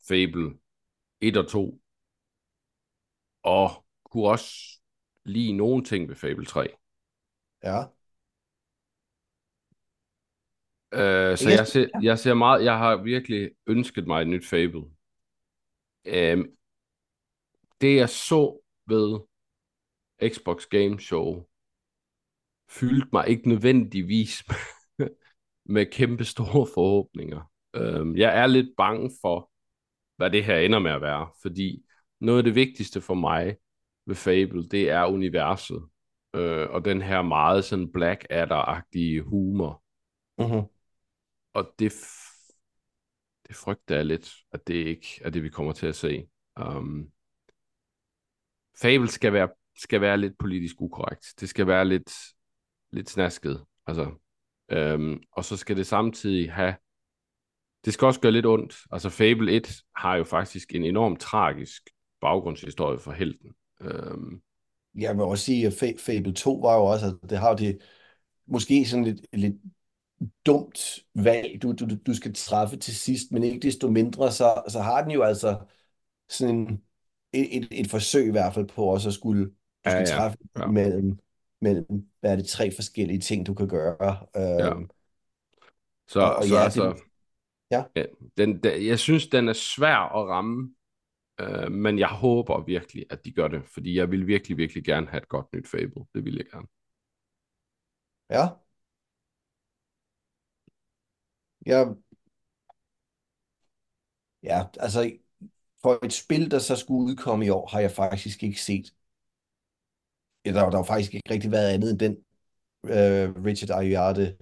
Fable 0.09 0.59
1 1.21 1.37
og 1.37 1.49
2. 1.49 1.81
Og 3.43 3.85
kunne 4.05 4.29
også 4.29 4.81
lide 5.25 5.53
nogle 5.53 5.85
ting 5.85 6.09
ved 6.09 6.17
Fable 6.17 6.45
3. 6.45 6.69
Ja. 7.63 7.85
Uh, 10.93 10.99
så 11.37 11.49
Jeg- 11.49 11.59
jeg 11.59 11.67
ser, 11.67 11.89
jeg 12.03 12.19
ser 12.19 12.35
meget, 12.35 12.65
jeg 12.65 12.79
har 12.79 12.97
virkelig 12.97 13.51
ønsket 13.67 14.07
mig 14.07 14.23
et 14.23 14.29
nyt 14.29 14.47
Fable. 14.47 14.81
Um, 16.07 16.49
det 17.81 17.97
jeg 17.97 18.09
så 18.09 18.61
ved 18.87 19.21
Xbox 20.29 20.67
Game 20.67 21.01
Show, 21.01 21.45
fyldte 22.71 23.09
mig 23.13 23.29
ikke 23.29 23.49
nødvendigvis 23.49 24.43
med 25.75 25.87
kæmpe 25.87 26.25
store 26.25 26.67
forhåbninger. 26.75 27.51
Um, 27.79 28.17
jeg 28.17 28.39
er 28.39 28.47
lidt 28.47 28.69
bange 28.77 29.11
for, 29.21 29.51
hvad 30.17 30.31
det 30.31 30.45
her 30.45 30.57
ender 30.59 30.79
med 30.79 30.91
at 30.91 31.01
være, 31.01 31.29
fordi 31.43 31.85
noget 32.21 32.39
af 32.39 32.45
det 32.45 32.55
vigtigste 32.55 33.01
for 33.01 33.15
mig 33.15 33.57
ved 34.07 34.15
Fable, 34.15 34.69
det 34.69 34.91
er 34.91 35.05
universet. 35.07 35.83
Øh, 36.35 36.71
og 36.71 36.85
den 36.85 37.03
her 37.03 37.23
meget 37.23 37.65
sådan 37.65 37.89
Blackadder-agtige 37.97 39.21
humor. 39.23 39.83
Mm-hmm. 40.39 40.80
Og 41.55 41.75
det, 41.79 41.93
det 43.49 43.57
frygter 43.57 43.97
jeg 43.97 44.07
lidt, 44.07 44.35
at 44.53 44.67
det 44.67 44.75
ikke 44.75 45.21
er 45.25 45.31
det, 45.31 45.43
vi 45.43 45.49
kommer 45.49 45.73
til 45.73 45.87
at 45.87 45.97
se. 45.97 46.27
Um, 46.61 47.11
Fable 48.83 49.09
skal 49.09 49.33
være, 49.33 49.49
skal 49.77 50.01
være 50.01 50.19
lidt 50.19 50.39
politisk 50.39 50.81
ukorrekt. 50.81 51.27
Det 51.41 51.49
skal 51.49 51.67
være 51.67 51.85
lidt, 51.85 52.13
lidt 52.93 53.11
snasket. 53.11 53.65
Altså, 53.87 54.11
um, 54.95 55.23
og 55.33 55.45
så 55.45 55.57
skal 55.57 55.77
det 55.77 55.87
samtidig 55.87 56.53
have... 56.53 56.75
Det 57.85 57.93
skal 57.93 58.07
også 58.07 58.21
gøre 58.21 58.33
lidt 58.33 58.47
ondt. 58.47 58.77
Altså, 58.93 59.11
Fable 59.11 59.53
1 59.53 59.83
har 59.97 60.17
jo 60.17 60.25
faktisk 60.25 60.75
en 60.75 60.85
enorm 60.85 61.17
tragisk 61.17 61.91
baggrundshistorie 62.21 62.99
for 62.99 63.13
helten. 63.13 63.53
Um, 63.81 64.43
Jeg 64.95 65.17
vil 65.17 65.25
også 65.25 65.45
sige, 65.45 65.67
at 65.67 65.99
Fable 66.07 66.33
2 66.33 66.55
var 66.55 66.77
jo 66.77 66.85
også, 66.85 67.07
altså, 67.07 67.27
det 67.31 67.39
har 67.39 67.51
jo 67.51 67.57
det 67.57 67.79
måske 68.47 68.85
sådan 68.87 69.05
lidt, 69.05 69.21
lidt 69.33 69.55
dumt 70.47 70.99
valg, 71.15 71.63
du, 71.63 71.73
du, 71.73 71.87
du 72.07 72.15
skal 72.15 72.35
træffe 72.35 72.77
til 72.77 72.97
sidst, 72.97 73.33
men 73.33 73.43
ikke 73.45 73.61
desto 73.69 73.91
mindre, 73.91 74.33
så, 74.33 74.63
så 74.69 74.81
har 74.81 75.03
den 75.03 75.11
jo 75.11 75.23
altså 75.23 75.61
sådan 76.29 76.55
en, 76.57 76.83
et, 77.33 77.69
et, 77.73 77.91
forsøg 77.91 78.29
i 78.29 78.31
hvert 78.31 78.55
fald 78.55 78.67
på 78.69 78.85
også 78.85 79.09
at 79.09 79.15
skulle, 79.15 79.47
du 79.85 79.91
Ja, 79.91 79.91
skal 79.91 80.05
ja, 80.05 80.05
træffe 80.05 80.39
ja. 80.57 80.67
mellem, 80.67 81.19
mellem, 81.61 82.11
hvad 82.21 82.33
er 82.33 82.37
det, 82.37 82.47
tre 82.47 82.73
forskellige 82.77 83.21
ting, 83.21 83.47
du 83.47 83.55
kan 83.55 83.69
gøre. 83.69 83.97
Ja. 84.59 84.67
Øhm, 84.71 84.91
Og, 86.19 86.21
Så, 86.21 86.21
og 86.37 86.45
så 86.45 86.55
ja, 86.55 86.63
altså, 86.65 86.95
det, 86.95 87.03
ja. 87.71 87.85
ja, 87.97 88.05
den, 88.37 88.63
den, 88.63 88.87
jeg 88.87 88.99
synes, 88.99 89.29
den 89.29 89.49
er 89.49 89.53
svær 89.53 89.97
at 89.97 90.29
ramme, 90.29 90.75
øh, 91.41 91.73
men 91.73 91.99
jeg 91.99 92.09
håber 92.09 92.65
virkelig, 92.65 93.07
at 93.11 93.25
de 93.25 93.33
gør 93.33 93.49
det, 93.49 93.63
fordi 93.75 93.97
jeg 93.99 94.11
vil 94.11 94.27
virkelig, 94.27 94.57
virkelig 94.59 94.85
gerne 94.85 95.09
have 95.09 95.23
et 95.23 95.29
godt 95.29 95.47
nyt 95.55 95.69
Fable. 95.69 96.07
Det 96.15 96.25
vil 96.25 96.35
jeg 96.37 96.47
gerne. 96.53 96.67
Ja. 98.31 98.60
Ja, 101.67 101.85
ja, 104.43 104.65
altså 104.81 105.13
for 105.83 106.05
et 106.05 106.13
spil, 106.13 106.51
der 106.51 106.59
så 106.59 106.77
skulle 106.77 107.05
udkomme 107.13 107.47
i 107.47 107.49
år, 107.49 107.67
har 107.67 107.81
jeg 107.81 107.91
faktisk 107.91 108.43
ikke 108.43 108.63
set. 108.63 108.95
Ja, 110.45 110.53
der, 110.53 110.71
der 110.71 110.77
har 110.77 110.85
faktisk 110.85 111.15
ikke 111.15 111.31
rigtig 111.31 111.51
været 111.51 111.75
andet 111.75 111.91
end 111.91 111.99
den 111.99 112.17
uh, 112.83 113.45
Richard 113.45 113.83
Ayoade 113.83 114.37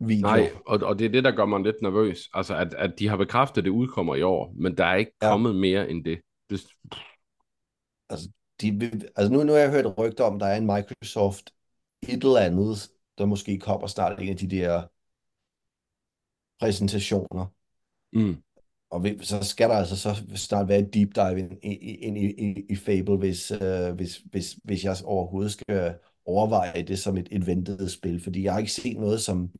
video. 0.00 0.26
Nej, 0.26 0.50
og, 0.66 0.78
og 0.82 0.98
det 0.98 1.04
er 1.04 1.08
det, 1.08 1.24
der 1.24 1.30
gør 1.30 1.44
mig 1.44 1.60
lidt 1.60 1.82
nervøs. 1.82 2.28
Altså, 2.34 2.56
at, 2.56 2.74
at 2.74 2.98
de 2.98 3.08
har 3.08 3.16
bekræftet, 3.16 3.58
at 3.58 3.64
det 3.64 3.70
udkommer 3.70 4.14
i 4.14 4.22
år, 4.22 4.52
men 4.56 4.76
der 4.76 4.84
er 4.84 4.94
ikke 4.94 5.12
Ja. 5.22 5.30
kommet 5.30 5.56
mere 5.56 5.90
end 5.90 6.04
det. 6.04 6.20
det 6.50 6.60
Altså, 8.10 8.30
de, 8.60 8.90
altså 9.16 9.32
nu, 9.32 9.42
nu 9.42 9.52
har 9.52 9.58
jeg 9.58 9.70
hørt 9.70 9.98
rygter 9.98 10.24
om, 10.24 10.38
der 10.38 10.46
er 10.46 10.56
en 10.56 10.66
Microsoft 10.66 11.50
et 12.02 12.24
eller 12.24 12.40
andet, 12.40 12.90
der 13.18 13.26
måske 13.26 13.58
kommer 13.58 13.86
snart 13.86 14.20
en 14.20 14.28
af 14.28 14.36
de 14.36 14.48
der 14.48 14.82
præsentationer. 16.60 17.46
mm. 18.12 18.36
Og 18.90 19.04
vi- 19.04 19.18
så 19.20 19.42
skal 19.42 19.68
der 19.68 19.74
altså 19.74 19.96
så 19.96 20.22
snart 20.34 20.68
være 20.68 20.78
et 20.78 20.94
deep 20.94 21.14
dive 21.14 21.38
ind, 21.40 21.52
ind, 21.62 22.18
i, 22.18 22.30
i, 22.38 22.64
i 22.70 22.76
Fable, 22.76 23.16
hvis, 23.16 23.50
øh, 23.50 23.94
hvis, 23.94 24.16
hvis, 24.16 24.58
hvis 24.64 24.84
jeg 24.84 24.96
overhovedet 25.04 25.52
skal 25.52 25.94
overveje 26.24 26.82
det 26.82 26.98
som 26.98 27.16
et, 27.16 27.28
et 27.30 27.46
ventet 27.46 27.90
spil. 27.90 28.22
Fordi 28.22 28.42
jeg 28.42 28.52
har 28.52 28.58
ikke 28.58 28.72
set 28.72 28.96
noget, 28.96 29.20
som 29.20 29.50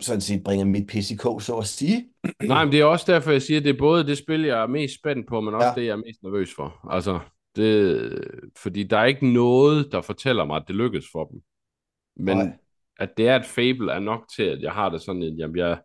sådan 0.00 0.20
set 0.20 0.42
bringer 0.44 0.64
mit 0.64 1.18
kog, 1.18 1.42
så 1.42 1.56
at 1.56 1.66
sige. 1.66 2.08
Nej, 2.42 2.64
men 2.64 2.72
det 2.72 2.80
er 2.80 2.84
også 2.84 3.12
derfor, 3.12 3.30
jeg 3.30 3.42
siger, 3.42 3.58
at 3.60 3.64
det 3.64 3.74
er 3.74 3.78
både 3.78 4.06
det 4.06 4.18
spil, 4.18 4.40
jeg 4.42 4.62
er 4.62 4.66
mest 4.66 4.94
spændt 4.94 5.28
på, 5.28 5.40
men 5.40 5.54
også 5.54 5.66
Ja. 5.66 5.74
det, 5.74 5.86
jeg 5.86 5.92
er 5.92 5.96
mest 6.06 6.22
nervøs 6.22 6.54
for. 6.56 6.88
Altså, 6.90 7.20
det, 7.56 8.24
fordi 8.56 8.82
der 8.82 8.98
er 8.98 9.04
ikke 9.04 9.32
noget, 9.32 9.88
der 9.92 10.00
fortæller 10.00 10.44
mig, 10.44 10.56
at 10.56 10.64
det 10.68 10.76
lykkes 10.76 11.04
for 11.12 11.24
dem. 11.24 11.40
Men 12.16 12.36
Nej. 12.36 12.52
At 13.02 13.16
det 13.16 13.28
er 13.28 13.36
et 13.36 13.46
fable, 13.46 13.92
er 13.92 13.98
nok 13.98 14.24
til, 14.36 14.42
at 14.42 14.62
jeg 14.62 14.72
har 14.72 14.88
det 14.88 15.02
sådan, 15.02 15.22
at 15.22 15.38
jamen, 15.38 15.56
jeg, 15.56 15.80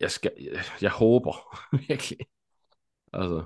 jeg, 0.00 0.10
skal, 0.10 0.32
jeg, 0.40 0.62
jeg 0.82 0.90
håber 0.90 1.58
virkelig. 1.88 2.18
Altså, 3.12 3.44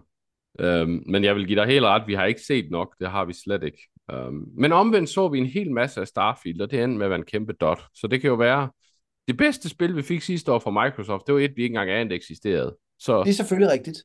øhm, 0.61 1.03
men 1.07 1.25
jeg 1.25 1.37
vil 1.37 1.47
give 1.47 1.61
dig 1.61 1.67
helt 1.67 1.85
ret, 1.85 2.07
vi 2.07 2.15
har 2.15 2.25
ikke 2.27 2.41
set 2.43 2.71
nok, 2.71 2.97
det 3.01 3.11
har 3.11 3.25
vi 3.25 3.33
slet 3.33 3.63
ikke. 3.63 3.89
Øhm, 4.11 4.45
men 4.57 4.73
omvendt 4.73 5.11
så 5.11 5.29
vi 5.29 5.39
en 5.39 5.47
hel 5.47 5.73
masse 5.73 6.01
af 6.01 6.09
Starfield, 6.09 6.61
og 6.61 6.71
det 6.71 6.83
endte 6.85 6.99
med 6.99 7.07
at 7.07 7.11
være 7.11 7.19
en 7.19 7.27
kæmpe 7.27 7.53
dot. 7.53 7.83
Så 7.95 8.07
det 8.07 8.21
kan 8.21 8.29
jo 8.29 8.35
være, 8.37 8.71
det 9.29 9.37
bedste 9.37 9.69
spil, 9.69 9.97
vi 9.97 10.03
fik 10.03 10.23
sidste 10.23 10.53
år 10.53 10.59
fra 10.59 10.85
Microsoft, 10.85 11.27
det 11.27 11.35
var 11.35 11.41
et, 11.41 11.57
vi 11.57 11.63
ikke 11.63 11.73
engang 11.73 11.91
anede 11.91 12.15
eksisterede. 12.15 12.77
Så, 12.99 13.25
Det 13.25 13.31
er 13.31 13.35
selvfølgelig 13.35 13.73
rigtigt. 13.73 13.99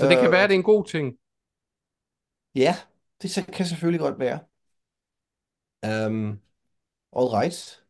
så 0.00 0.08
det 0.08 0.16
kan 0.16 0.26
Øh, 0.26 0.32
være, 0.32 0.48
det 0.48 0.54
er 0.54 0.58
en 0.58 0.62
god 0.62 0.84
ting. 0.84 1.16
Ja, 2.54 2.74
det 3.22 3.46
kan 3.52 3.66
selvfølgelig 3.66 4.00
godt 4.00 4.18
være. 4.18 4.38
Um, 5.84 6.40
all 7.12 7.28
right. 7.28 7.81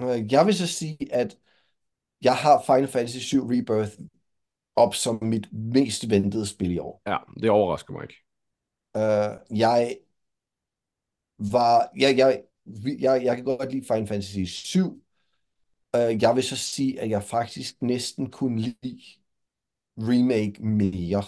Øh, 0.00 0.32
Jeg 0.32 0.46
vil 0.46 0.54
så 0.54 0.66
sige, 0.66 0.98
at 1.14 1.38
jeg 2.22 2.36
har 2.36 2.62
Final 2.66 2.88
Fantasy 2.88 3.18
7 3.18 3.48
Rebirth 3.48 3.92
op 4.76 4.94
som 4.94 5.18
mit 5.22 5.48
mest 5.52 6.10
ventede 6.10 6.46
spil 6.46 6.70
i 6.72 6.78
år. 6.78 7.02
Ja, 7.06 7.16
det 7.40 7.50
overrasker 7.50 7.92
mig 7.92 8.02
ikke. 8.02 8.24
Uh, 8.94 9.58
jeg 9.58 9.96
var, 11.38 11.90
jeg, 11.96 12.16
jeg, 12.18 12.42
jeg, 13.00 13.24
jeg 13.24 13.36
kan 13.36 13.44
godt 13.44 13.72
lide 13.72 13.86
Final 13.86 14.06
Fantasy 14.06 14.38
7. 14.44 15.02
Uh, 15.96 16.22
jeg 16.22 16.34
vil 16.36 16.42
så 16.44 16.56
sige, 16.56 17.00
at 17.00 17.10
jeg 17.10 17.22
faktisk 17.22 17.82
næsten 17.82 18.30
kunne 18.30 18.60
lide 18.60 19.02
remake 19.98 20.62
mere. 20.66 21.22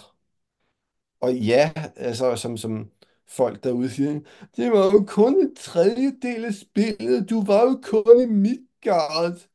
Og 1.21 1.35
ja, 1.35 1.71
altså 1.95 2.35
som, 2.35 2.57
som 2.57 2.91
folk 3.29 3.63
derude 3.63 3.89
siger, 3.89 4.19
det 4.55 4.71
var 4.71 4.85
jo 4.85 5.05
kun 5.07 5.41
en 5.41 5.55
tredjedel 5.55 6.45
af 6.45 6.53
spillet, 6.53 7.29
du 7.29 7.43
var 7.43 7.63
jo 7.63 7.79
kun 7.83 8.21
i 8.21 8.25
Midgard. 8.25 9.49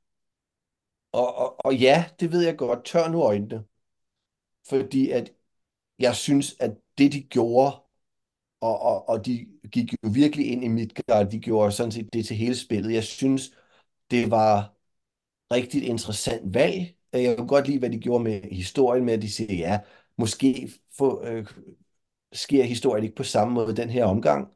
Og, 1.13 1.35
og, 1.35 1.67
og 1.67 1.77
ja, 1.77 2.05
det 2.21 2.33
ved 2.33 2.43
jeg 2.45 2.57
godt, 2.59 2.85
tør 2.85 3.09
nu 3.09 3.23
øjnene. 3.23 3.65
Fordi 4.69 5.11
at 5.11 5.33
jeg 5.99 6.17
synes, 6.17 6.57
at 6.61 6.71
det 6.99 7.13
de 7.13 7.23
gjorde, 7.23 7.77
og, 8.61 8.81
og, 8.81 9.09
og 9.09 9.27
de 9.27 9.47
gik 9.73 9.93
jo 9.93 10.11
virkelig 10.15 10.47
ind 10.53 10.65
i 10.65 10.69
Midgard, 10.69 11.31
de 11.31 11.41
gjorde 11.41 11.73
sådan 11.73 11.93
set 11.93 12.13
det 12.13 12.27
til 12.27 12.37
hele 12.37 12.57
spillet. 12.57 12.95
Jeg 12.95 13.05
synes, 13.05 13.53
det 14.11 14.31
var 14.31 14.75
rigtig 15.53 15.87
interessant 15.87 16.55
valg. 16.55 16.97
Jeg 17.13 17.37
kunne 17.37 17.49
godt 17.49 17.67
lide, 17.67 17.79
hvad 17.79 17.91
de 17.91 17.99
gjorde 17.99 18.25
med 18.25 18.43
historien, 18.43 19.05
med 19.05 19.15
at 19.15 19.23
de 19.23 19.33
siger, 19.33 19.55
ja, 19.55 19.81
måske 20.19 20.73
få, 20.99 21.25
øh, 21.27 21.47
sker 22.35 22.65
historien 22.65 23.05
ikke 23.05 23.17
på 23.17 23.23
samme 23.23 23.55
måde 23.55 23.77
den 23.77 23.91
her 23.91 24.05
omgang. 24.05 24.49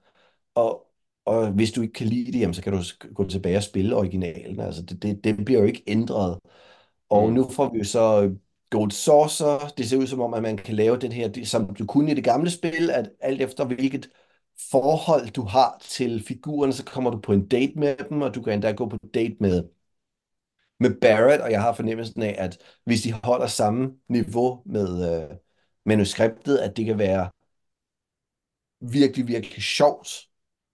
Og, 0.54 0.86
og 1.24 1.52
hvis 1.52 1.72
du 1.72 1.82
ikke 1.82 1.92
kan 1.94 2.06
lide 2.06 2.32
det, 2.32 2.40
jamen, 2.40 2.54
så 2.54 2.62
kan 2.62 2.72
du 2.72 2.82
gå 3.14 3.28
tilbage 3.28 3.56
og 3.56 3.62
spille 3.62 3.96
originalen. 3.96 4.60
Altså, 4.60 4.82
det, 4.82 5.02
det, 5.02 5.24
det 5.24 5.44
bliver 5.44 5.60
jo 5.60 5.66
ikke 5.66 5.84
ændret. 5.86 6.38
Og 7.10 7.28
Mm. 7.28 7.34
nu 7.34 7.44
får 7.50 7.72
vi 7.72 7.78
jo 7.78 7.84
så 7.84 8.34
Gold 8.70 8.90
Saucer. 8.90 9.72
Det 9.78 9.88
ser 9.88 9.96
ud 9.98 10.06
som 10.06 10.20
om, 10.20 10.34
at 10.34 10.42
man 10.42 10.56
kan 10.56 10.74
lave 10.74 10.96
den 10.98 11.12
her, 11.12 11.28
det- 11.28 11.48
som 11.48 11.74
du 11.74 11.86
kunne 11.86 12.10
i 12.10 12.14
det 12.14 12.24
gamle 12.24 12.50
spil, 12.50 12.90
at 12.90 13.10
alt 13.20 13.42
efter 13.42 13.64
hvilket 13.64 14.08
forhold 14.70 15.30
du 15.32 15.42
har 15.42 15.78
til 15.82 16.24
figurerne, 16.24 16.72
så 16.72 16.84
kommer 16.84 17.10
du 17.10 17.18
på 17.20 17.32
en 17.32 17.48
date 17.48 17.72
med 17.76 17.96
dem, 18.10 18.22
og 18.22 18.34
du 18.34 18.42
kan 18.42 18.52
endda 18.52 18.72
gå 18.72 18.88
på 18.88 18.98
date 19.14 19.36
med, 19.40 19.64
med 20.80 21.00
Barrett, 21.00 21.42
og 21.42 21.50
jeg 21.50 21.62
har 21.62 21.72
fornemmelsen 21.74 22.22
af, 22.22 22.34
at 22.38 22.58
hvis 22.84 23.02
de 23.02 23.12
holder 23.12 23.46
samme 23.46 23.92
niveau 24.08 24.62
med 24.66 25.22
øh, 25.30 25.36
manuskriptet, 25.86 26.58
at 26.58 26.76
det 26.76 26.84
kan 26.86 26.98
være 26.98 27.30
virkelig, 28.80 29.28
virkelig 29.28 29.62
sjovt. 29.62 30.08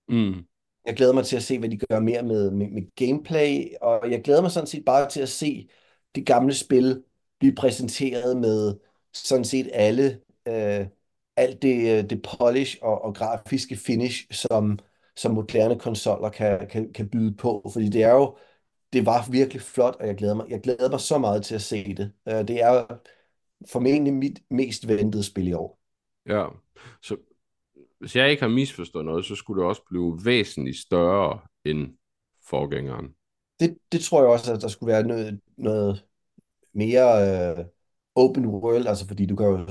Mm. 0.09 0.45
Jeg 0.87 0.97
glæder 0.97 1.13
mig 1.13 1.27
til 1.27 1.37
at 1.37 1.43
se, 1.43 1.59
hvad 1.59 1.69
de 1.69 1.79
gør 1.79 2.01
mere 2.01 2.23
med, 2.23 2.51
med, 2.51 2.71
med 2.71 2.95
gameplay, 2.97 3.75
og 3.81 4.11
jeg 4.11 4.23
glæder 4.25 4.43
mig 4.43 4.51
sådan 4.51 4.67
set 4.67 4.85
bare 4.85 5.09
til 5.11 5.21
at 5.21 5.29
se 5.29 5.69
det 6.15 6.27
gamle 6.27 6.55
spil 6.55 7.03
blive 7.39 7.55
præsenteret 7.55 8.37
med 8.37 8.79
sådan 9.13 9.45
set 9.45 9.71
alle, 9.73 10.21
øh, 10.49 10.87
alt 11.37 11.63
det, 11.63 11.99
øh, 11.99 12.11
det 12.11 12.23
polish 12.23 12.79
og, 12.83 13.03
og 13.03 13.15
grafiske 13.15 13.77
finish, 13.77 14.27
som, 14.31 14.79
som 15.17 15.35
moderne 15.35 15.79
konsoller 15.79 16.29
kan, 16.29 16.69
kan, 16.69 16.93
kan 16.93 17.09
byde 17.09 17.35
på, 17.37 17.71
fordi 17.73 17.89
det 17.89 18.03
er 18.03 18.13
jo, 18.13 18.37
det 18.93 19.07
var 19.07 19.31
virkelig 19.31 19.63
flot, 19.63 19.97
og 20.01 20.07
jeg 20.07 20.17
glæder 20.17 20.35
mig, 20.35 20.47
jeg 20.49 20.61
glæder 20.61 20.91
mig 20.91 21.01
så 21.01 21.19
meget 21.19 21.45
til 21.45 21.55
at 21.55 21.63
se 21.63 21.95
det. 21.95 22.13
Øh, 22.29 22.49
det 22.49 22.63
er 22.63 22.87
formentlig 23.71 24.15
mit 24.15 24.43
mest 24.51 24.89
ventede 24.89 25.25
spil 25.25 25.49
i 25.49 25.53
år. 25.53 25.79
Ja, 26.27 26.47
så 27.03 27.17
hvis 28.05 28.17
jeg 28.17 28.31
ikke 28.31 28.43
har 28.43 28.49
misforstået 28.49 29.05
noget, 29.05 29.25
så 29.25 29.35
skulle 29.35 29.61
det 29.61 29.69
også 29.69 29.83
blive 29.89 30.19
væsentligt 30.25 30.77
større 30.77 31.39
end 31.65 31.89
forgængeren. 32.47 33.07
Det, 33.61 33.79
det 33.93 34.01
tror 34.01 34.23
jeg 34.23 34.31
også, 34.31 34.53
at 34.53 34.61
der 34.61 34.69
skulle 34.69 34.93
være 34.93 35.03
noget, 35.03 35.41
noget 35.57 36.05
mere 36.75 37.59
øh, 37.59 37.65
open 38.15 38.47
world, 38.47 38.87
altså 38.87 39.07
fordi 39.09 39.27
du 39.27 39.37
kan 39.37 39.47
jo, 39.47 39.67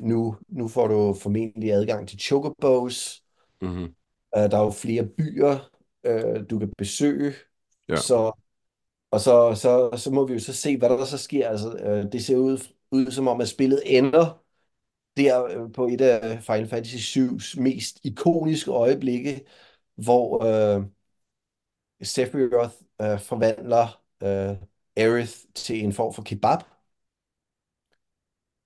nu, 0.00 0.36
nu 0.48 0.68
får 0.68 0.86
du 0.88 1.14
formentlig 1.22 1.72
adgang 1.72 2.08
til 2.08 2.18
chocobos, 2.18 3.22
Mm-hmm. 3.62 3.94
øh, 4.36 4.42
der 4.50 4.56
er 4.58 4.64
jo 4.64 4.70
flere 4.70 5.06
byer, 5.06 5.70
øh, 6.04 6.50
du 6.50 6.58
kan 6.58 6.72
besøge, 6.78 7.34
Ja. 7.88 7.96
så, 7.96 8.32
og 9.10 9.20
så, 9.20 9.54
så, 9.54 9.90
så 9.96 10.10
må 10.10 10.26
vi 10.26 10.32
jo 10.32 10.38
så 10.38 10.52
se, 10.52 10.78
hvad 10.78 10.88
der 10.88 11.04
så 11.04 11.18
sker. 11.18 11.48
Altså, 11.48 11.76
øh, 11.76 12.12
det 12.12 12.24
ser 12.24 12.36
ud, 12.36 12.58
ud 12.90 13.10
som 13.10 13.28
om, 13.28 13.40
at 13.40 13.48
spillet 13.48 13.82
ender 13.86 14.41
der 15.16 15.44
øh, 15.44 15.72
på 15.72 15.88
et 15.88 16.00
af 16.00 16.42
Final 16.42 16.68
Fantasy 16.68 17.18
7's 17.18 17.60
mest 17.60 18.00
ikoniske 18.04 18.70
øjeblikke, 18.70 19.44
hvor 19.94 20.44
øh, 20.44 20.84
Sephiroth 22.02 22.74
øh, 23.02 23.20
forvandler 23.20 24.02
øh, 24.22 24.56
Aerith 24.96 25.32
til 25.54 25.84
en 25.84 25.92
form 25.92 26.14
for 26.14 26.22
kebab. 26.22 26.58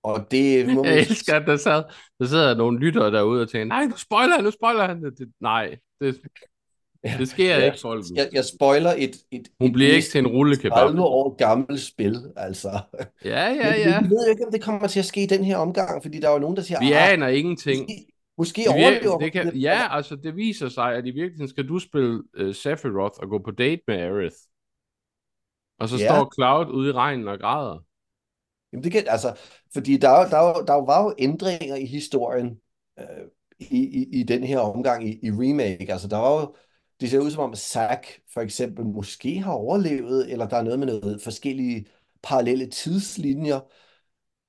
Og 0.02 0.30
det 0.30 0.66
må 0.74 0.82
man 0.82 0.92
Jeg 0.92 1.00
elsker, 1.00 1.36
at 1.36 1.46
der, 1.46 1.56
sad, 1.56 1.84
der 2.18 2.26
sidder 2.26 2.54
nogle 2.54 2.78
lyttere 2.78 3.10
derude 3.10 3.42
og 3.42 3.48
tænker, 3.50 3.64
nej, 3.64 3.84
nu 3.84 3.96
spoiler 3.96 4.34
han, 4.34 4.44
nu 4.44 4.50
spoiler 4.50 4.86
han. 4.86 5.02
Det, 5.04 5.32
nej, 5.40 5.78
det, 6.00 6.20
det 7.18 7.28
sker 7.28 7.56
Ja, 7.58 7.64
ikke, 7.64 7.78
folkens. 7.80 8.12
Jeg, 8.16 8.28
jeg 8.32 8.44
spoiler 8.44 8.90
et, 8.98 9.16
et, 9.30 9.48
Hun 9.60 9.66
et 9.68 9.72
bliver 9.72 9.92
ikke 9.92 10.08
til 10.08 10.18
en 10.18 10.26
rullekebab. 10.26 10.72
30 10.72 11.02
år 11.02 11.36
gammelt 11.36 11.80
spil, 11.80 12.16
altså. 12.36 12.80
Ja, 13.24 13.48
Men 13.54 13.58
ja, 13.62 13.74
ja. 13.74 14.00
vi 14.02 14.08
ved 14.08 14.26
jo 14.26 14.30
ikke, 14.30 14.46
om 14.46 14.52
det 14.52 14.62
kommer 14.62 14.88
til 14.88 14.98
at 14.98 15.04
ske 15.06 15.22
i 15.22 15.26
den 15.26 15.44
her 15.44 15.56
omgang, 15.56 16.02
fordi 16.02 16.20
der 16.20 16.28
er 16.28 16.32
jo 16.32 16.38
nogen, 16.38 16.56
der 16.56 16.62
siger, 16.62 16.80
Vi 16.80 16.92
ah, 16.92 17.12
aner 17.12 17.28
ingenting. 17.28 17.80
måske, 17.80 18.06
måske 18.38 18.62
Det, 18.68 18.74
virker, 18.74 18.84
overlever 18.86 19.18
det 19.18 19.32
kan, 19.32 19.56
ja, 19.56 19.96
altså 19.96 20.16
det 20.16 20.36
viser 20.36 20.68
sig, 20.68 20.94
at 20.94 21.06
i 21.06 21.10
virkeligheden 21.10 21.48
skal 21.48 21.68
du 21.68 21.78
spille 21.78 22.22
uh, 22.40 22.54
Sephiroth 22.54 23.18
og 23.22 23.28
gå 23.28 23.38
på 23.38 23.50
date 23.50 23.82
med 23.88 23.96
Aerith. 23.96 24.36
Og 25.80 25.88
så 25.88 25.96
Ja. 25.96 26.06
står 26.08 26.32
Cloud 26.34 26.66
ude 26.74 26.88
i 26.88 26.92
regnen 26.92 27.28
og 27.28 27.38
græder. 27.40 27.78
Jamen 28.72 28.84
det 28.84 28.92
kan, 28.92 29.04
altså, 29.08 29.36
fordi 29.72 29.96
der, 29.96 30.08
er 30.08 30.28
der, 30.28 30.36
er 30.36 30.48
jo- 30.58 30.64
der 30.66 30.86
var 30.86 31.04
jo 31.04 31.14
ændringer 31.18 31.76
i 31.76 31.86
historien 31.86 32.60
øh, 32.98 33.06
i, 33.60 33.78
i, 34.00 34.20
i 34.20 34.22
den 34.22 34.44
her 34.44 34.58
omgang 34.58 35.08
i, 35.08 35.18
i 35.22 35.30
remake. 35.30 35.92
Altså 35.92 36.08
der 36.08 36.16
var 36.16 36.40
jo 36.40 36.54
det 37.00 37.10
ser 37.10 37.18
ud 37.18 37.30
som 37.30 37.42
om 37.42 37.54
Zack 37.54 38.20
for 38.34 38.40
eksempel 38.40 38.84
måske 38.84 39.38
har 39.38 39.52
overlevet, 39.52 40.32
eller 40.32 40.48
der 40.48 40.56
er 40.56 40.62
noget 40.62 40.78
med 40.78 40.86
noget 40.86 41.22
forskellige 41.22 41.86
parallelle 42.22 42.66
tidslinjer. 42.66 43.60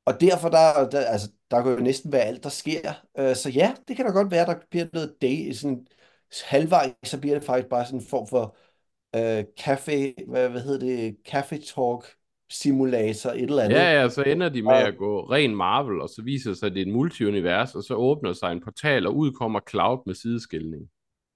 Og 0.06 0.22
derfor, 0.22 0.50
der, 0.50 0.90
der, 0.90 1.00
altså, 1.00 1.30
der 1.52 1.64
kan 1.64 1.72
jo 1.72 1.80
næsten 1.80 2.12
være 2.12 2.22
alt, 2.22 2.44
der 2.44 2.50
sker. 2.50 2.94
Uh, 3.20 3.36
så 3.36 3.50
ja, 3.50 3.74
det 3.88 3.96
kan 3.96 4.06
da 4.06 4.12
godt 4.12 4.32
være, 4.32 4.46
der 4.46 4.56
bliver 4.70 4.86
noget 4.94 5.16
day, 5.22 5.52
sådan 5.52 5.88
halvvejs, 6.46 6.92
så 7.04 7.20
bliver 7.20 7.36
det 7.36 7.44
faktisk 7.44 7.70
bare 7.70 7.86
sådan 7.86 8.00
en 8.00 8.06
form 8.10 8.28
for 8.28 8.58
uh, 9.18 10.32
hvad, 10.32 10.50
hvad 10.50 10.62
hedder 10.62 10.80
det, 10.80 11.16
café 11.28 11.74
talk 11.76 12.06
simulator, 12.50 13.30
et 13.30 13.42
eller 13.42 13.64
andet. 13.64 13.78
Ja, 13.78 14.02
ja, 14.02 14.10
så 14.10 14.24
ender 14.24 14.50
de 14.50 14.62
med 14.62 14.74
at 14.74 14.98
gå 14.98 15.32
ren 15.32 15.56
Marvel, 15.56 16.02
og 16.02 16.10
så 16.10 16.22
viser 16.22 16.50
det 16.50 16.60
sig, 16.60 16.68
at 16.68 16.74
det 16.74 16.82
er 16.82 16.86
et 16.86 16.94
multiunivers, 16.94 17.76
og 17.76 17.84
så 17.84 17.96
åbner 17.96 18.34
sig 18.34 18.52
en 18.52 18.62
portal, 18.64 19.08
og 19.08 19.16
ud 19.16 19.32
kommer 19.32 19.60
Cloud 19.70 20.00
med 20.06 20.16
sideskilning. 20.16 20.90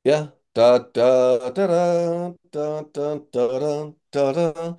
Ja, 0.06 0.28
da 0.56 0.78
da 0.96 1.38
da 1.56 1.68
da 1.68 2.34
da 2.54 2.84
da 2.96 3.20
da 3.34 3.50
da 3.54 3.92
da 4.14 4.54
da 4.54 4.74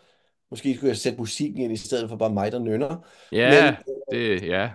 Måske 0.52 0.74
skulle 0.74 0.88
jeg 0.88 0.96
sætte 0.96 1.18
musikken 1.18 1.62
ind 1.62 1.72
i 1.72 1.76
stedet 1.76 2.08
for 2.08 2.16
bare 2.16 2.32
mig, 2.32 2.52
der 2.52 2.58
nynner. 2.58 3.08
Ja, 3.32 3.76
Men, 3.76 3.94
det, 4.12 4.42
ja. 4.42 4.70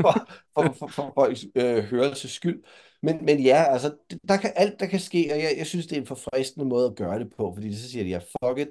for, 0.00 0.28
for, 0.54 0.72
for, 0.72 0.86
for, 0.86 1.12
for 1.14 1.34
øh, 1.54 1.84
hørelses 1.84 2.30
skyld. 2.30 2.64
Men, 3.02 3.24
men 3.24 3.40
ja, 3.40 3.64
altså, 3.68 3.96
der 4.28 4.36
kan 4.36 4.52
alt, 4.56 4.80
der 4.80 4.86
kan 4.86 5.00
ske, 5.00 5.28
og 5.32 5.38
jeg, 5.38 5.54
jeg 5.58 5.66
synes, 5.66 5.86
det 5.86 5.96
er 5.96 6.00
en 6.00 6.06
forfriskende 6.06 6.66
måde 6.66 6.86
at 6.86 6.96
gøre 6.96 7.18
det 7.18 7.30
på, 7.36 7.52
fordi 7.54 7.74
så 7.74 7.90
siger 7.90 8.04
de, 8.04 8.10
ja, 8.10 8.18
fuck 8.18 8.58
it, 8.58 8.68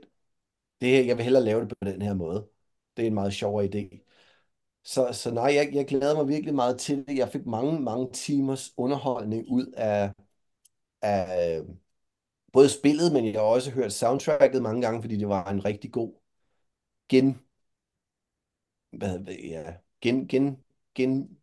det 0.82 0.90
her, 0.90 1.04
jeg 1.04 1.18
vil 1.18 1.24
hellere 1.24 1.44
lave 1.44 1.62
det 1.62 1.70
på 1.70 1.76
den 1.86 2.02
her 2.02 2.14
måde. 2.14 2.48
Det 2.98 3.04
er 3.04 3.08
en 3.08 3.14
meget 3.14 3.34
sjovere 3.34 3.66
idé. 3.66 4.08
Så, 4.84 5.14
så 5.14 5.32
nej, 5.32 5.54
jeg, 5.56 5.70
jeg 5.74 5.86
glæder 5.88 6.16
mig 6.16 6.28
virkelig 6.28 6.56
meget 6.56 6.80
til 6.80 7.06
det. 7.08 7.18
Jeg 7.18 7.30
fik 7.30 7.46
mange, 7.46 7.80
mange 7.80 8.12
timers 8.14 8.74
underholdning 8.78 9.46
ud 9.50 9.66
af, 9.78 10.12
af 11.02 11.62
både 12.54 12.70
spillet, 12.70 13.14
men 13.14 13.26
jeg 13.26 13.34
har 13.34 13.42
også 13.42 13.72
hørt 13.72 13.94
soundtracket 13.94 14.62
mange 14.62 14.82
gange, 14.82 15.02
fordi 15.02 15.18
det 15.18 15.28
var 15.28 15.52
en 15.52 15.66
rigtig 15.66 15.92
god 15.92 16.14
gen... 17.10 17.40
Hvad, 18.92 19.20
ja, 19.44 19.74
gen, 20.02 20.28
gen, 20.28 20.58
gen, 20.96 21.38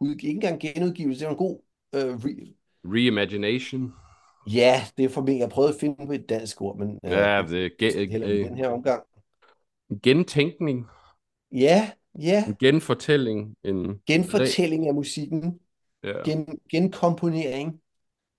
ud, 0.00 0.10
ikke 0.10 0.28
engang 0.28 0.60
genudgivelse, 0.60 1.20
det 1.20 1.26
var 1.26 1.32
en 1.32 1.38
god 1.38 1.60
uh, 1.96 2.24
re, 2.24 2.54
Reimagination. 2.84 3.92
Ja, 4.46 4.80
det 4.96 5.04
er 5.04 5.08
for 5.08 5.22
mig. 5.22 5.38
Jeg 5.38 5.48
prøvede 5.48 5.74
at 5.74 5.80
finde 5.80 6.06
på 6.06 6.12
et 6.12 6.28
dansk 6.28 6.60
ord, 6.62 6.78
men 6.78 6.88
uh, 6.88 7.10
ja, 7.10 7.44
det 7.48 7.66
er 7.80 8.06
gen, 8.06 8.22
uh, 8.22 8.28
den 8.28 8.56
her 8.56 8.68
omgang. 8.68 9.02
Gentænkning. 10.02 10.86
Ja, 11.52 11.90
ja. 12.18 12.44
En 12.46 12.56
genfortælling. 12.60 13.56
En 13.64 14.00
genfortælling 14.06 14.88
af 14.88 14.94
musikken. 14.94 15.60
Ja. 16.02 16.22
Gen, 16.24 16.60
genkomponering. 16.70 17.80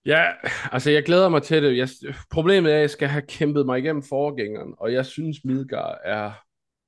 Ja, 0.07 0.23
altså 0.71 0.91
jeg 0.91 1.03
glæder 1.03 1.29
mig 1.29 1.43
til 1.43 1.63
det. 1.63 1.77
Jeg, 1.77 1.87
problemet 2.31 2.71
er, 2.71 2.75
at 2.75 2.81
jeg 2.81 2.89
skal 2.89 3.07
have 3.07 3.21
kæmpet 3.21 3.65
mig 3.65 3.79
igennem 3.79 4.03
forgængeren, 4.03 4.73
og 4.77 4.93
jeg 4.93 5.05
synes, 5.05 5.45
Midgard 5.45 5.97
er 6.03 6.31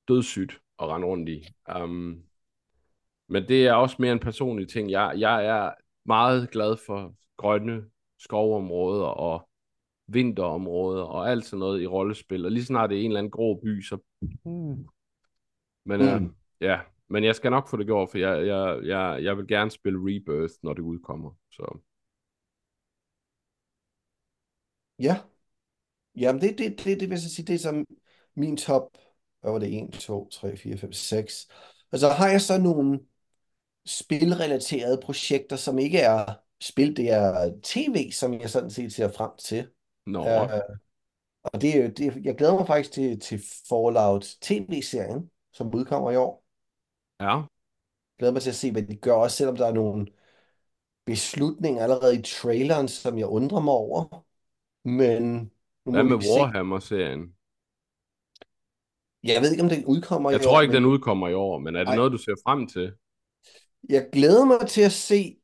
dødssygt 0.07 0.59
at 0.79 0.87
rende 0.87 1.07
rundt 1.07 1.29
i. 1.29 1.45
Um, 1.75 2.23
men 3.29 3.47
det 3.47 3.67
er 3.67 3.73
også 3.73 3.95
mere 3.99 4.11
en 4.11 4.19
personlig 4.19 4.69
ting. 4.69 4.91
Jeg, 4.91 5.13
jeg 5.17 5.45
er 5.45 5.71
meget 6.05 6.51
glad 6.51 6.77
for 6.85 7.13
grønne 7.37 7.83
skovområder 8.19 9.05
og 9.05 9.49
vinterområder 10.07 11.03
og 11.03 11.31
alt 11.31 11.45
sådan 11.45 11.59
noget 11.59 11.81
i 11.81 11.87
rollespil. 11.87 12.45
Og 12.45 12.51
lige 12.51 12.65
snart 12.65 12.89
det 12.89 12.97
er 12.97 13.01
en 13.01 13.11
eller 13.11 13.19
anden 13.19 13.31
grå 13.31 13.59
by, 13.63 13.81
så... 13.81 13.97
Uh. 14.43 14.77
Men 15.85 16.23
mm. 16.23 16.35
ja, 16.61 16.79
men 17.07 17.23
jeg 17.23 17.35
skal 17.35 17.51
nok 17.51 17.69
få 17.69 17.77
det 17.77 17.85
gjort, 17.85 18.09
for 18.11 18.17
jeg, 18.17 18.47
jeg, 18.47 18.79
jeg, 18.83 19.23
jeg 19.23 19.37
vil 19.37 19.47
gerne 19.47 19.71
spille 19.71 19.99
Rebirth, 19.99 20.53
når 20.63 20.73
det 20.73 20.81
udkommer. 20.81 21.31
Så 21.51 21.79
Ja. 24.99 25.17
Jamen, 26.15 26.41
det, 26.41 26.57
det, 26.57 26.79
det, 26.83 26.99
det 26.99 27.09
vil 27.09 27.09
jeg 27.09 27.19
sige, 27.19 27.45
det 27.45 27.55
er 27.55 27.59
som 27.59 27.85
min 28.35 28.57
top, 28.57 28.97
hvad 29.41 29.51
var 29.51 29.59
det, 29.59 29.83
1, 29.83 29.91
2, 29.93 30.29
3, 30.29 30.57
4, 30.57 30.77
5, 30.77 30.93
6. 30.93 31.47
Og 31.91 31.99
så 31.99 32.09
har 32.09 32.29
jeg 32.29 32.41
så 32.41 32.57
nogle 32.57 32.99
spilrelaterede 33.85 34.99
projekter, 35.03 35.55
som 35.55 35.79
ikke 35.79 35.99
er 35.99 36.33
spil, 36.61 36.97
det 36.97 37.09
er 37.09 37.51
tv, 37.63 38.11
som 38.11 38.33
jeg 38.33 38.49
sådan 38.49 38.69
set 38.69 38.93
ser 38.93 39.11
frem 39.11 39.31
til. 39.39 39.67
Nå. 40.05 40.23
No. 40.23 40.43
Uh, 40.43 40.49
og 41.43 41.61
det, 41.61 41.97
det, 41.97 42.25
jeg 42.25 42.35
glæder 42.37 42.57
mig 42.57 42.67
faktisk 42.67 42.91
til, 42.91 43.19
til 43.19 43.41
Fallout 43.69 44.37
tv-serien, 44.41 45.29
som 45.53 45.75
udkommer 45.75 46.11
i 46.11 46.15
år. 46.15 46.43
Ja. 47.19 47.35
Jeg 47.35 47.45
glæder 48.17 48.33
mig 48.33 48.41
til 48.41 48.49
at 48.49 48.55
se, 48.55 48.71
hvad 48.71 48.83
de 48.83 48.95
gør, 48.95 49.13
også 49.13 49.37
selvom 49.37 49.55
der 49.55 49.67
er 49.67 49.73
nogle 49.73 50.07
beslutninger 51.05 51.83
allerede 51.83 52.19
i 52.19 52.21
traileren, 52.21 52.87
som 52.87 53.17
jeg 53.17 53.27
undrer 53.27 53.59
mig 53.59 53.73
over. 53.73 54.25
Men 54.83 55.51
nu 55.85 55.91
Hvad 55.91 56.03
med 56.03 56.17
Warhammer-serien? 56.17 57.33
Jeg 59.23 59.41
ved 59.41 59.51
ikke, 59.51 59.63
om 59.63 59.69
den 59.69 59.85
udkommer 59.85 60.29
jeg 60.29 60.35
i 60.35 60.37
år. 60.37 60.41
Jeg 60.41 60.53
tror 60.53 60.61
ikke, 60.61 60.73
men... 60.73 60.83
den 60.83 60.91
udkommer 60.91 61.27
i 61.27 61.33
år, 61.33 61.59
men 61.59 61.75
er 61.75 61.79
det 61.79 61.87
Ej. 61.87 61.95
noget, 61.95 62.11
du 62.11 62.17
ser 62.17 62.35
frem 62.45 62.67
til? 62.67 62.93
Jeg 63.89 64.09
glæder 64.11 64.45
mig 64.45 64.67
til 64.67 64.81
at 64.81 64.91
se... 64.91 65.35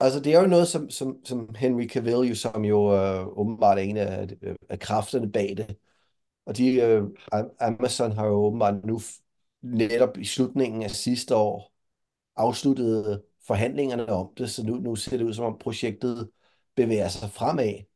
Altså, 0.00 0.20
det 0.20 0.34
er 0.34 0.40
jo 0.40 0.46
noget, 0.46 0.68
som, 0.68 0.90
som, 0.90 1.24
som 1.24 1.54
Henry 1.54 1.86
Cavill, 1.86 2.28
jo, 2.28 2.34
som 2.34 2.64
jo 2.64 2.94
øh, 2.96 3.26
åbenbart 3.38 3.78
er 3.78 3.82
en 3.82 3.96
af, 3.96 4.28
af 4.68 4.78
kræfterne 4.78 5.32
bag 5.32 5.56
det. 5.56 5.76
Og 6.46 6.56
de, 6.56 6.74
øh, 6.74 7.02
Amazon 7.60 8.12
har 8.12 8.26
jo 8.26 8.32
åbenbart 8.32 8.84
nu 8.84 9.00
netop 9.62 10.18
i 10.18 10.24
slutningen 10.24 10.82
af 10.82 10.90
sidste 10.90 11.36
år 11.36 11.72
afsluttet 12.36 13.22
forhandlingerne 13.46 14.08
om 14.08 14.32
det, 14.36 14.50
så 14.50 14.66
nu, 14.66 14.74
nu 14.74 14.96
ser 14.96 15.16
det 15.16 15.24
ud 15.24 15.34
som 15.34 15.44
om 15.44 15.58
projektet 15.58 16.30
bevæger 16.76 17.08
sig 17.08 17.30
fremad. 17.30 17.93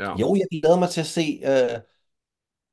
Ja. 0.00 0.16
Jo, 0.16 0.34
jeg 0.34 0.46
glæder 0.50 0.78
mig 0.78 0.88
til 0.88 1.00
at 1.00 1.06
se, 1.06 1.40
uh, 1.44 1.80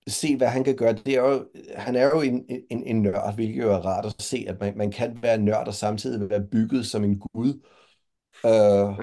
se 0.08 0.38
hvad 0.38 0.48
han 0.48 0.64
kan 0.64 0.76
gøre. 0.76 0.94
Det 0.94 1.16
er 1.16 1.22
jo, 1.22 1.48
han 1.76 1.96
er 1.96 2.06
jo 2.06 2.22
en, 2.22 2.46
en, 2.70 2.84
en 2.84 3.02
nørd, 3.02 3.36
hvilket 3.36 3.64
jo 3.64 3.72
er 3.72 3.78
rart 3.78 4.06
at 4.06 4.22
se, 4.22 4.46
at 4.48 4.60
man, 4.60 4.78
man 4.78 4.92
kan 4.92 5.22
være 5.22 5.38
nørd 5.38 5.68
og 5.68 5.74
samtidig 5.74 6.30
være 6.30 6.48
bygget 6.52 6.86
som 6.86 7.04
en 7.04 7.20
gud. 7.20 7.62
Uh, 8.44 9.00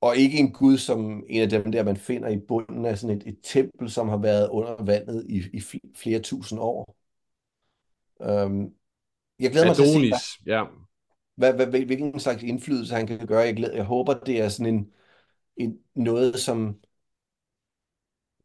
og 0.00 0.16
ikke 0.16 0.38
en 0.38 0.52
gud 0.52 0.78
som 0.78 1.24
en 1.28 1.42
af 1.42 1.48
dem 1.48 1.72
der, 1.72 1.82
man 1.82 1.96
finder 1.96 2.28
i 2.28 2.38
bunden 2.48 2.84
af 2.84 2.98
sådan 2.98 3.16
et, 3.16 3.22
et 3.26 3.38
tempel, 3.42 3.90
som 3.90 4.08
har 4.08 4.16
været 4.16 4.48
under 4.48 4.84
vandet 4.84 5.26
i, 5.28 5.42
i 5.52 5.62
flere 5.96 6.18
tusind 6.18 6.60
år. 6.60 6.96
Um, 8.20 8.72
jeg 9.38 9.50
glæder 9.50 9.70
Adonis, 9.70 9.88
mig 9.88 9.96
til 9.96 10.12
at 10.12 10.20
se, 10.20 10.42
hvad, 10.44 10.54
ja. 10.54 10.64
hvad, 11.34 11.66
hvad, 11.66 11.80
hvilken 11.80 12.20
slags 12.20 12.42
indflydelse 12.42 12.94
han 12.94 13.06
kan 13.06 13.26
gøre. 13.26 13.40
Jeg, 13.40 13.56
glæder, 13.56 13.74
jeg 13.74 13.84
håber, 13.84 14.14
det 14.14 14.40
er 14.40 14.48
sådan 14.48 14.74
en, 14.74 14.90
en 15.56 15.78
noget, 15.94 16.40
som 16.40 16.80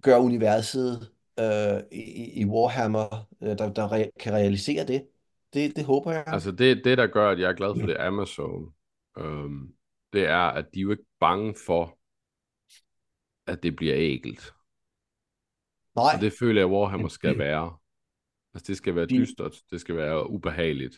gør 0.03 0.17
universet 0.17 1.11
øh, 1.39 1.81
i, 1.91 2.41
i 2.41 2.45
Warhammer, 2.45 3.27
øh, 3.41 3.57
der, 3.57 3.73
der 3.73 3.87
re- 3.87 4.11
kan 4.19 4.33
realisere 4.33 4.87
det. 4.87 5.07
det. 5.53 5.75
Det 5.75 5.85
håber 5.85 6.11
jeg. 6.11 6.23
Altså 6.27 6.51
det, 6.51 6.81
det, 6.83 6.97
der 6.97 7.07
gør, 7.07 7.29
at 7.29 7.39
jeg 7.39 7.49
er 7.49 7.53
glad 7.53 7.79
for 7.79 7.87
det 7.87 7.97
Amazon, 7.99 8.73
øhm, 9.17 9.73
det 10.13 10.25
er, 10.25 10.47
at 10.47 10.65
de 10.73 10.79
er 10.79 10.83
jo 10.83 10.91
ikke 10.91 11.05
bange 11.19 11.55
for, 11.65 11.97
at 13.47 13.63
det 13.63 13.75
bliver 13.75 13.95
ægelt. 13.97 14.53
Nej. 15.95 16.11
Og 16.15 16.21
det 16.21 16.33
føler 16.39 16.61
jeg, 16.61 16.67
Warhammer 16.67 17.07
skal 17.07 17.37
være. 17.47 17.77
Altså 18.53 18.65
det 18.67 18.77
skal 18.77 18.95
være 18.95 19.05
de... 19.05 19.17
dystert, 19.17 19.55
det 19.71 19.81
skal 19.81 19.97
være 19.97 20.29
ubehageligt. 20.29 20.95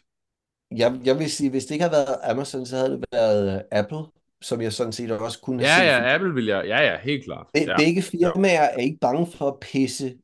Jeg, 0.72 1.02
jeg 1.04 1.20
vil 1.20 1.32
sige, 1.32 1.50
hvis 1.50 1.66
det 1.66 1.76
ikke 1.76 1.84
havde 1.84 1.92
været 1.92 2.20
Amazon, 2.24 2.66
så 2.66 2.76
havde 2.78 2.92
det 2.92 3.04
været 3.12 3.66
Apple, 3.72 4.06
som 4.42 4.62
jeg 4.62 4.74
sådan 4.74 4.94
set 4.94 5.12
også 5.12 5.42
kunne 5.42 5.66
have 5.66 5.84
ja, 5.84 6.00
set. 6.00 6.06
Ja, 6.06 6.14
Apple 6.14 6.34
vil 6.34 6.46
jeg, 6.46 6.66
ja, 6.68 6.82
ja, 6.82 7.00
helt 7.00 7.24
klart. 7.24 7.48
Be, 7.54 7.60
ja. 7.60 7.78
Begge 7.78 8.02
firmaer 8.02 8.62
er 8.62 8.78
ikke 8.78 8.98
bange 9.02 9.28
for 9.28 9.48
at 9.48 9.60
pisse 9.60 10.18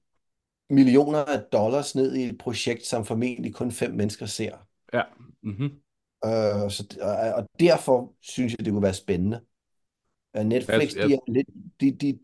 millioner 0.70 1.24
af 1.24 1.42
dollars 1.52 1.96
ned 1.96 2.16
i 2.16 2.24
et 2.24 2.38
projekt, 2.38 2.86
som 2.86 3.06
formentlig 3.06 3.54
kun 3.54 3.72
fem 3.72 3.92
mennesker 3.92 4.26
ser. 4.26 4.58
Ja. 4.94 5.02
Mm-hmm. 5.44 5.72
Uh, 6.26 6.72
så, 6.72 6.98
og, 7.02 7.34
og 7.34 7.50
derfor 7.60 8.14
synes 8.22 8.54
jeg, 8.54 8.66
det 8.66 8.74
kunne 8.74 8.84
være 8.84 8.94
spændende. 8.94 9.42
Uh, 10.40 10.46
Netflix, 10.46 10.92
yes, 10.92 10.94
yes. 10.94 11.06
De 11.06 11.14
er 11.14 11.20
lidt, 11.28 11.48
de, 11.82 11.92
de, 11.92 12.20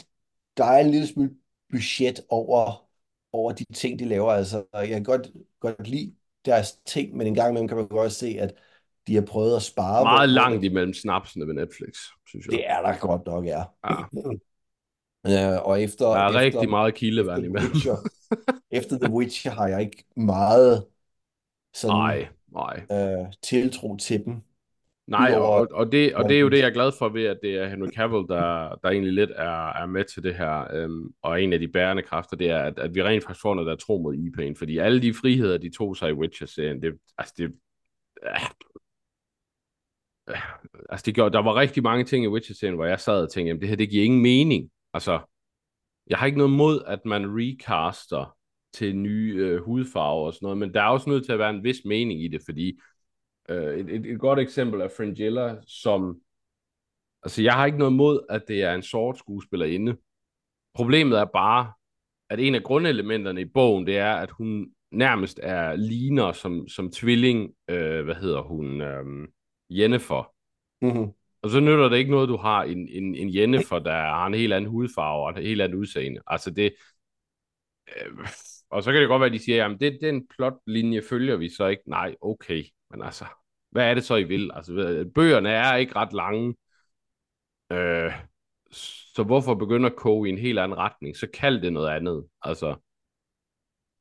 der 0.57 0.65
er 0.65 0.79
en 0.79 0.91
lille 0.91 1.07
smule 1.07 1.31
budget 1.71 2.21
over, 2.29 2.89
over 3.33 3.51
de 3.51 3.65
ting, 3.73 3.99
de 3.99 4.05
laver. 4.05 4.31
Altså, 4.31 4.63
jeg 4.73 4.87
kan 4.87 5.03
godt, 5.03 5.27
godt 5.59 5.87
lide 5.87 6.13
deres 6.45 6.79
ting, 6.85 7.17
men 7.17 7.27
en 7.27 7.35
gang 7.35 7.49
imellem 7.49 7.67
kan 7.67 7.77
man 7.77 7.87
godt 7.87 8.11
se, 8.11 8.37
at 8.39 8.53
de 9.07 9.15
har 9.15 9.21
prøvet 9.21 9.55
at 9.55 9.61
spare. 9.61 10.03
Meget 10.03 10.29
langt 10.29 10.63
imellem 10.63 10.93
snapsene 10.93 11.47
ved 11.47 11.53
Netflix, 11.53 11.97
synes 12.27 12.45
jeg. 12.45 12.51
Det 12.51 12.69
er 12.69 12.81
der 12.81 12.97
godt 12.99 13.25
nok, 13.25 13.45
ja. 13.45 13.63
ja. 13.89 15.57
uh, 15.57 15.67
og 15.67 15.81
efter, 15.81 16.05
der 16.05 16.15
er 16.15 16.27
efter, 16.27 16.39
rigtig 16.39 16.69
meget 16.69 16.93
kildevand 16.93 17.45
imellem. 17.45 17.71
Efter 18.71 18.99
The 18.99 19.13
Witcher 19.13 19.51
har 19.51 19.67
jeg 19.67 19.81
ikke 19.81 20.03
meget 20.15 20.85
sådan, 21.73 21.95
nej, 21.95 22.27
nej. 22.51 22.83
Uh, 22.89 23.27
tiltro 23.43 23.97
til 23.97 24.25
dem. 24.25 24.41
Nej, 25.07 25.33
og, 25.35 25.67
og, 25.71 25.91
det, 25.91 26.15
og 26.15 26.29
det 26.29 26.35
er 26.35 26.39
jo 26.39 26.49
det, 26.49 26.57
jeg 26.57 26.67
er 26.67 26.73
glad 26.73 26.91
for 26.99 27.09
ved, 27.09 27.25
at 27.25 27.39
det 27.43 27.55
er 27.55 27.67
Henry 27.67 27.87
Cavill, 27.87 28.27
der, 28.29 28.75
der 28.83 28.89
egentlig 28.89 29.13
lidt 29.13 29.31
er, 29.35 29.73
er 29.73 29.85
med 29.85 30.03
til 30.13 30.23
det 30.23 30.35
her. 30.35 30.73
Øhm, 30.73 31.13
og 31.21 31.43
en 31.43 31.53
af 31.53 31.59
de 31.59 31.67
bærende 31.67 32.03
kræfter, 32.03 32.37
det 32.37 32.49
er, 32.49 32.59
at, 32.59 32.79
at 32.79 32.95
vi 32.95 33.03
rent 33.03 33.23
faktisk 33.23 33.41
får 33.41 33.55
noget, 33.55 33.67
der 33.67 33.73
er 33.73 33.77
tro 33.77 33.97
mod 33.97 34.15
IP'en. 34.15 34.59
Fordi 34.59 34.77
alle 34.77 35.01
de 35.01 35.13
friheder, 35.13 35.57
de 35.57 35.69
tog 35.77 35.97
sig 35.97 36.09
i 36.09 36.13
Witcher-serien, 36.13 36.81
det, 36.81 36.93
altså 37.17 37.33
det, 37.37 37.51
Øh, 40.29 40.35
altså 40.89 41.03
det 41.05 41.15
gjorde, 41.15 41.33
der 41.33 41.43
var 41.43 41.55
rigtig 41.55 41.83
mange 41.83 42.03
ting 42.03 42.25
i 42.25 42.27
Witcher-serien, 42.27 42.75
hvor 42.75 42.85
jeg 42.85 42.99
sad 42.99 43.23
og 43.23 43.31
tænkte, 43.31 43.47
jamen 43.47 43.61
det 43.61 43.69
her, 43.69 43.75
det 43.75 43.89
giver 43.89 44.05
ingen 44.05 44.21
mening. 44.21 44.69
Altså, 44.93 45.19
jeg 46.07 46.17
har 46.17 46.25
ikke 46.25 46.37
noget 46.37 46.53
mod, 46.53 46.83
at 46.87 47.05
man 47.05 47.25
recaster 47.27 48.37
til 48.73 48.95
nye 48.95 49.35
øh, 49.37 49.61
hudfarver 49.61 50.25
og 50.25 50.33
sådan 50.33 50.45
noget, 50.45 50.57
men 50.57 50.73
der 50.73 50.81
er 50.81 50.87
også 50.87 51.09
nødt 51.09 51.25
til 51.25 51.31
at 51.31 51.39
være 51.39 51.49
en 51.49 51.63
vis 51.63 51.85
mening 51.85 52.23
i 52.23 52.27
det, 52.27 52.41
fordi 52.45 52.79
øh, 53.49 53.77
et, 53.77 53.89
et, 53.89 54.05
et 54.05 54.19
godt 54.19 54.39
eksempel 54.39 54.81
er 54.81 54.89
Fringilla, 54.97 55.55
som 55.67 56.21
Altså, 57.23 57.41
jeg 57.41 57.53
har 57.53 57.65
ikke 57.65 57.77
noget 57.77 57.93
mod, 57.93 58.19
at 58.29 58.43
det 58.47 58.63
er 58.63 58.73
en 58.73 58.83
sort 58.83 59.17
skuespillerinde. 59.17 59.97
Problemet 60.73 61.19
er 61.19 61.25
bare, 61.25 61.71
at 62.29 62.39
en 62.39 62.55
af 62.55 62.63
grundelementerne 62.63 63.41
i 63.41 63.45
bogen, 63.45 63.87
det 63.87 63.97
er, 63.97 64.13
at 64.13 64.31
hun 64.31 64.67
nærmest 64.91 65.39
er 65.43 65.75
ligner 65.75 66.31
som, 66.31 66.67
som 66.67 66.91
tvilling, 66.91 67.53
øh, 67.67 68.03
hvad 68.03 68.15
hedder 68.15 68.41
hun, 68.41 68.81
øh, 68.81 69.27
Jennifer. 69.69 70.33
Mm-hmm. 70.81 71.11
Og 71.41 71.49
så 71.49 71.59
nytter 71.59 71.89
det 71.89 71.97
ikke 71.97 72.11
noget, 72.11 72.29
du 72.29 72.37
har 72.37 72.63
en, 72.63 72.89
en, 72.89 73.15
en 73.15 73.35
Jennifer, 73.35 73.79
der 73.79 73.91
har 73.91 74.27
en 74.27 74.33
helt 74.33 74.53
anden 74.53 74.71
hudfarve 74.71 75.23
og 75.25 75.29
et 75.29 75.47
helt 75.47 75.61
andet 75.61 75.77
udseende. 75.77 76.21
Altså 76.27 76.51
det... 76.51 76.73
Øh, 77.87 78.27
og 78.69 78.83
så 78.83 78.91
kan 78.91 79.01
det 79.01 79.09
godt 79.09 79.19
være, 79.19 79.27
at 79.27 79.33
de 79.33 79.39
siger, 79.39 79.57
jamen 79.57 79.79
det, 79.79 79.97
den 80.01 80.27
plotlinje 80.27 81.01
følger 81.09 81.35
vi 81.35 81.49
så 81.49 81.67
ikke. 81.67 81.89
Nej, 81.89 82.15
okay. 82.21 82.63
Men 82.91 83.01
altså, 83.01 83.25
hvad 83.71 83.89
er 83.89 83.93
det 83.93 84.03
så, 84.03 84.15
I 84.15 84.23
vil? 84.23 84.51
Altså, 84.53 85.05
bøgerne 85.15 85.49
er 85.49 85.75
ikke 85.75 85.95
ret 85.95 86.13
lange. 86.13 86.55
Øh, 87.71 88.11
så 89.15 89.23
hvorfor 89.23 89.55
begynder 89.55 89.89
at 89.89 89.95
koge 89.95 90.29
i 90.29 90.31
en 90.31 90.37
helt 90.37 90.59
anden 90.59 90.77
retning? 90.77 91.17
Så 91.17 91.27
kald 91.33 91.61
det 91.61 91.73
noget 91.73 91.89
andet. 91.89 92.25
Altså, 92.41 92.75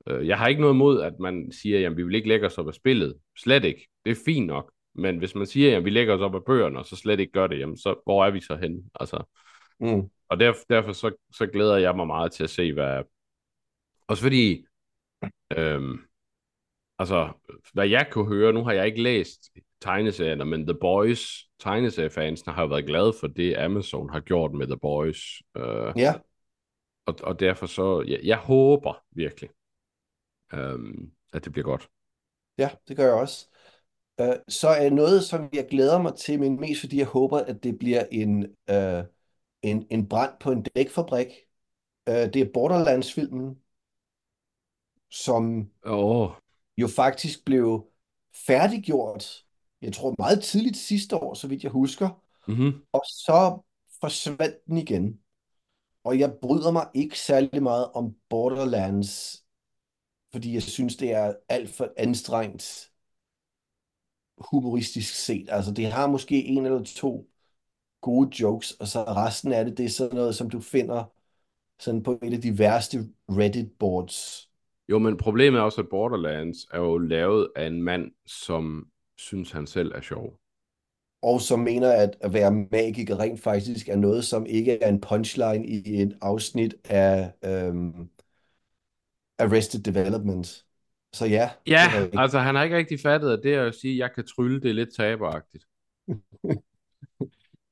øh, 0.06 0.26
jeg 0.28 0.38
har 0.38 0.48
ikke 0.48 0.60
noget 0.60 0.74
imod, 0.74 1.02
at 1.02 1.18
man 1.20 1.52
siger, 1.52 1.90
at 1.90 1.96
vi 1.96 2.02
vil 2.02 2.14
ikke 2.14 2.28
lægge 2.28 2.46
os 2.46 2.58
op 2.58 2.68
af 2.68 2.74
spillet. 2.74 3.18
Slet 3.38 3.64
ikke. 3.64 3.88
Det 4.04 4.10
er 4.10 4.22
fint 4.24 4.46
nok. 4.46 4.72
Men 4.94 5.18
hvis 5.18 5.34
man 5.34 5.46
siger, 5.46 5.76
at 5.76 5.84
vi 5.84 5.90
lægger 5.90 6.14
os 6.14 6.20
op 6.20 6.34
af 6.34 6.44
bøgerne, 6.44 6.78
og 6.78 6.86
så 6.86 6.96
slet 6.96 7.20
ikke 7.20 7.32
gør 7.32 7.46
det, 7.46 7.58
jamen 7.58 7.76
så 7.76 8.00
hvor 8.04 8.24
er 8.24 8.30
vi 8.30 8.40
så 8.40 8.56
henne? 8.56 8.82
Altså, 9.00 9.24
mm. 9.80 10.10
Og 10.28 10.40
derfor, 10.40 10.64
derfor 10.70 10.92
så, 10.92 11.12
så 11.32 11.46
glæder 11.46 11.76
jeg 11.76 11.96
mig 11.96 12.06
meget 12.06 12.32
til 12.32 12.44
at 12.44 12.50
se, 12.50 12.72
hvad... 12.72 13.02
Også 14.06 14.22
fordi, 14.22 14.66
øhm, 15.56 15.98
altså, 16.98 17.32
hvad 17.72 17.88
jeg 17.88 18.08
kunne 18.10 18.28
høre, 18.28 18.52
nu 18.52 18.64
har 18.64 18.72
jeg 18.72 18.86
ikke 18.86 19.02
læst 19.02 19.50
tegneserierne, 19.80 20.44
men 20.44 20.66
The 20.66 20.78
Boys, 20.80 21.20
tegneseriefansene 21.58 22.52
har 22.52 22.66
været 22.66 22.86
glade 22.86 23.12
for 23.20 23.26
det, 23.26 23.56
Amazon 23.56 24.10
har 24.10 24.20
gjort 24.20 24.52
med 24.52 24.66
The 24.66 24.78
Boys. 24.78 25.18
Øh, 25.56 25.92
ja. 25.96 26.14
Og, 27.06 27.14
og 27.22 27.40
derfor 27.40 27.66
så, 27.66 28.04
jeg, 28.08 28.20
jeg 28.22 28.38
håber 28.38 29.04
virkelig, 29.10 29.50
øhm, 30.52 31.12
at 31.32 31.44
det 31.44 31.52
bliver 31.52 31.64
godt. 31.64 31.88
Ja, 32.58 32.70
det 32.88 32.96
gør 32.96 33.04
jeg 33.04 33.14
også. 33.14 33.51
Øh, 34.20 34.36
så 34.48 34.68
er 34.68 34.90
noget, 34.90 35.24
som 35.24 35.48
jeg 35.52 35.66
glæder 35.70 36.02
mig 36.02 36.14
til, 36.14 36.40
men 36.40 36.60
mest 36.60 36.80
fordi 36.80 36.98
jeg 36.98 37.06
håber, 37.06 37.38
at 37.38 37.62
det 37.62 37.78
bliver 37.78 38.04
en, 38.12 38.46
øh, 38.70 39.04
en, 39.62 39.86
en 39.90 40.08
brand 40.08 40.32
på 40.40 40.52
en 40.52 40.62
dækfabrik. 40.62 41.26
Øh, 42.08 42.14
det 42.14 42.36
er 42.36 42.52
Borderlands-filmen, 42.54 43.58
som 45.10 45.70
oh. 45.84 46.30
jo 46.76 46.88
faktisk 46.88 47.44
blev 47.44 47.86
færdiggjort 48.46 49.44
jeg 49.82 49.92
tror 49.92 50.14
meget 50.18 50.42
tidligt 50.42 50.76
sidste 50.76 51.16
år, 51.16 51.34
så 51.34 51.48
vidt 51.48 51.62
jeg 51.62 51.70
husker. 51.70 52.22
Mm-hmm. 52.48 52.72
Og 52.92 53.02
så 53.06 53.62
forsvandt 54.00 54.66
den 54.66 54.76
igen. 54.76 55.20
Og 56.04 56.18
jeg 56.18 56.34
bryder 56.42 56.70
mig 56.70 56.86
ikke 56.94 57.18
særlig 57.18 57.62
meget 57.62 57.92
om 57.92 58.14
Borderlands, 58.28 59.44
fordi 60.32 60.54
jeg 60.54 60.62
synes, 60.62 60.96
det 60.96 61.12
er 61.12 61.34
alt 61.48 61.70
for 61.70 61.92
anstrengt 61.96 62.91
humoristisk 64.38 65.14
set. 65.14 65.48
Altså, 65.50 65.72
det 65.72 65.86
har 65.86 66.06
måske 66.06 66.44
en 66.44 66.66
eller 66.66 66.82
to 66.84 67.28
gode 68.00 68.42
jokes, 68.42 68.70
og 68.70 68.88
så 68.88 69.02
resten 69.02 69.52
af 69.52 69.64
det, 69.64 69.78
det 69.78 69.84
er 69.84 69.90
sådan 69.90 70.16
noget, 70.16 70.34
som 70.34 70.50
du 70.50 70.60
finder 70.60 71.04
sådan 71.80 72.02
på 72.02 72.18
et 72.22 72.34
af 72.34 72.40
de 72.40 72.58
værste 72.58 72.98
Reddit-boards. 73.28 74.48
Jo, 74.88 74.98
men 74.98 75.16
problemet 75.16 75.58
er 75.58 75.62
også, 75.62 75.80
at 75.80 75.88
Borderlands 75.90 76.66
er 76.72 76.78
jo 76.78 76.98
lavet 76.98 77.48
af 77.56 77.66
en 77.66 77.82
mand, 77.82 78.10
som 78.26 78.86
synes, 79.16 79.50
han 79.50 79.66
selv 79.66 79.92
er 79.94 80.00
sjov. 80.00 80.38
Og 81.22 81.40
som 81.40 81.60
mener, 81.60 81.92
at 81.92 82.16
at 82.20 82.32
være 82.32 82.50
magiker 82.50 83.18
rent 83.18 83.40
faktisk 83.40 83.88
er 83.88 83.96
noget, 83.96 84.24
som 84.24 84.46
ikke 84.46 84.82
er 84.82 84.88
en 84.88 85.00
punchline 85.00 85.66
i 85.66 86.02
et 86.02 86.18
afsnit 86.20 86.74
af 86.84 87.32
øhm, 87.44 88.08
Arrested 89.38 89.80
Development. 89.80 90.64
Så 91.14 91.26
ja. 91.26 91.50
Ja, 91.66 91.80
altså 92.18 92.38
han 92.38 92.54
har 92.54 92.62
ikke 92.62 92.76
rigtig 92.76 93.00
fattet, 93.00 93.32
at 93.32 93.40
det 93.42 93.54
at 93.54 93.74
sige, 93.74 93.92
at 93.92 93.98
jeg 93.98 94.14
kan 94.14 94.26
trylle, 94.26 94.60
det 94.60 94.70
er 94.70 94.74
lidt 94.74 94.94
taberagtigt. 94.96 95.64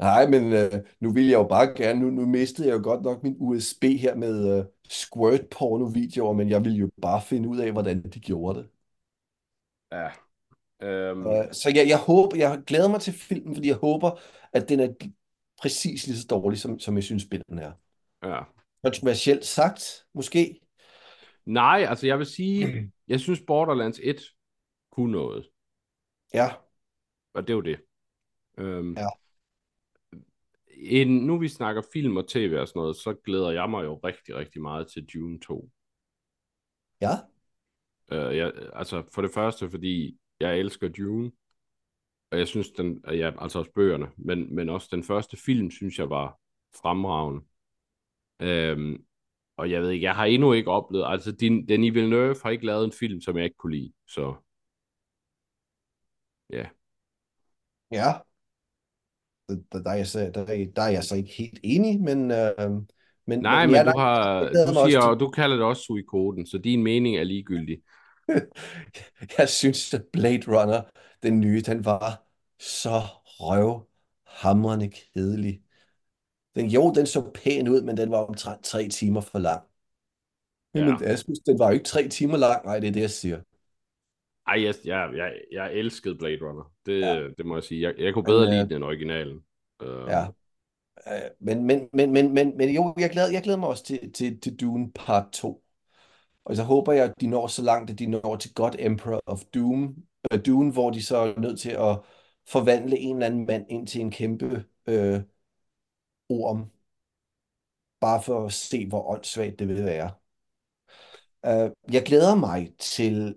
Nej, 0.01 0.27
men 0.27 0.53
øh, 0.53 0.73
nu 1.01 1.13
vil 1.13 1.27
jeg 1.27 1.39
jo 1.39 1.47
bare 1.49 1.67
gerne, 1.67 2.01
nu, 2.01 2.11
nu 2.11 2.27
mistede 2.27 2.69
jeg 2.69 2.75
jo 2.75 2.81
godt 2.83 3.03
nok 3.03 3.23
min 3.23 3.37
USB 3.39 3.85
her 3.85 4.15
med 4.15 4.59
øh, 4.59 4.65
squirt 4.91 5.49
porno 5.51 5.85
videoer, 5.85 6.33
men 6.33 6.51
jeg 6.51 6.65
ville 6.65 6.79
jo 6.79 6.91
bare 7.03 7.23
finde 7.23 7.49
ud 7.49 7.59
af, 7.59 7.73
hvordan 7.73 8.03
de 8.03 8.21
gjorde 8.21 8.59
det. 8.59 8.69
Ja, 9.93 10.09
Øhm... 10.83 11.27
Uh, 11.27 11.45
så 11.53 11.73
jeg, 11.75 11.89
jeg 11.89 11.99
håber, 11.99 12.37
jeg 12.37 12.63
glæder 12.67 12.89
mig 12.89 13.01
til 13.01 13.13
filmen, 13.13 13.55
fordi 13.55 13.69
jeg 13.69 13.77
håber, 13.77 14.21
at 14.53 14.69
den 14.69 14.81
er 14.81 14.89
præcis 15.61 16.07
lige 16.07 16.17
så 16.17 16.27
dårlig, 16.27 16.59
som, 16.59 16.79
som 16.79 16.97
jeg 16.97 17.05
synes, 17.05 17.23
spillet 17.23 17.47
er. 17.51 17.73
Ja. 18.23 18.41
Kontroversielt 18.85 19.45
sagt, 19.45 20.07
måske? 20.15 20.61
Nej, 21.47 21.87
altså 21.89 22.07
jeg 22.07 22.19
vil 22.19 22.27
sige, 22.27 22.67
jeg 23.09 23.21
synes 23.21 23.43
Borderlands 23.47 24.01
1 24.03 24.21
kunne 24.91 25.13
noget. 25.13 25.49
Ja. 26.35 26.49
Og 27.35 27.43
det 27.43 27.51
er 27.51 27.57
jo 27.57 27.61
det. 27.61 27.81
Øhm, 28.59 28.95
ja. 28.95 29.07
En, 30.69 31.27
nu 31.27 31.39
vi 31.39 31.49
snakker 31.49 31.83
film 31.93 32.17
og 32.17 32.29
tv 32.29 32.57
og 32.61 32.69
sådan 32.69 32.81
noget, 32.81 32.97
så 32.97 33.15
glæder 33.25 33.51
jeg 33.51 33.71
mig 33.71 33.85
jo 33.85 34.01
rigtig, 34.05 34.35
rigtig 34.35 34.63
meget 34.63 34.89
til 34.89 35.07
Dune 35.07 35.41
2. 35.41 35.71
Ja. 37.01 37.11
Øh, 38.13 38.37
jeg, 38.37 38.53
altså 38.73 39.03
for 39.15 39.23
det 39.23 39.31
første, 39.35 39.71
fordi 39.71 40.19
jeg 40.41 40.59
elsker 40.59 40.89
Dune, 40.89 41.33
og 42.31 42.39
jeg 42.39 42.49
synes, 42.49 42.71
den, 42.71 43.05
ja, 43.07 43.43
altså 43.43 43.59
også 43.59 43.71
bøgerne, 43.75 44.11
men, 44.17 44.55
men 44.55 44.69
også 44.69 44.89
den 44.93 45.05
første 45.05 45.37
film, 45.37 45.71
synes 45.71 45.99
jeg 45.99 46.11
var 46.11 46.39
fremragende. 46.83 47.45
Øhm, 48.41 49.05
og 49.61 49.71
jeg 49.71 49.83
ved 49.83 49.91
ikke, 49.91 50.05
jeg 50.05 50.15
har 50.15 50.25
endnu 50.25 50.53
ikke 50.53 50.71
oplevet, 50.71 51.05
altså 51.09 51.33
din, 51.33 51.69
Denis 51.69 51.95
Villeneuve 51.95 52.37
har 52.43 52.51
ikke 52.51 52.67
lavet 52.67 52.85
en 52.85 52.93
film, 52.93 53.21
som 53.21 53.37
jeg 53.37 53.45
ikke 53.45 53.57
kunne 53.57 53.77
lide, 53.77 53.93
så 54.09 54.35
ja. 56.51 56.67
Ja. 57.91 58.13
Der, 59.49 59.83
der, 59.83 59.91
er 59.91 59.95
jeg 59.97 60.07
så, 60.07 60.31
der, 60.35 60.45
der 60.77 60.83
er 60.83 60.89
jeg 60.91 61.05
så 61.05 61.17
ikke 61.17 61.33
helt 61.39 61.61
enig, 61.63 62.01
men... 62.01 62.31
Øh, 62.31 62.83
men 63.27 63.41
Nej, 63.41 63.67
men, 63.67 63.73
men 63.73 63.87
du, 63.87 63.99
har, 63.99 64.43
du, 64.43 64.91
siger, 64.91 65.15
du 65.15 65.31
kalder 65.31 65.57
det 65.57 65.65
også 65.65 65.83
suikoden, 65.83 66.47
så 66.47 66.59
din 66.59 66.83
mening 66.83 67.17
er 67.17 67.25
ligegyldig. 67.25 67.79
jeg 69.39 69.49
synes, 69.49 69.95
at 69.95 70.05
Blade 70.13 70.43
Runner, 70.49 70.83
den 71.23 71.41
nye, 71.41 71.61
den 71.61 71.85
var 71.85 72.23
så 72.59 73.01
røvhamrende 73.25 74.91
kedelig. 74.91 75.61
Den, 76.55 76.67
jo, 76.67 76.93
den 76.93 77.07
så 77.07 77.31
pæn 77.35 77.69
ud, 77.69 77.83
men 77.83 77.97
den 77.97 78.11
var 78.11 78.19
omtrent 78.19 78.65
tre 78.65 78.89
timer 78.89 79.21
for 79.21 79.39
lang. 79.39 79.63
Ja. 80.75 80.85
Men 80.85 81.05
Asmus, 81.05 81.39
den 81.39 81.59
var 81.59 81.67
jo 81.67 81.73
ikke 81.73 81.85
tre 81.85 82.09
timer 82.09 82.37
lang. 82.37 82.65
Nej, 82.65 82.81
det 82.81 82.89
er 82.89 82.93
det, 82.93 83.01
jeg 83.01 83.11
siger. 83.11 83.41
Ej, 84.47 84.65
jeg, 84.65 84.75
jeg, 84.85 85.11
jeg, 85.17 85.33
jeg 85.53 85.73
elskede 85.73 86.15
Blade 86.15 86.39
Runner. 86.43 86.73
Det, 86.87 87.01
ja. 87.01 87.29
det 87.39 87.47
må 87.47 87.57
jeg 87.57 87.65
sige. 87.65 87.83
Jeg, 87.83 87.95
jeg 87.99 88.15
kunne 88.15 88.25
bedre 88.25 88.45
men, 88.45 88.55
lide 88.55 88.69
den 88.69 88.73
end 88.73 88.85
originalen. 88.85 89.41
Uh... 89.83 90.09
Ja. 90.09 90.27
Men, 91.41 91.65
men, 91.65 91.89
men, 91.93 92.13
men, 92.13 92.35
men, 92.35 92.57
men 92.57 92.71
jo, 92.71 92.95
jeg 92.99 93.11
glæder, 93.11 93.31
jeg 93.33 93.43
glæder 93.43 93.59
mig 93.59 93.69
også 93.69 93.85
til, 93.85 94.13
til, 94.13 94.41
til 94.41 94.57
Dune 94.61 94.93
part 94.93 95.27
2. 95.33 95.65
Og 96.45 96.57
så 96.57 96.63
håber 96.63 96.93
jeg, 96.93 97.05
at 97.05 97.13
de 97.21 97.27
når 97.27 97.47
så 97.47 97.63
langt, 97.63 97.91
at 97.91 97.99
de 97.99 98.07
når 98.07 98.37
til 98.37 98.55
God 98.55 98.71
Emperor 98.79 99.23
of 99.27 99.45
Doom, 99.55 99.97
øh, 100.33 100.41
Dune, 100.47 100.73
hvor 100.73 100.91
de 100.91 101.03
så 101.03 101.17
er 101.17 101.41
nødt 101.41 101.61
til 101.61 101.71
at 101.71 101.99
forvandle 102.49 102.99
en 102.99 103.17
eller 103.17 103.27
anden 103.27 103.47
mand 103.47 103.67
ind 103.69 103.87
til 103.87 104.01
en 104.01 104.11
kæmpe 104.11 104.65
øh, 104.87 105.21
orm. 106.31 106.71
Bare 108.01 108.23
for 108.23 108.47
at 108.47 108.53
se, 108.53 108.89
hvor 108.89 109.11
åndssvagt 109.11 109.59
det 109.59 109.69
vil 109.69 109.85
være. 109.85 110.11
Uh, 111.47 111.95
jeg 111.95 112.03
glæder 112.07 112.35
mig 112.35 112.75
til 112.79 113.37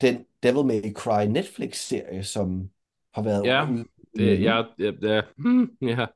den 0.00 0.26
Devil 0.42 0.64
May 0.64 0.92
Cry 0.92 1.24
Netflix-serie, 1.26 2.24
som 2.24 2.70
har 3.14 3.22
været 3.22 3.46
ja, 3.46 3.70
ude. 3.70 3.84
Det, 4.18 4.42
ja, 4.42 4.62
ja, 4.78 4.92
ja, 5.02 5.22
ja. 5.90 6.06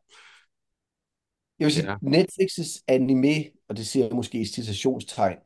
Jeg 1.58 1.64
vil 1.64 1.72
sige, 1.72 1.90
ja. 1.90 1.96
Netflix's 2.02 2.84
anime, 2.88 3.50
og 3.68 3.76
det 3.76 3.86
siger 3.86 4.06
jeg 4.06 4.16
måske 4.16 4.40
i 4.40 4.44
citationstegn, 4.44 5.38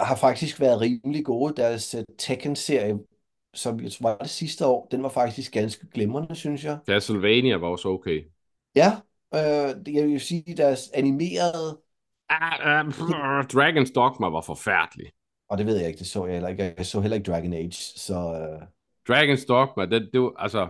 har 0.00 0.16
faktisk 0.16 0.60
været 0.60 0.80
rimelig 0.80 1.24
gode. 1.24 1.62
Deres 1.62 1.94
uh, 1.94 2.02
Tekken-serie, 2.18 2.98
som 3.54 3.80
jeg 3.80 3.92
tror 3.92 4.08
var 4.08 4.18
det 4.18 4.30
sidste 4.30 4.66
år, 4.66 4.88
den 4.90 5.02
var 5.02 5.08
faktisk 5.08 5.52
ganske 5.52 5.86
glimrende, 5.90 6.34
synes 6.34 6.64
jeg. 6.64 6.78
Castlevania 6.88 7.56
var 7.56 7.68
også 7.68 7.88
okay. 7.88 8.24
Ja, 8.74 8.92
øh, 9.34 9.94
jeg 9.94 10.04
vil 10.04 10.20
sige, 10.20 10.56
deres 10.56 10.90
animerede... 10.94 11.80
Uh, 12.32 12.86
uh, 12.86 13.40
Dragon's 13.54 13.92
Dogma 13.92 14.28
var 14.28 14.40
forfærdelig. 14.40 15.12
Og 15.48 15.58
det 15.58 15.66
ved 15.66 15.76
jeg 15.76 15.86
ikke, 15.86 15.98
det 15.98 16.06
så 16.06 16.24
jeg 16.24 16.32
heller 16.34 16.48
ikke. 16.48 16.74
Jeg 16.76 16.86
så 16.86 17.00
heller 17.00 17.16
ikke 17.16 17.30
Dragon 17.30 17.52
Age, 17.52 17.72
så... 17.96 18.14
Uh... 18.14 18.62
Dragon's 19.10 19.46
Dogma, 19.46 19.86
det, 19.86 20.10
det 20.12 20.20
var, 20.20 20.32
altså... 20.38 20.68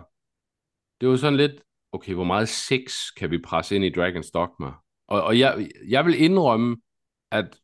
Det 1.01 1.09
var 1.09 1.17
sådan 1.17 1.37
lidt, 1.37 1.53
okay, 1.93 2.15
hvor 2.15 2.25
meget 2.25 2.49
sex 2.49 2.93
kan 3.17 3.31
vi 3.31 3.39
presse 3.39 3.77
ind 3.77 3.85
i 3.85 3.91
Dragon's 3.91 4.31
Dogma? 4.35 4.73
Og, 5.09 5.23
og 5.23 5.39
jeg, 5.39 5.69
jeg 5.89 6.07
vil 6.07 6.23
indrømme, 6.23 6.77
at 7.31 7.59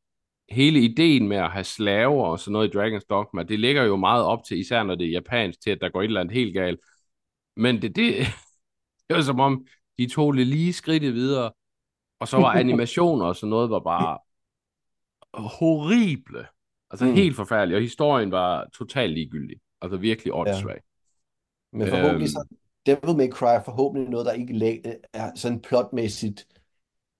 hele 0.48 0.80
ideen 0.80 1.28
med 1.28 1.36
at 1.36 1.50
have 1.50 1.64
slaver 1.64 2.24
og 2.24 2.38
sådan 2.38 2.52
noget 2.52 2.74
i 2.74 2.78
Dragon's 2.78 3.06
Dogma, 3.10 3.42
det 3.42 3.60
ligger 3.60 3.82
jo 3.82 3.96
meget 3.96 4.24
op 4.24 4.44
til, 4.44 4.58
især 4.58 4.82
når 4.82 4.94
det 4.94 5.06
er 5.06 5.10
japansk, 5.10 5.62
til 5.62 5.70
at 5.70 5.80
der 5.80 5.88
går 5.88 6.00
et 6.00 6.04
eller 6.04 6.20
andet 6.20 6.34
helt 6.34 6.54
galt. 6.54 6.80
Men 7.56 7.82
det, 7.82 7.96
det, 7.96 8.16
det 9.08 9.16
var 9.16 9.22
som 9.22 9.40
om, 9.40 9.66
de 10.06 10.12
tog 10.12 10.34
det 10.34 10.46
lige 10.46 10.72
skridtet 10.72 11.14
videre, 11.14 11.52
og 12.20 12.28
så 12.28 12.36
var 12.36 12.52
animationer 12.62 13.26
og 13.26 13.36
sådan 13.36 13.50
noget, 13.50 13.70
var 13.70 13.80
bare 13.80 14.18
horrible. 15.34 16.46
Altså 16.90 17.04
mm. 17.04 17.12
helt 17.12 17.36
forfærdeligt, 17.36 17.76
og 17.76 17.82
historien 17.82 18.30
var 18.30 18.68
totalt 18.74 19.12
ligegyldig. 19.12 19.56
Altså 19.80 19.96
virkelig 19.96 20.32
åndssvag. 20.34 20.74
Ja. 20.74 21.78
Men 21.78 21.88
forhåbentlig 21.88 22.22
øhm, 22.22 22.26
så 22.26 22.46
Devil 22.86 23.16
May 23.16 23.30
Cry 23.30 23.64
forhåbentlig 23.64 24.10
noget, 24.10 24.26
der 24.26 24.32
ikke 24.32 25.00
er 25.12 25.30
sådan 25.34 25.60
plotmæssigt 25.60 26.46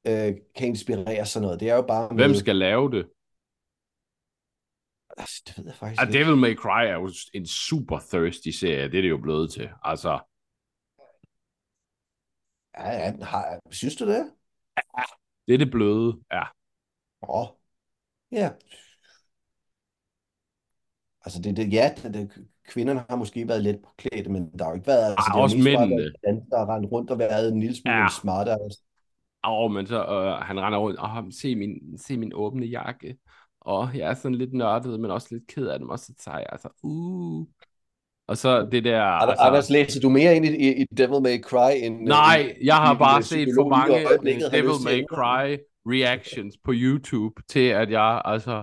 øh, 0.06 0.34
kan 0.54 0.68
inspirere 0.68 1.26
sådan 1.26 1.44
noget. 1.44 1.60
Det 1.60 1.70
er 1.70 1.74
jo 1.74 1.82
bare 1.82 2.08
med... 2.08 2.24
Hvem 2.24 2.34
skal 2.34 2.56
lave 2.56 2.90
det? 2.90 3.06
Altså, 5.16 5.42
det 5.46 5.58
ved 5.58 5.64
jeg 5.64 5.74
faktisk 5.74 6.02
ah, 6.02 6.08
ikke. 6.08 6.18
Devil 6.18 6.36
May 6.36 6.56
Cry 6.56 6.86
er 6.86 6.94
jo 6.94 7.10
en 7.34 7.46
super 7.46 7.98
thirsty 7.98 8.48
serie. 8.48 8.88
Det 8.90 8.98
er 8.98 9.02
det 9.02 9.10
jo 9.10 9.18
blevet 9.18 9.50
til. 9.50 9.68
Altså... 9.82 10.18
Ja, 12.78 12.90
ja 12.90 13.24
har, 13.24 13.60
synes 13.70 13.96
du 13.96 14.06
det? 14.06 14.30
Ja, 14.76 15.02
det 15.46 15.54
er 15.54 15.58
det 15.58 15.70
bløde, 15.70 16.20
ja. 16.32 16.42
Åh, 17.22 17.40
oh. 17.40 17.46
ja. 18.32 18.50
Altså, 21.24 21.42
det, 21.42 21.56
det, 21.56 21.72
ja, 21.72 21.94
det, 22.02 22.14
det, 22.14 22.46
kvinderne 22.68 23.04
har 23.10 23.16
måske 23.16 23.48
været 23.48 23.62
lidt 23.62 23.82
påklædte, 23.82 24.30
men 24.30 24.52
der 24.58 24.64
har 24.64 24.70
jo 24.70 24.74
ikke 24.74 24.86
været... 24.86 25.10
Altså, 25.10 25.30
ah, 25.30 25.34
det 25.34 25.42
også 25.42 25.58
mændene. 25.58 26.02
Der 26.50 26.58
har 26.58 26.74
rendt 26.74 26.92
rundt 26.92 27.10
og 27.10 27.18
været 27.18 27.52
en 27.52 27.60
lille 27.60 27.76
smule 27.76 27.96
ja. 27.96 28.08
smartere. 28.20 28.58
Altså. 28.62 28.82
Åh, 29.48 29.70
men 29.70 29.86
så 29.86 29.98
øh, 29.98 30.46
han 30.46 30.60
render 30.60 30.78
rundt, 30.78 30.98
og 30.98 31.32
se 31.32 31.56
min, 31.56 31.98
se 31.98 32.16
min 32.16 32.32
åbne 32.34 32.66
jakke. 32.66 33.16
Og 33.60 33.96
jeg 33.96 34.10
er 34.10 34.14
sådan 34.14 34.34
lidt 34.34 34.52
nørdet, 34.52 35.00
men 35.00 35.10
også 35.10 35.28
lidt 35.30 35.46
ked 35.46 35.66
af 35.66 35.78
dem, 35.78 35.88
og 35.88 35.98
så 35.98 36.14
tager 36.14 36.38
jeg 36.38 36.46
altså, 36.52 36.68
uh. 36.82 37.46
Og 38.28 38.36
så 38.36 38.68
det 38.72 38.84
der... 38.84 39.02
Altså, 39.02 39.44
Anders, 39.44 39.70
læser 39.70 40.00
du 40.00 40.08
mere 40.08 40.36
ind 40.36 40.44
i, 40.44 40.82
i 40.82 40.86
Devil 40.96 41.22
May 41.22 41.42
Cry 41.42 41.72
end... 41.86 42.00
Nej, 42.00 42.56
jeg 42.64 42.76
har 42.76 42.94
bare 42.94 43.22
set 43.22 43.48
for 43.56 43.68
mange 43.68 43.94
Devil 44.50 44.84
May 44.84 45.04
Cry 45.08 45.58
reactions 45.86 46.56
på 46.64 46.72
YouTube 46.74 47.42
til, 47.48 47.68
at 47.68 47.90
jeg 47.90 48.22
altså... 48.24 48.62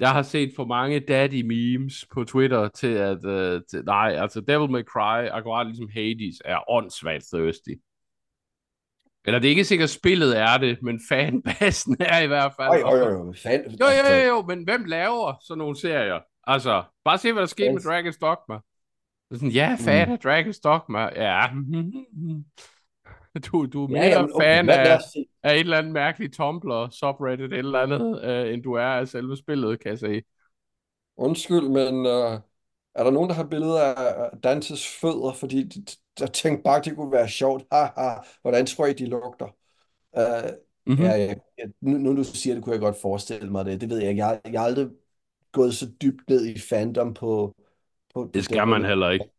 Jeg 0.00 0.10
har 0.10 0.22
set 0.22 0.52
for 0.56 0.64
mange 0.64 1.00
daddy 1.00 1.42
memes 1.42 2.06
på 2.14 2.24
Twitter 2.24 2.68
til 2.68 2.94
at... 2.94 3.24
Uh, 3.24 3.60
til, 3.70 3.84
nej, 3.84 4.16
altså 4.18 4.40
Devil 4.40 4.70
May 4.70 4.82
Cry, 4.82 5.28
akkurat 5.30 5.66
ligesom 5.66 5.88
Hades, 5.94 6.42
er 6.44 6.70
åndssvagt 6.70 7.24
thirsty. 7.34 7.70
Eller 9.24 9.38
det 9.38 9.48
er 9.48 9.50
ikke 9.50 9.64
sikkert, 9.64 9.90
spillet 9.90 10.38
er 10.38 10.58
det, 10.58 10.82
men 10.82 11.00
fanbassen 11.08 11.96
er 12.00 12.20
i 12.20 12.26
hvert 12.26 12.52
fald. 12.56 12.68
Oj, 12.68 12.82
oj, 12.84 13.00
oj, 13.00 13.34
fan, 13.42 13.76
jo, 13.80 13.86
jo, 13.86 14.14
jo, 14.16 14.28
jo, 14.28 14.42
men 14.42 14.64
hvem 14.64 14.84
laver 14.84 15.38
sådan 15.42 15.58
nogle 15.58 15.80
serier? 15.80 16.20
Altså, 16.48 16.84
bare 17.04 17.18
se, 17.18 17.32
hvad 17.32 17.42
der 17.42 17.46
sker 17.46 17.72
med 17.72 17.80
Dragon's 17.80 18.18
Dogma. 18.20 18.58
Sådan, 19.32 19.50
ja, 19.50 19.76
fan 19.80 20.08
mm. 20.08 20.12
af 20.12 20.18
Dragon's 20.24 20.60
Dogma. 20.64 21.00
Ja. 21.00 21.46
Du, 23.52 23.66
du 23.66 23.84
er 23.84 23.88
mere 23.88 24.02
ja, 24.02 24.08
jamen, 24.08 24.30
okay, 24.34 24.46
fan 24.46 24.68
af, 24.68 24.98
af 25.42 25.54
et 25.54 25.60
eller 25.60 25.78
andet 25.78 25.92
mærkeligt 25.92 26.34
Tumblr, 26.34 26.88
subreddit, 26.90 27.52
et 27.52 27.58
eller 27.58 27.78
andet, 27.78 28.24
øh, 28.24 28.54
end 28.54 28.62
du 28.62 28.72
er 28.72 28.82
af 28.82 29.08
selve 29.08 29.36
spillet, 29.36 29.80
kan 29.80 29.90
jeg 29.90 29.98
sige. 29.98 30.22
Undskyld, 31.16 31.68
men 31.68 32.06
øh, 32.06 32.40
er 32.94 33.04
der 33.04 33.10
nogen, 33.10 33.28
der 33.28 33.34
har 33.34 33.44
billeder 33.44 33.94
af 33.94 34.30
Dantes 34.42 34.98
fødder? 35.00 35.32
Fordi 35.32 35.70
jeg 36.20 36.32
tænkte 36.32 36.62
bare, 36.62 36.80
det 36.80 36.96
kunne 36.96 37.12
være 37.12 37.28
sjovt. 37.28 37.64
Haha, 37.72 38.14
hvordan 38.42 38.66
tror 38.66 38.86
I, 38.86 38.92
de 38.92 39.06
lugter? 39.06 39.48
Uh, 40.12 40.50
mm-hmm. 40.86 41.04
ja, 41.04 41.16
ja, 41.16 41.34
nu, 41.80 41.98
nu 41.98 42.16
du 42.16 42.24
siger 42.24 42.54
det, 42.54 42.64
kunne 42.64 42.72
jeg 42.72 42.80
godt 42.80 43.00
forestille 43.02 43.50
mig 43.50 43.64
det. 43.64 43.80
Det 43.80 43.90
ved 43.90 43.98
jeg 43.98 44.10
ikke. 44.10 44.26
Jeg, 44.26 44.40
jeg 44.44 44.60
har 44.60 44.66
aldrig 44.66 44.88
gået 45.52 45.74
så 45.74 45.86
dybt 46.02 46.28
ned 46.28 46.46
i 46.46 46.58
fandom 46.58 47.14
på... 47.14 47.54
på, 48.14 48.30
det 48.34 48.44
skal 48.44 48.68
man 48.68 48.84
heller 48.84 49.10
ikke. 49.10 49.30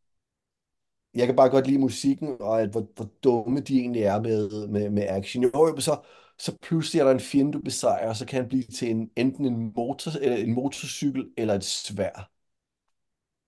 Jeg 1.13 1.27
kan 1.27 1.35
bare 1.35 1.49
godt 1.49 1.67
lide 1.67 1.79
musikken, 1.79 2.37
og 2.39 2.61
at, 2.61 2.69
hvor, 2.69 2.87
hvor 2.95 3.05
dumme 3.23 3.59
de 3.59 3.79
egentlig 3.79 4.01
er 4.01 4.21
med, 4.21 4.67
med, 4.67 4.89
med 4.89 5.05
action. 5.07 5.43
Jo, 5.43 5.75
så, 5.79 6.01
så 6.39 6.57
pludselig 6.61 6.99
er 6.99 7.03
der 7.03 7.11
en 7.11 7.19
fjende, 7.19 7.51
du 7.51 7.61
besejrer, 7.61 8.09
og 8.09 8.15
så 8.15 8.25
kan 8.25 8.41
han 8.41 8.49
blive 8.49 8.63
til 8.63 8.91
en, 8.91 9.09
enten 9.15 9.45
en, 9.45 9.73
motor, 9.75 10.11
eller 10.21 10.37
en 10.37 10.53
motorcykel 10.53 11.29
eller 11.37 11.53
et 11.53 11.63
svær. 11.63 12.31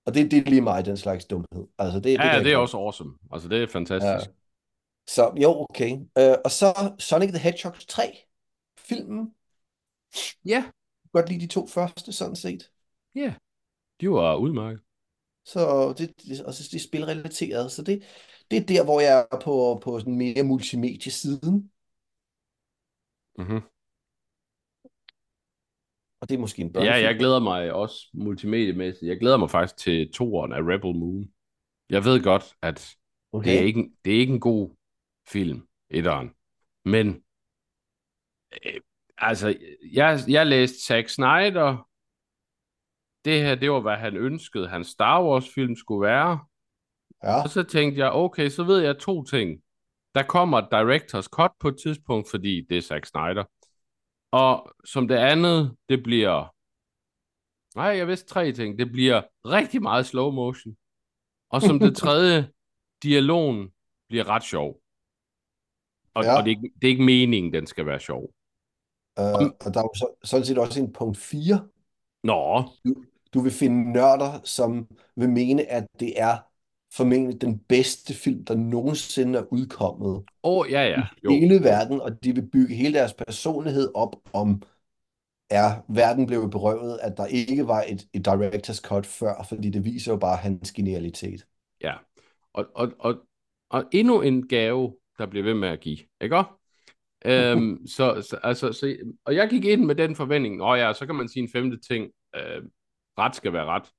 Og 0.05 0.13
det, 0.13 0.31
det 0.31 0.39
er 0.39 0.49
lige 0.49 0.61
mig, 0.61 0.85
den 0.85 0.97
slags 0.97 1.25
dumhed. 1.25 1.67
Altså, 1.77 1.99
det, 1.99 2.09
ja, 2.09 2.23
det, 2.23 2.33
ja, 2.33 2.39
det 2.43 2.53
er 2.53 2.57
også 2.57 2.77
awesome. 2.77 3.13
Altså, 3.31 3.47
det 3.49 3.63
er 3.63 3.67
fantastisk. 3.67 4.29
Ja. 4.29 4.33
Så 5.07 5.33
jo, 5.41 5.65
okay. 5.69 5.91
Uh, 5.95 6.35
og 6.45 6.51
så 6.51 6.93
Sonic 6.99 7.29
the 7.29 7.39
Hedgehog 7.39 7.75
3, 7.87 8.25
filmen. 8.77 9.33
Ja. 10.45 10.63
Godt 11.11 11.29
lide 11.29 11.41
de 11.41 11.47
to 11.47 11.67
første, 11.67 12.13
sådan 12.13 12.35
set. 12.35 12.71
Ja, 13.15 13.33
de 14.01 14.09
var 14.09 14.35
udmærket. 14.35 14.81
Så 15.45 15.93
det, 15.97 16.13
det, 16.21 16.41
og 16.41 16.53
så 16.53 16.69
det 16.71 16.77
er 16.77 16.87
spilrelateret. 16.87 17.71
Så 17.71 17.83
det, 17.83 18.03
det 18.51 18.57
er 18.57 18.65
der, 18.65 18.83
hvor 18.83 18.99
jeg 18.99 19.27
er 19.31 19.37
på, 19.43 19.79
på 19.83 19.99
sådan 19.99 20.17
mere 20.17 20.43
multimediesiden. 20.43 21.71
Mhm. 23.37 23.61
Og 26.21 26.29
det 26.29 26.35
er 26.35 26.39
måske 26.39 26.61
en 26.61 26.73
børnefilm. 26.73 26.95
Ja, 26.95 27.07
jeg 27.07 27.15
glæder 27.15 27.39
mig 27.39 27.73
også 27.73 28.09
multimediemæssigt. 28.13 29.09
Jeg 29.09 29.19
glæder 29.19 29.37
mig 29.37 29.49
faktisk 29.49 29.77
til 29.77 30.11
toeren 30.11 30.53
af 30.53 30.59
Rebel 30.59 30.95
Moon. 30.95 31.31
Jeg 31.89 32.05
ved 32.05 32.23
godt, 32.23 32.55
at 32.61 32.95
okay. 33.31 33.49
det, 33.49 33.59
er 33.59 33.63
ikke, 33.63 33.91
det 34.05 34.15
er 34.15 34.19
ikke 34.19 34.33
en 34.33 34.39
god 34.39 34.69
film, 35.27 35.67
etteren. 35.89 36.29
Men 36.85 37.23
øh, 38.65 38.81
altså, 39.21 39.57
jeg, 39.93 40.19
jeg 40.27 40.47
læste 40.47 40.85
Zack 40.85 41.09
Snyder. 41.09 41.87
Det 43.25 43.41
her, 43.41 43.55
det 43.55 43.71
var, 43.71 43.79
hvad 43.79 43.97
han 43.97 44.17
ønskede, 44.17 44.67
hans 44.67 44.87
Star 44.87 45.23
Wars-film 45.23 45.75
skulle 45.75 46.07
være. 46.07 46.39
Ja. 47.23 47.43
Og 47.43 47.49
så 47.49 47.63
tænkte 47.63 47.99
jeg, 47.99 48.11
okay, 48.11 48.49
så 48.49 48.63
ved 48.63 48.79
jeg 48.79 48.99
to 48.99 49.23
ting. 49.23 49.61
Der 50.15 50.23
kommer 50.23 50.57
et 50.57 50.67
director's 50.73 51.27
cut 51.29 51.51
på 51.59 51.67
et 51.67 51.77
tidspunkt, 51.83 52.29
fordi 52.29 52.65
det 52.69 52.77
er 52.77 52.81
Zack 52.81 53.05
Snyder. 53.05 53.43
Og 54.31 54.73
som 54.85 55.07
det 55.07 55.15
andet, 55.15 55.75
det 55.89 56.03
bliver... 56.03 56.55
Nej, 57.75 57.85
jeg 57.85 58.07
vidste 58.07 58.27
tre 58.27 58.51
ting. 58.51 58.79
Det 58.79 58.91
bliver 58.91 59.21
rigtig 59.45 59.81
meget 59.81 60.05
slow 60.05 60.31
motion. 60.31 60.75
Og 61.49 61.61
som 61.61 61.79
det 61.79 61.97
tredje, 62.03 62.49
dialogen 63.03 63.71
bliver 64.09 64.29
ret 64.29 64.43
sjov. 64.43 64.81
Og, 66.13 66.23
ja. 66.23 66.37
og 66.37 66.45
det, 66.45 66.51
er 66.51 66.61
det 66.61 66.83
er 66.83 66.87
ikke 66.87 67.03
meningen, 67.03 67.53
den 67.53 67.67
skal 67.67 67.85
være 67.85 67.99
sjov. 67.99 68.33
Uh, 69.19 69.49
og 69.65 69.73
der 69.73 69.79
er 69.79 69.83
jo 69.83 69.93
så, 69.95 70.07
sådan 70.23 70.45
set 70.45 70.57
også 70.57 70.79
en 70.79 70.93
punkt 70.93 71.17
4. 71.17 71.67
Nå. 72.23 72.63
Du, 72.85 72.95
du 73.33 73.39
vil 73.41 73.51
finde 73.51 73.91
nørder, 73.91 74.39
som 74.43 74.87
vil 75.15 75.29
mene, 75.29 75.65
at 75.65 75.87
det 75.99 76.21
er 76.21 76.37
formentlig 76.93 77.41
den 77.41 77.59
bedste 77.59 78.13
film, 78.13 78.45
der 78.45 78.55
nogensinde 78.55 79.39
er 79.39 79.43
udkommet. 79.51 80.23
Åh, 80.43 80.57
oh, 80.57 80.71
ja, 80.71 80.83
ja. 80.87 81.01
Jo. 81.23 81.29
I 81.31 81.39
hele 81.39 81.63
verden, 81.63 82.01
og 82.01 82.23
de 82.23 82.35
vil 82.35 82.49
bygge 82.49 82.75
hele 82.75 82.93
deres 82.93 83.13
personlighed 83.13 83.91
op 83.95 84.15
om, 84.33 84.61
er 85.49 85.85
verden 85.87 86.25
blev 86.27 86.49
berøvet, 86.49 86.99
at 87.01 87.17
der 87.17 87.25
ikke 87.25 87.67
var 87.67 87.85
et, 87.87 88.07
et 88.13 88.27
director's 88.27 88.81
cut 88.81 89.05
før, 89.05 89.45
fordi 89.49 89.69
det 89.69 89.85
viser 89.85 90.11
jo 90.11 90.17
bare 90.17 90.37
hans 90.37 90.71
genialitet. 90.71 91.45
Ja, 91.81 91.93
og, 92.53 92.65
og, 92.75 92.91
og, 92.99 93.15
og 93.69 93.83
endnu 93.91 94.21
en 94.21 94.47
gave, 94.47 94.95
der 95.17 95.25
bliver 95.25 95.43
ved 95.43 95.53
med 95.53 95.69
at 95.69 95.79
give, 95.79 95.97
ikke 96.21 96.35
øhm, 97.25 97.87
så, 97.87 98.21
så, 98.29 98.39
altså, 98.43 98.73
så, 98.73 98.97
og 99.25 99.35
jeg 99.35 99.49
gik 99.49 99.65
ind 99.65 99.85
med 99.85 99.95
den 99.95 100.15
forventning, 100.15 100.61
og 100.61 100.77
ja, 100.77 100.93
så 100.93 101.05
kan 101.05 101.15
man 101.15 101.29
sige 101.29 101.43
en 101.43 101.49
femte 101.49 101.79
ting, 101.79 102.11
øh, 102.35 102.61
ret 103.17 103.35
skal 103.35 103.53
være 103.53 103.65
ret. 103.65 103.91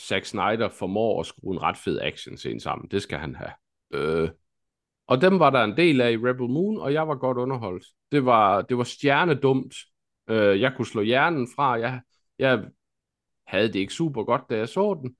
Zack 0.00 0.24
Snyder 0.24 0.68
formår 0.68 1.20
at 1.20 1.26
skrue 1.26 1.54
en 1.54 1.62
ret 1.62 1.76
fed 1.76 2.00
action 2.00 2.36
scene 2.36 2.60
sammen. 2.60 2.88
Det 2.90 3.02
skal 3.02 3.18
han 3.18 3.34
have. 3.34 3.50
Øh. 3.94 4.30
Og 5.06 5.20
dem 5.20 5.38
var 5.38 5.50
der 5.50 5.64
en 5.64 5.76
del 5.76 6.00
af 6.00 6.12
i 6.12 6.16
Rebel 6.16 6.48
Moon, 6.48 6.78
og 6.78 6.92
jeg 6.92 7.08
var 7.08 7.14
godt 7.14 7.38
underholdt. 7.38 7.86
Det 8.12 8.24
var, 8.24 8.62
det 8.62 8.78
var 8.78 8.84
stjernedumt. 8.84 9.74
Øh, 10.28 10.60
jeg 10.60 10.72
kunne 10.76 10.86
slå 10.86 11.02
hjernen 11.02 11.48
fra. 11.56 11.72
Jeg, 11.72 12.00
jeg 12.38 12.64
havde 13.46 13.68
det 13.68 13.76
ikke 13.76 13.92
super 13.92 14.24
godt, 14.24 14.42
da 14.50 14.56
jeg 14.56 14.68
så 14.68 14.94
den. 15.02 15.16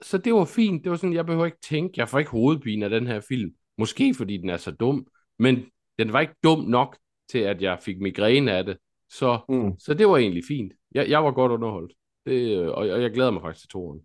Så 0.00 0.18
det 0.18 0.34
var 0.34 0.44
fint. 0.44 0.84
Det 0.84 0.90
var 0.90 0.96
sådan, 0.96 1.14
jeg 1.14 1.26
behøver 1.26 1.46
ikke 1.46 1.60
tænke. 1.62 2.00
Jeg 2.00 2.08
får 2.08 2.18
ikke 2.18 2.30
hovedpine 2.30 2.84
af 2.84 2.90
den 2.90 3.06
her 3.06 3.20
film. 3.28 3.50
Måske 3.78 4.14
fordi 4.14 4.36
den 4.36 4.50
er 4.50 4.56
så 4.56 4.70
dum. 4.70 5.06
Men 5.38 5.64
den 6.04 6.12
var 6.12 6.20
ikke 6.20 6.34
dum 6.44 6.60
nok 6.60 6.98
til, 7.30 7.38
at 7.38 7.62
jeg 7.62 7.78
fik 7.82 8.00
migræne 8.00 8.52
af 8.52 8.64
det. 8.64 8.78
Så, 9.08 9.40
mm. 9.48 9.78
så 9.78 9.94
det 9.94 10.08
var 10.08 10.16
egentlig 10.16 10.44
fint. 10.48 10.72
Jeg, 10.94 11.08
jeg 11.08 11.24
var 11.24 11.30
godt 11.30 11.52
underholdt. 11.52 11.92
Det, 12.26 12.68
og, 12.70 12.74
og 12.74 13.02
jeg 13.02 13.10
glæder 13.10 13.30
mig 13.30 13.42
faktisk 13.42 13.62
til 13.62 13.68
toren. 13.68 14.00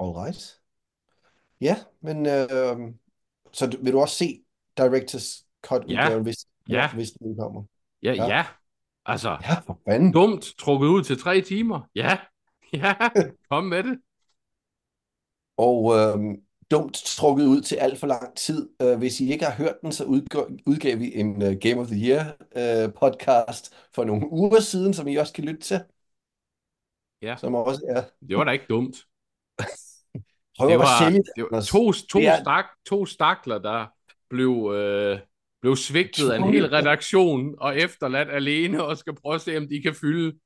Alright. 0.00 0.60
Ja, 1.60 1.76
men 2.00 2.26
øh, 2.26 2.94
så 3.52 3.78
vil 3.82 3.92
du 3.92 4.00
også 4.00 4.16
se 4.16 4.44
Directors 4.76 5.46
Cut 5.62 5.84
ja. 5.88 6.18
hvis, 6.18 6.46
ja. 6.68 6.94
hvis 6.94 7.10
den 7.10 7.36
kommer? 7.36 7.64
Ja, 8.02 8.12
ja. 8.12 8.26
ja. 8.26 8.46
Altså, 9.06 9.30
ja, 9.30 9.54
for 9.66 9.80
fanden. 9.88 10.12
dumt 10.12 10.54
trukket 10.58 10.88
ud 10.88 11.02
til 11.02 11.18
tre 11.18 11.40
timer. 11.40 11.80
Ja, 11.94 12.18
ja, 12.72 12.94
kom 13.50 13.64
med 13.64 13.82
det. 13.82 14.00
Og 15.56 15.94
øh, 15.96 16.38
dumt 16.78 16.94
trukket 16.94 17.46
ud 17.46 17.60
til 17.60 17.76
alt 17.76 17.98
for 18.00 18.06
lang 18.06 18.36
tid. 18.36 18.68
Uh, 18.84 18.98
hvis 18.98 19.20
I 19.20 19.32
ikke 19.32 19.44
har 19.44 19.52
hørt 19.52 19.74
den, 19.82 19.92
så 19.92 20.04
udgav, 20.04 20.50
udgav 20.66 20.98
vi 20.98 21.14
en 21.14 21.30
uh, 21.42 21.52
Game 21.60 21.80
of 21.80 21.86
the 21.86 21.96
Year 22.08 22.22
uh, 22.86 22.92
podcast 22.92 23.74
for 23.94 24.04
nogle 24.04 24.32
uger 24.32 24.60
siden, 24.60 24.94
som 24.94 25.08
I 25.08 25.16
også 25.16 25.32
kan 25.32 25.44
lytte 25.44 25.60
til. 25.60 25.80
Ja, 27.22 27.36
Som 27.36 27.54
også 27.54 27.82
er... 27.88 28.02
det 28.28 28.36
var 28.36 28.44
da 28.44 28.50
ikke 28.50 28.64
dumt. 28.68 28.96
Prøv 30.58 30.70
Det 30.70 30.78
var, 30.78 30.98
sælge 31.04 31.22
det 31.36 31.46
var 31.50 31.60
to, 31.60 31.92
to, 31.92 32.18
Det 32.18 32.26
er- 32.28 32.40
stak, 32.42 32.64
to 32.86 33.06
stakler, 33.06 33.58
der 33.58 33.86
blev, 34.30 34.72
øh, 34.74 35.18
blev 35.62 35.76
svigtet 35.76 36.30
af 36.30 36.36
en 36.38 36.52
hel 36.52 36.66
redaktion 36.68 37.54
og 37.58 37.78
efterladt 37.78 38.28
alene 38.30 38.84
og 38.84 38.98
skal 38.98 39.14
prøve 39.14 39.34
at 39.34 39.40
se, 39.40 39.56
om 39.56 39.68
de 39.68 39.82
kan 39.82 39.94
fylde 39.94 40.38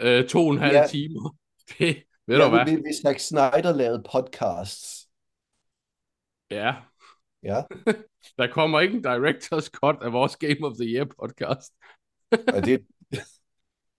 øh, 0.00 0.28
to 0.28 0.46
og 0.46 0.52
en 0.52 0.58
halv 0.58 0.74
Ja. 0.76 0.86
timer. 0.86 1.34
Det, 1.78 2.02
ved 2.26 2.36
Ja, 2.38 2.44
du 2.44 2.50
hvad? 2.50 2.64
Hvis 2.64 2.96
Zack 3.06 3.18
Snyder 3.18 3.76
lavede 3.76 4.02
podcasts. 4.12 5.01
Ja, 6.52 6.74
Ja, 7.42 7.62
der 8.38 8.46
kommer 8.52 8.80
ikke 8.80 8.94
en 8.96 9.06
director's 9.06 9.68
cut 9.70 9.96
af 10.02 10.12
vores 10.12 10.36
Game 10.36 10.58
of 10.66 10.72
the 10.80 10.84
Year 10.94 11.04
podcast. 11.04 11.72
og 12.54 12.64
det... 12.64 12.86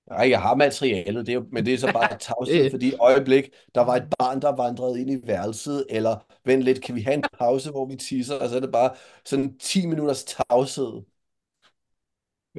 Nej, 0.09 0.29
jeg 0.29 0.41
har 0.41 0.55
materialet, 0.55 1.25
det 1.27 1.33
er 1.33 1.43
men 1.51 1.65
det 1.65 1.73
er 1.73 1.77
så 1.77 1.91
bare 1.93 2.17
tavshed, 2.27 2.71
fordi 2.71 2.89
i 2.89 2.95
øjeblik, 2.99 3.49
der 3.75 3.81
var 3.81 3.95
et 3.95 4.07
barn, 4.19 4.41
der 4.41 4.55
vandrede 4.55 5.01
ind 5.01 5.11
i 5.11 5.27
værelset, 5.27 5.85
eller 5.89 6.25
vent 6.45 6.63
lidt, 6.63 6.81
kan 6.83 6.95
vi 6.95 7.01
have 7.01 7.13
en 7.13 7.23
pause, 7.39 7.71
hvor 7.71 7.85
vi 7.89 7.95
tisser, 7.95 8.35
og 8.39 8.49
så 8.49 8.55
er 8.55 8.59
det 8.59 8.71
bare 8.71 8.95
sådan 9.25 9.57
10 9.57 9.85
minutters 9.87 10.23
tavshed. 10.23 11.01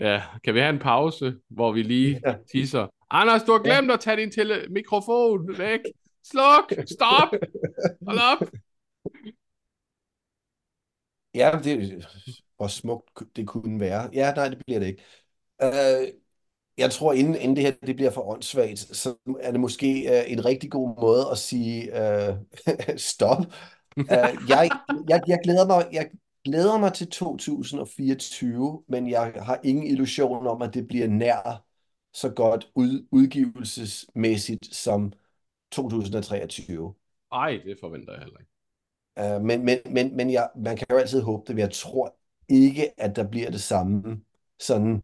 Ja, 0.00 0.22
kan 0.44 0.54
vi 0.54 0.58
have 0.60 0.72
en 0.72 0.78
pause, 0.78 1.34
hvor 1.48 1.72
vi 1.72 1.82
lige 1.82 2.20
Ja. 2.26 2.34
tisser? 2.52 2.86
Anders, 3.10 3.42
du 3.42 3.52
har 3.52 3.62
glemt 3.62 3.90
at 3.90 4.00
tage 4.00 4.16
din 4.16 4.30
tele- 4.30 4.66
mikrofon 4.70 5.58
væk. 5.58 5.80
Sluk! 6.24 6.72
Stop! 6.86 7.28
Hold 8.06 8.18
op! 8.32 8.48
Ja, 11.34 11.60
det, 11.64 12.06
hvor 12.56 12.66
smukt 12.66 13.36
det 13.36 13.46
kunne 13.46 13.80
være. 13.80 14.10
Ja, 14.12 14.32
nej, 14.34 14.48
det 14.48 14.58
bliver 14.66 14.78
det 14.78 14.86
ikke. 14.86 15.02
Øh, 15.62 16.08
jeg 16.78 16.90
tror, 16.90 17.12
inden, 17.12 17.34
inden 17.34 17.56
det 17.56 17.64
her 17.64 17.72
det 17.86 17.96
bliver 17.96 18.10
for 18.10 18.22
åndssvagt, 18.22 18.78
så 18.78 19.14
er 19.40 19.50
det 19.50 19.60
måske 19.60 20.18
øh, 20.18 20.32
en 20.32 20.44
rigtig 20.44 20.70
god 20.70 21.00
måde 21.00 21.26
at 21.32 21.38
sige 21.38 22.02
øh, 22.02 22.34
stop. 22.96 23.38
Øh, 23.98 24.06
jeg, 24.48 24.70
jeg, 25.08 25.22
jeg, 25.26 25.38
glæder 25.44 25.66
mig, 25.66 25.86
jeg 25.92 26.10
glæder 26.44 26.78
mig 26.78 26.92
til 26.92 27.10
2024, 27.10 28.82
men 28.88 29.10
jeg 29.10 29.32
har 29.36 29.60
ingen 29.64 29.86
illusion 29.86 30.46
om, 30.46 30.62
at 30.62 30.74
det 30.74 30.88
bliver 30.88 31.08
nær 31.08 31.64
så 32.12 32.30
godt 32.30 32.68
ud, 32.74 33.06
udgivelsesmæssigt 33.10 34.74
som 34.74 35.12
2023. 35.72 36.94
Ej, 37.32 37.60
det 37.64 37.76
forventer 37.80 38.12
jeg 38.12 38.22
heller 38.22 38.38
ikke. 38.38 38.53
Uh, 39.20 39.42
men 39.42 39.64
men, 39.64 39.78
men, 39.90 40.16
men 40.16 40.32
jeg, 40.32 40.50
man 40.56 40.76
kan 40.76 40.86
jo 40.90 40.96
altid 40.96 41.22
håbe 41.22 41.42
det, 41.46 41.54
men 41.54 41.60
jeg 41.60 41.72
tror 41.72 42.16
ikke, 42.48 43.00
at 43.00 43.16
der 43.16 43.28
bliver 43.28 43.50
det 43.50 43.60
samme 43.60 44.20
sådan 44.60 45.02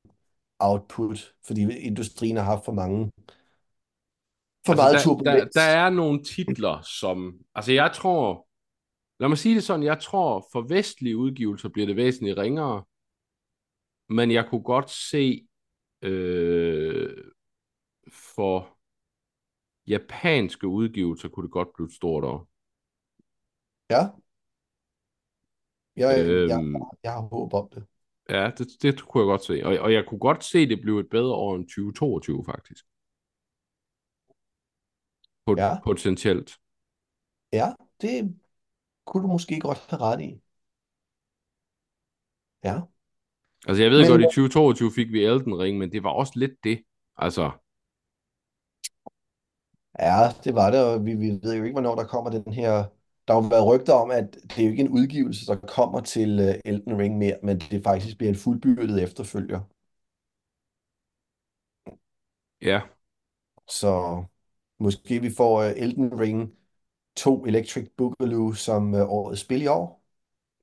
output, 0.58 1.34
fordi 1.46 1.78
industrien 1.78 2.36
har 2.36 2.44
haft 2.44 2.64
for 2.64 2.72
mange 2.72 3.12
for 4.66 4.74
meget 4.74 4.92
Altså, 4.94 5.08
der, 5.08 5.14
der, 5.16 5.24
turbulens. 5.24 5.54
der 5.54 5.60
er 5.60 5.90
nogle 5.90 6.24
titler, 6.24 6.82
som... 6.82 7.38
Altså, 7.54 7.72
jeg 7.72 7.92
tror... 7.94 8.46
Lad 9.20 9.28
mig 9.28 9.38
sige 9.38 9.54
det 9.54 9.64
sådan, 9.64 9.82
jeg 9.82 10.00
tror, 10.00 10.48
for 10.52 10.60
vestlige 10.60 11.16
udgivelser 11.16 11.68
bliver 11.68 11.86
det 11.86 11.96
væsentligt 11.96 12.38
ringere, 12.38 12.84
men 14.08 14.30
jeg 14.30 14.46
kunne 14.48 14.62
godt 14.62 14.90
se 14.90 15.46
øh, 16.02 17.24
for 18.12 18.78
japanske 19.86 20.66
udgivelser 20.66 21.28
kunne 21.28 21.44
det 21.44 21.52
godt 21.52 21.68
blive 21.74 21.86
et 21.86 21.94
stort 21.94 22.24
år. 22.24 22.49
Ja. 23.90 24.02
Jeg, 25.96 26.26
Øhm. 26.26 26.48
jeg, 26.48 26.80
jeg 27.02 27.12
har 27.12 27.20
håb 27.20 27.54
om 27.54 27.68
det. 27.74 27.86
Ja, 28.28 28.50
det, 28.58 28.66
det 28.82 29.02
kunne 29.08 29.20
jeg 29.22 29.26
godt 29.32 29.44
se. 29.44 29.62
Og, 29.64 29.78
og 29.84 29.92
jeg 29.92 30.04
kunne 30.08 30.20
godt 30.20 30.44
se, 30.44 30.68
det 30.68 30.80
blev 30.82 30.98
et 30.98 31.10
bedre 31.10 31.34
år 31.34 31.56
end 31.56 31.64
2022, 31.68 32.44
faktisk. 32.44 32.84
Pot, 35.46 35.58
Ja. 35.58 35.80
Potentielt. 35.84 36.50
Ja, 37.52 37.68
det 38.00 38.40
kunne 39.06 39.22
du 39.22 39.28
måske 39.28 39.60
godt 39.60 39.78
have 39.90 40.00
ret 40.00 40.20
i. 40.20 40.30
Ja. 42.68 42.76
Altså, 43.68 43.82
jeg 43.82 43.90
ved 43.90 44.00
Men- 44.00 44.10
godt, 44.10 44.20
i 44.20 44.24
2022 44.24 44.90
fik 44.98 45.12
vi 45.12 45.24
Elden 45.24 45.58
Ring, 45.58 45.78
men 45.78 45.92
det 45.92 46.02
var 46.02 46.10
også 46.10 46.32
lidt 46.36 46.64
det. 46.64 46.84
Altså, 47.16 47.44
Ja, 49.98 50.20
det 50.44 50.54
var 50.54 50.70
det, 50.70 50.80
og 50.84 51.04
vi, 51.06 51.12
vi 51.14 51.28
ved 51.42 51.56
jo 51.56 51.62
ikke, 51.64 51.74
hvornår 51.74 51.94
der 51.94 52.06
kommer 52.06 52.30
den 52.30 52.52
her... 52.52 52.72
Der 53.28 53.34
har 53.34 53.42
jo 53.42 53.48
været 53.48 53.66
rygter 53.66 53.92
om, 53.92 54.10
at 54.10 54.34
det 54.34 54.58
er 54.58 54.64
jo 54.64 54.70
ikke 54.70 54.82
en 54.82 54.88
udgivelse, 54.88 55.46
der 55.46 55.56
kommer 55.56 56.00
til 56.00 56.40
uh, 56.40 56.54
Elden 56.64 56.98
Ring 56.98 57.18
mere, 57.18 57.38
men 57.42 57.58
det 57.70 57.82
faktisk 57.84 58.18
bliver 58.18 58.28
en 58.32 58.38
fuldbyrdet 58.38 59.02
efterfølger. 59.02 59.60
ja. 62.60 62.82
Så 63.68 64.24
måske 64.78 65.20
vi 65.20 65.30
får 65.36 65.64
uh, 65.64 65.70
Elden 65.76 66.20
Ring 66.20 66.52
2 67.16 67.46
Electric 67.46 67.88
Boogaloo 67.96 68.52
som 68.52 68.94
uh, 68.94 69.00
årets 69.00 69.40
spil 69.40 69.62
i 69.62 69.66
år. 69.66 70.04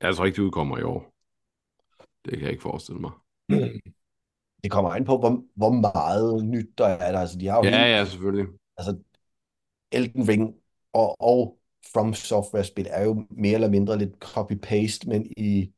Jeg 0.02 0.16
tror 0.16 0.26
ikke, 0.26 0.36
det 0.36 0.44
udkommer 0.44 0.78
i 0.78 0.84
år. 0.84 1.12
Det 2.26 2.34
kan 2.34 2.42
jeg 2.42 2.52
ikke 2.52 2.62
forestille 2.62 3.02
mig. 3.02 3.12
Det 4.64 4.72
kommer 4.72 4.92
an 4.92 5.06
på, 5.06 5.18
hvor, 5.18 5.44
hvor 5.56 5.72
meget 5.72 6.46
nyt 6.46 6.78
der 6.78 6.86
er 6.86 7.12
der. 7.12 7.20
Altså, 7.20 7.38
de 7.40 7.48
har 7.48 7.58
jo 7.58 7.64
Ja, 7.64 7.70
helt, 7.70 7.90
ja, 7.90 8.06
selvfølgelig. 8.06 8.48
altså, 8.78 8.98
Elden 9.92 10.28
Ring 10.28 10.56
og, 10.94 11.22
og 11.22 11.57
From 11.94 12.14
Software-spil 12.14 12.88
er 12.90 13.04
jo 13.04 13.26
mere 13.30 13.54
eller 13.54 13.70
mindre 13.70 13.98
lidt 13.98 14.14
copy-paste, 14.26 15.10
men 15.10 15.26
i... 15.38 15.72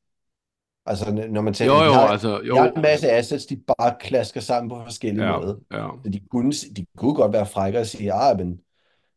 Altså, 0.85 1.27
når 1.29 1.41
man 1.41 1.53
tager... 1.53 1.71
Jo, 1.71 1.79
de 1.79 1.85
jo, 1.85 1.91
har, 1.93 2.07
altså, 2.07 2.41
jo. 2.41 2.55
de 2.55 2.59
har 2.59 2.71
en 2.71 2.81
masse 2.81 3.11
assets, 3.11 3.45
de 3.45 3.57
bare 3.77 3.95
klasker 3.99 4.41
sammen 4.41 4.69
på 4.69 4.83
forskellige 4.83 5.25
Ja, 5.25 5.37
måder. 5.37 5.55
ja. 5.71 5.87
Så 6.03 6.09
de 6.09 6.19
kunne, 6.31 6.51
de 6.51 6.85
kunne 6.97 7.15
godt 7.15 7.33
være 7.33 7.45
frække 7.45 7.79
og 7.79 7.85
sige, 7.85 8.13
ah, 8.13 8.37
men 8.37 8.61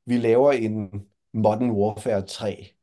vi 0.07 0.17
laver 0.17 0.53
en 0.53 0.91
Modern 1.35 1.71
Warfare 1.71 2.27
3. 2.27 2.75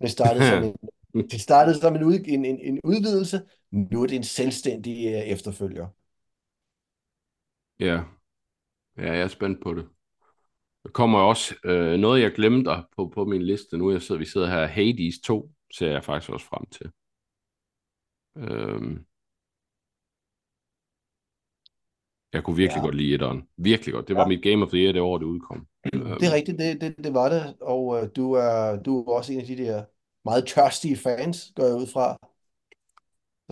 Det 0.00 0.10
startede 0.10 0.48
som 0.48 0.64
en, 1.14 1.28
det 1.30 1.40
startede 1.40 1.80
som 1.80 1.96
en, 1.96 2.04
ud, 2.04 2.14
en, 2.26 2.44
en, 2.44 2.58
en 2.60 2.80
udvidelse, 2.84 3.40
nu 3.70 4.02
er 4.02 4.06
det 4.06 4.16
en 4.16 4.24
selvstændig 4.24 5.06
uh, 5.06 5.20
efterfølger. 5.20 5.86
Ja. 7.78 8.04
Ja, 8.96 9.12
jeg 9.12 9.20
er 9.20 9.28
spændt 9.28 9.62
på 9.62 9.74
det. 9.74 9.88
Der 10.84 10.90
kommer 10.90 11.18
også 11.18 11.54
øh, 11.64 11.98
noget, 11.98 12.22
jeg 12.22 12.32
glemte 12.32 12.70
på, 12.96 13.12
på 13.14 13.24
min 13.24 13.42
liste 13.42 13.78
nu. 13.78 13.92
Jeg 13.92 14.02
sidder, 14.02 14.18
vi 14.18 14.24
sidder 14.24 14.46
her. 14.50 14.66
Hades 14.66 15.20
2 15.24 15.50
ser 15.78 15.90
jeg 15.90 16.04
faktisk 16.04 16.32
også 16.32 16.46
frem 16.46 16.66
til. 16.66 16.90
Øhm. 18.36 19.04
Jeg 22.32 22.44
kunne 22.44 22.56
virkelig 22.56 22.80
Ja. 22.80 22.84
godt 22.84 22.94
lide 22.94 23.14
etteren. 23.14 23.48
Virkelig 23.56 23.94
godt. 23.94 24.08
Det 24.08 24.16
var 24.16 24.22
Ja. 24.22 24.28
mit 24.28 24.42
Game 24.42 24.62
of 24.64 24.68
the 24.68 24.78
Year 24.78 24.92
det 24.92 25.02
år, 25.02 25.18
det 25.18 25.24
udkom. 25.26 25.66
Øhm, 25.94 26.04
Det 26.20 26.28
er 26.28 26.34
rigtigt, 26.34 26.58
det, 26.58 26.80
det, 26.80 27.04
det 27.04 27.14
var 27.14 27.28
det, 27.28 27.56
og 27.60 27.86
uh, 27.86 28.02
du, 28.16 28.32
er, 28.32 28.82
du 28.82 29.00
er 29.00 29.12
også 29.14 29.32
en 29.32 29.40
af 29.40 29.46
de 29.46 29.56
der 29.56 29.84
meget 30.24 30.46
tørstige 30.46 30.96
fans, 30.96 31.52
går 31.56 31.64
jeg 31.64 31.74
ud 31.76 31.86
fra. 31.86 32.16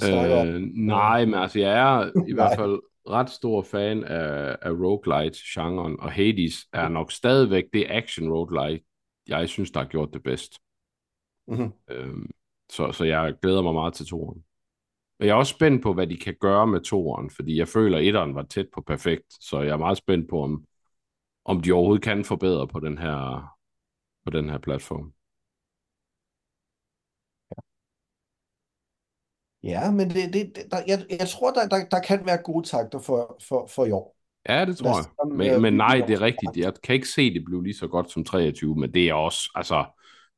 Øh, 0.03 0.61
nej, 0.75 1.25
men 1.25 1.35
altså 1.35 1.59
jeg 1.59 1.73
er 1.79 2.11
i 2.29 2.33
hvert 2.39 2.57
fald 2.59 2.81
ret 3.11 3.31
stor 3.31 3.63
fan 3.63 4.05
af, 4.05 4.57
af 4.63 4.71
roguelite-genren, 4.71 6.01
og 6.01 6.13
Hades 6.13 6.69
er 6.73 6.89
nok 6.89 7.13
stadigvæk 7.13 7.65
det 7.73 7.87
action 7.89 8.33
roguelite, 8.33 8.85
jeg 9.29 9.49
synes, 9.49 9.71
der 9.71 9.81
har 9.81 9.89
gjort 9.89 10.09
det 10.13 10.23
bedst. 10.23 10.59
Mhm. 11.49 11.73
Øhm, 11.91 12.31
så, 12.71 12.93
så 12.93 13.05
jeg 13.05 13.35
glæder 13.43 13.63
mig 13.63 13.75
meget 13.75 13.95
til 13.95 14.07
toeren. 14.07 14.45
Og 15.21 15.27
jeg 15.27 15.33
er 15.33 15.37
også 15.37 15.55
spændt 15.55 15.83
på, 15.83 15.93
hvad 15.93 16.07
de 16.07 16.17
kan 16.17 16.37
gøre 16.41 16.67
med 16.67 16.81
toeren, 16.81 17.31
fordi 17.31 17.59
jeg 17.59 17.69
føler, 17.69 17.99
at 17.99 18.05
etteren 18.05 18.35
var 18.35 18.43
tæt 18.43 18.67
på 18.75 18.81
perfekt, 18.81 19.25
så 19.41 19.61
jeg 19.61 19.73
er 19.73 19.77
meget 19.77 19.99
spændt 19.99 20.31
på, 20.31 20.43
om, 20.43 20.65
om 21.45 21.61
de 21.61 21.73
overhovedet 21.73 22.05
kan 22.05 22.25
forbedre 22.25 22.69
på 22.69 22.81
den 22.81 22.99
her, 22.99 23.49
på 24.25 24.31
den 24.31 24.51
her 24.51 24.59
platform. 24.59 25.13
Ja, 29.69 29.91
men 29.91 30.11
det, 30.11 30.33
det, 30.33 30.57
der, 30.71 30.77
jeg, 30.87 31.05
jeg 31.11 31.29
tror, 31.29 31.51
der, 31.51 31.69
der, 31.69 31.85
der 31.91 32.01
kan 32.01 32.27
være 32.27 32.37
gode 32.37 32.69
takter 32.69 32.99
for, 32.99 33.37
for, 33.49 33.67
for 33.75 33.85
i 33.85 33.91
år. 33.91 34.17
Ja, 34.49 34.65
det 34.65 34.77
tror 34.77 34.89
jeg. 34.89 35.05
komme, 35.19 35.37
Men, 35.37 35.51
øh, 35.51 35.61
men 35.61 35.75
nej, 35.75 36.05
det 36.07 36.15
er 36.15 36.21
rigtigt. 36.21 36.57
Jeg 36.57 36.73
kan 36.83 36.95
ikke 36.95 37.09
se, 37.09 37.35
det 37.35 37.45
blev 37.45 37.63
lige 37.63 37.75
så 37.75 37.87
godt 37.87 38.11
som 38.11 38.25
23, 38.25 38.77
men 38.77 38.95
det 38.95 39.09
er 39.09 39.15
også, 39.15 39.51
altså, 39.55 39.85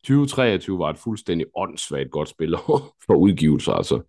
2023 0.04 0.78
var 0.78 0.90
et 0.90 0.98
fuldstændig 0.98 1.46
åndssvagt 1.54 2.10
godt 2.10 2.28
spil 2.28 2.56
for 3.06 3.14
udgivelser, 3.14 3.72
altså. 3.72 4.00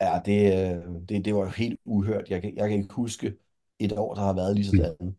Ja, 0.00 0.20
det, 0.24 0.44
øh, 0.44 0.82
det, 1.08 1.24
det 1.24 1.34
var 1.34 1.46
helt 1.46 1.80
uhørt. 1.84 2.30
Jeg 2.30 2.42
kan, 2.42 2.56
jeg 2.56 2.68
kan 2.68 2.78
ikke 2.78 2.94
huske 2.94 3.34
et 3.78 3.92
år, 3.92 4.14
der 4.14 4.22
har 4.22 4.34
været 4.34 4.54
lige 4.54 4.66
sådan. 4.66 5.16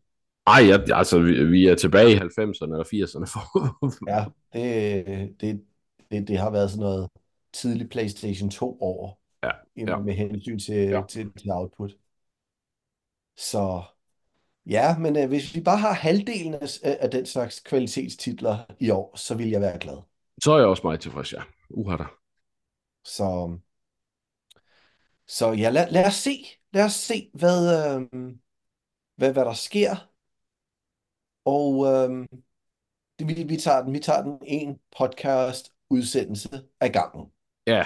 Ej, 0.47 0.67
jeg, 0.67 0.97
altså, 0.97 1.19
vi, 1.19 1.45
vi 1.45 1.67
er 1.67 1.75
tilbage 1.75 2.11
i 2.11 2.15
90'erne 2.15 2.75
og 2.75 2.85
80'erne. 2.93 3.25
For, 3.25 3.41
Ja, 4.11 4.25
det, 4.53 5.41
det, 5.41 5.63
det, 6.11 6.27
det 6.27 6.37
har 6.37 6.49
været 6.49 6.71
sådan 6.71 6.83
noget 6.83 7.09
tidlig 7.53 7.89
PlayStation 7.89 8.49
2 8.49 8.77
år 8.81 9.22
Ja, 9.43 9.51
ja. 9.77 9.97
med 9.97 10.13
hensyn 10.13 10.59
til, 10.59 10.75
Ja. 10.75 11.01
til, 11.09 11.33
til 11.33 11.51
output. 11.51 11.97
Så 13.37 13.83
ja, 14.65 14.97
men 14.97 15.17
øh, 15.17 15.27
hvis 15.27 15.55
vi 15.55 15.61
bare 15.61 15.77
har 15.77 15.93
halvdelen 15.93 16.53
af, 16.53 16.67
af 16.83 17.11
den 17.11 17.25
slags 17.25 17.59
kvalitetstitler 17.59 18.57
i 18.79 18.89
år, 18.89 19.15
så 19.17 19.35
vil 19.35 19.49
jeg 19.49 19.61
være 19.61 19.79
glad. 19.79 19.97
Så 20.43 20.51
er 20.51 20.57
jeg 20.57 20.67
også 20.67 20.83
meget 20.83 20.99
tilfreds, 21.01 21.33
ja. 21.33 21.41
Uha 21.69 21.97
da. 21.97 22.03
Så, 23.03 23.57
så 25.27 25.51
ja, 25.51 25.69
lad, 25.69 25.91
lad 25.91 26.05
os 26.07 26.13
se. 26.13 26.45
Lad 26.73 26.85
os 26.85 26.93
se, 26.93 27.31
hvad, 27.33 27.95
øh, 27.95 28.01
hvad, 29.15 29.33
hvad 29.33 29.45
der 29.45 29.53
sker. 29.53 30.09
Og 31.45 31.85
øh, 31.85 32.27
det, 33.19 33.27
vi, 33.27 33.43
vi, 33.43 33.57
tager 33.57 33.83
den, 33.83 33.93
vi 33.93 33.99
tager 33.99 34.23
den 34.23 34.39
en 34.41 34.79
podcast 34.97 35.73
udsendelse 35.89 36.49
af 36.79 36.91
gangen. 36.91 37.31
Ja, 37.67 37.85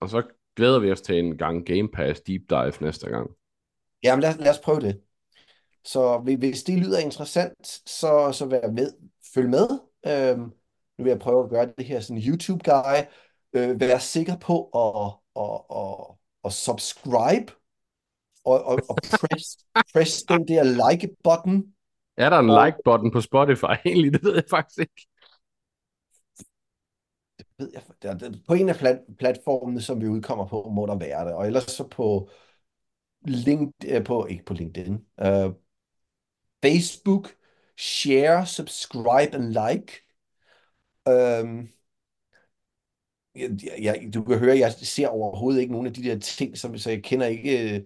og 0.00 0.10
så 0.10 0.22
glæder 0.56 0.78
vi 0.78 0.92
os 0.92 1.00
til 1.00 1.18
en 1.18 1.38
gang 1.38 1.66
Game 1.66 1.88
Pass 1.88 2.20
Deep 2.20 2.42
Dive 2.50 2.72
næste 2.80 3.08
gang. 3.10 3.30
Jamen 4.02 4.22
lad, 4.22 4.34
lad 4.38 4.50
os 4.50 4.58
prøve 4.58 4.80
det. 4.80 5.00
Så 5.84 6.18
hvis 6.18 6.62
det 6.62 6.78
lyder 6.78 6.98
interessant, 6.98 7.66
så, 7.86 8.30
så 8.32 8.46
vær 8.46 8.70
med. 8.70 8.92
Følg 9.34 9.48
med. 9.50 9.68
Øhm, 10.06 10.40
nu 10.98 11.04
vil 11.04 11.10
jeg 11.10 11.18
prøve 11.18 11.44
at 11.44 11.50
gøre 11.50 11.72
det 11.78 11.86
her 11.86 12.00
sådan 12.00 12.22
YouTube-guy. 12.22 13.06
Øh, 13.52 13.80
vær 13.80 13.98
sikker 13.98 14.36
på 14.36 14.64
at, 14.64 15.12
at, 15.42 15.60
at, 15.76 16.16
at 16.44 16.52
subscribe 16.52 17.52
og, 18.44 18.64
og, 18.64 18.78
og 18.88 18.96
press, 18.96 19.58
press 19.92 20.22
den 20.22 20.48
der 20.48 20.62
like-button. 20.64 21.74
Er 22.16 22.30
der 22.30 22.38
en 22.38 22.50
Og- 22.50 22.66
like-button 22.66 23.10
på 23.10 23.20
Spotify 23.20 23.74
egentlig? 23.86 24.12
Det 24.14 24.24
ved 24.24 24.34
jeg 24.34 24.44
faktisk 24.50 24.78
ikke. 24.78 25.06
Ved 27.58 27.70
jeg, 27.74 27.82
der, 28.02 28.14
der, 28.18 28.32
på 28.48 28.54
en 28.54 28.68
af 28.68 28.76
plat, 28.76 29.00
platformene, 29.18 29.80
som 29.80 30.00
vi 30.00 30.08
udkommer 30.08 30.46
på, 30.46 30.70
må 30.74 30.86
der 30.86 30.98
være 30.98 31.24
det. 31.24 31.34
Og 31.34 31.46
ellers 31.46 31.62
så 31.64 31.88
på 31.88 32.30
LinkedIn, 33.24 34.04
på, 34.04 34.26
ikke 34.26 34.44
på 34.44 34.54
LinkedIn, 34.54 34.94
uh, 34.94 35.52
Facebook, 36.64 37.34
share, 37.78 38.46
subscribe 38.46 39.34
and 39.34 39.48
like. 39.48 40.02
Um, 41.06 41.68
jeg, 43.34 43.50
jeg, 43.82 44.10
du 44.14 44.24
kan 44.24 44.38
høre, 44.38 44.58
jeg 44.58 44.72
ser 44.72 45.08
overhovedet 45.08 45.60
ikke 45.60 45.72
nogen 45.72 45.86
af 45.86 45.92
de 45.92 46.02
der 46.02 46.18
ting, 46.18 46.58
som, 46.58 46.78
så 46.78 46.90
jeg 46.90 47.02
kender 47.02 47.26
ikke... 47.26 47.74
øh, 47.74 47.80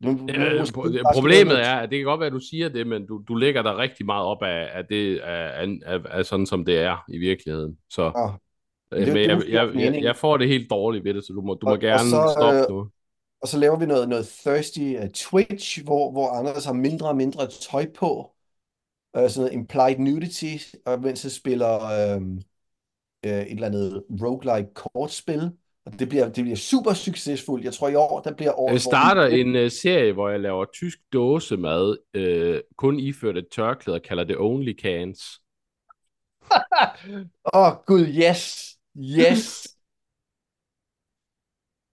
Nu, 0.00 0.12
nu, 0.12 0.26
Øh, 0.28 0.66
Problemet 1.14 1.60
er, 1.60 1.74
at 1.74 1.90
det 1.90 1.98
kan 1.98 2.04
godt 2.04 2.20
være, 2.20 2.26
at 2.26 2.32
du 2.32 2.40
siger 2.40 2.68
det, 2.68 2.86
men 2.86 3.06
du, 3.06 3.22
du 3.28 3.34
lægger 3.34 3.62
dig 3.62 3.76
rigtig 3.76 4.06
meget 4.06 4.26
op 4.26 4.42
af, 4.42 4.68
af 4.72 4.84
det 4.86 5.18
af, 5.18 5.62
af, 5.62 5.78
af, 5.86 6.00
af 6.10 6.26
sådan, 6.26 6.46
som 6.46 6.64
det 6.64 6.78
er 6.78 7.04
i 7.08 7.18
virkeligheden. 7.18 7.78
Så, 7.90 8.12
Ah, 8.14 8.32
øh, 8.32 8.38
det 8.90 9.08
er 9.08 9.14
men 9.14 9.30
jeg, 9.30 9.48
jeg, 9.48 9.74
jeg, 9.74 10.02
jeg 10.02 10.16
får 10.16 10.36
det 10.36 10.48
helt 10.48 10.70
dårligt 10.70 11.04
ved 11.04 11.14
det, 11.14 11.24
så 11.24 11.32
du 11.32 11.40
må, 11.40 11.54
du 11.54 11.66
må 11.66 11.70
Og- 11.70 11.72
og 11.72 11.80
gerne 11.80 12.10
så, 12.10 12.34
stoppe 12.36 12.60
øh, 12.60 12.68
nu. 12.70 12.88
Og 13.42 13.48
så 13.48 13.58
laver 13.58 13.76
vi 13.78 13.86
noget, 13.86 14.08
noget 14.08 14.26
thirsty 14.26 14.94
uh, 15.02 15.08
Twitch, 15.14 15.84
hvor, 15.84 16.10
hvor 16.10 16.28
Anders 16.28 16.64
har 16.64 16.72
mindre 16.72 17.08
og 17.08 17.16
mindre 17.16 17.46
tøj 17.46 17.86
på. 17.98 18.32
Uh, 19.18 19.28
sådan 19.28 19.40
noget 19.40 19.52
implied 19.52 19.98
nudity, 19.98 20.56
og 20.86 21.00
mens 21.00 21.24
jeg 21.24 21.32
spiller 21.32 22.16
um, 22.16 22.32
uh, 23.26 23.30
et 23.30 23.50
eller 23.50 23.66
andet 23.66 24.04
roguelike 24.22 24.74
kortspil. 24.74 25.50
Og 25.86 25.98
det 25.98 26.08
bliver, 26.08 26.24
det 26.28 26.44
bliver 26.44 26.56
super 26.56 26.92
succesfuldt. 26.92 27.64
Jeg 27.64 27.72
tror 27.72 27.88
i 27.88 27.94
år, 27.94 28.20
der 28.20 28.32
bliver 28.34 28.60
året, 28.60 28.72
Jeg 28.72 28.80
starter 28.80 29.28
hvor 29.28 29.36
en 29.38 29.64
uh, 29.64 29.70
serie, 29.70 30.12
hvor 30.12 30.28
jeg 30.28 30.40
laver 30.40 30.64
tysk 30.72 30.98
dåsemad, 31.12 31.96
uh, 32.18 32.60
kun 32.76 32.98
iført 33.00 33.36
et 33.36 33.48
tørklæde 33.52 33.94
og 33.94 34.02
kalder 34.02 34.24
det 34.24 34.36
Only 34.38 34.78
Cans. 34.82 35.40
Åh, 37.54 37.60
oh, 37.62 37.72
gud, 37.86 38.06
yes! 38.06 38.75
Yes! 38.98 39.76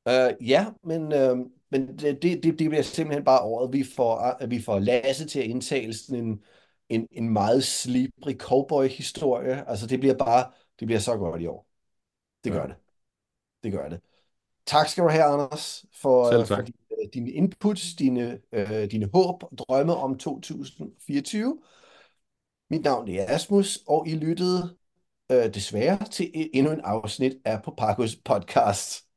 Uh, 0.06 0.32
ja, 0.50 0.72
men, 0.84 1.02
uh, 1.04 1.48
men 1.72 1.98
det, 2.00 2.22
det, 2.22 2.44
det 2.44 2.56
bliver 2.56 2.82
simpelthen 2.82 3.26
bare 3.26 3.42
året, 3.42 3.74
vi 3.74 3.84
får, 3.96 4.18
at 4.18 4.50
vi 4.50 4.62
får 4.62 4.80
Lasse 4.80 5.28
til 5.28 5.40
at 5.40 5.46
indtale 5.46 5.94
sådan 5.94 6.26
en, 6.26 6.44
en, 6.90 7.08
en 7.12 7.30
meget 7.30 7.64
slibrig 7.64 8.38
cowboy-historie. 8.38 9.70
Altså, 9.70 9.88
det 9.88 10.00
bliver 10.00 10.16
bare, 10.16 10.52
det 10.80 10.86
bliver 10.86 11.00
så 11.00 11.18
godt 11.18 11.42
i 11.42 11.48
år. 11.48 11.68
Det 12.44 12.52
gør 12.52 12.62
Ja. 12.62 12.68
det. 12.68 12.76
Det 13.64 13.72
gør 13.72 13.90
det. 13.90 14.02
Tak 14.66 14.88
skal 14.88 15.04
du 15.04 15.10
have, 15.10 15.24
Anders, 15.24 15.86
for, 15.94 16.40
øh, 16.40 16.48
for 16.48 16.56
din, 16.56 16.76
øh, 16.92 17.10
dine 17.14 17.32
inputs, 17.32 17.96
dine, 17.96 18.42
øh, 18.52 18.92
dine 18.92 19.10
håb 19.14 19.44
og 19.44 19.58
drømme 19.58 19.96
om 19.96 20.18
2024. 20.18 21.60
Mit 22.70 22.84
navn 22.84 23.10
er 23.10 23.36
Asmus, 23.36 23.80
og 23.88 24.08
I 24.08 24.16
lyttede 24.16 24.78
øh, 25.34 25.54
desværre 25.54 25.98
til 26.12 26.50
endnu 26.54 26.72
en 26.72 26.82
afsnit 26.84 27.34
af 27.46 27.64
Popakos 27.64 28.16
podcast. 28.16 29.13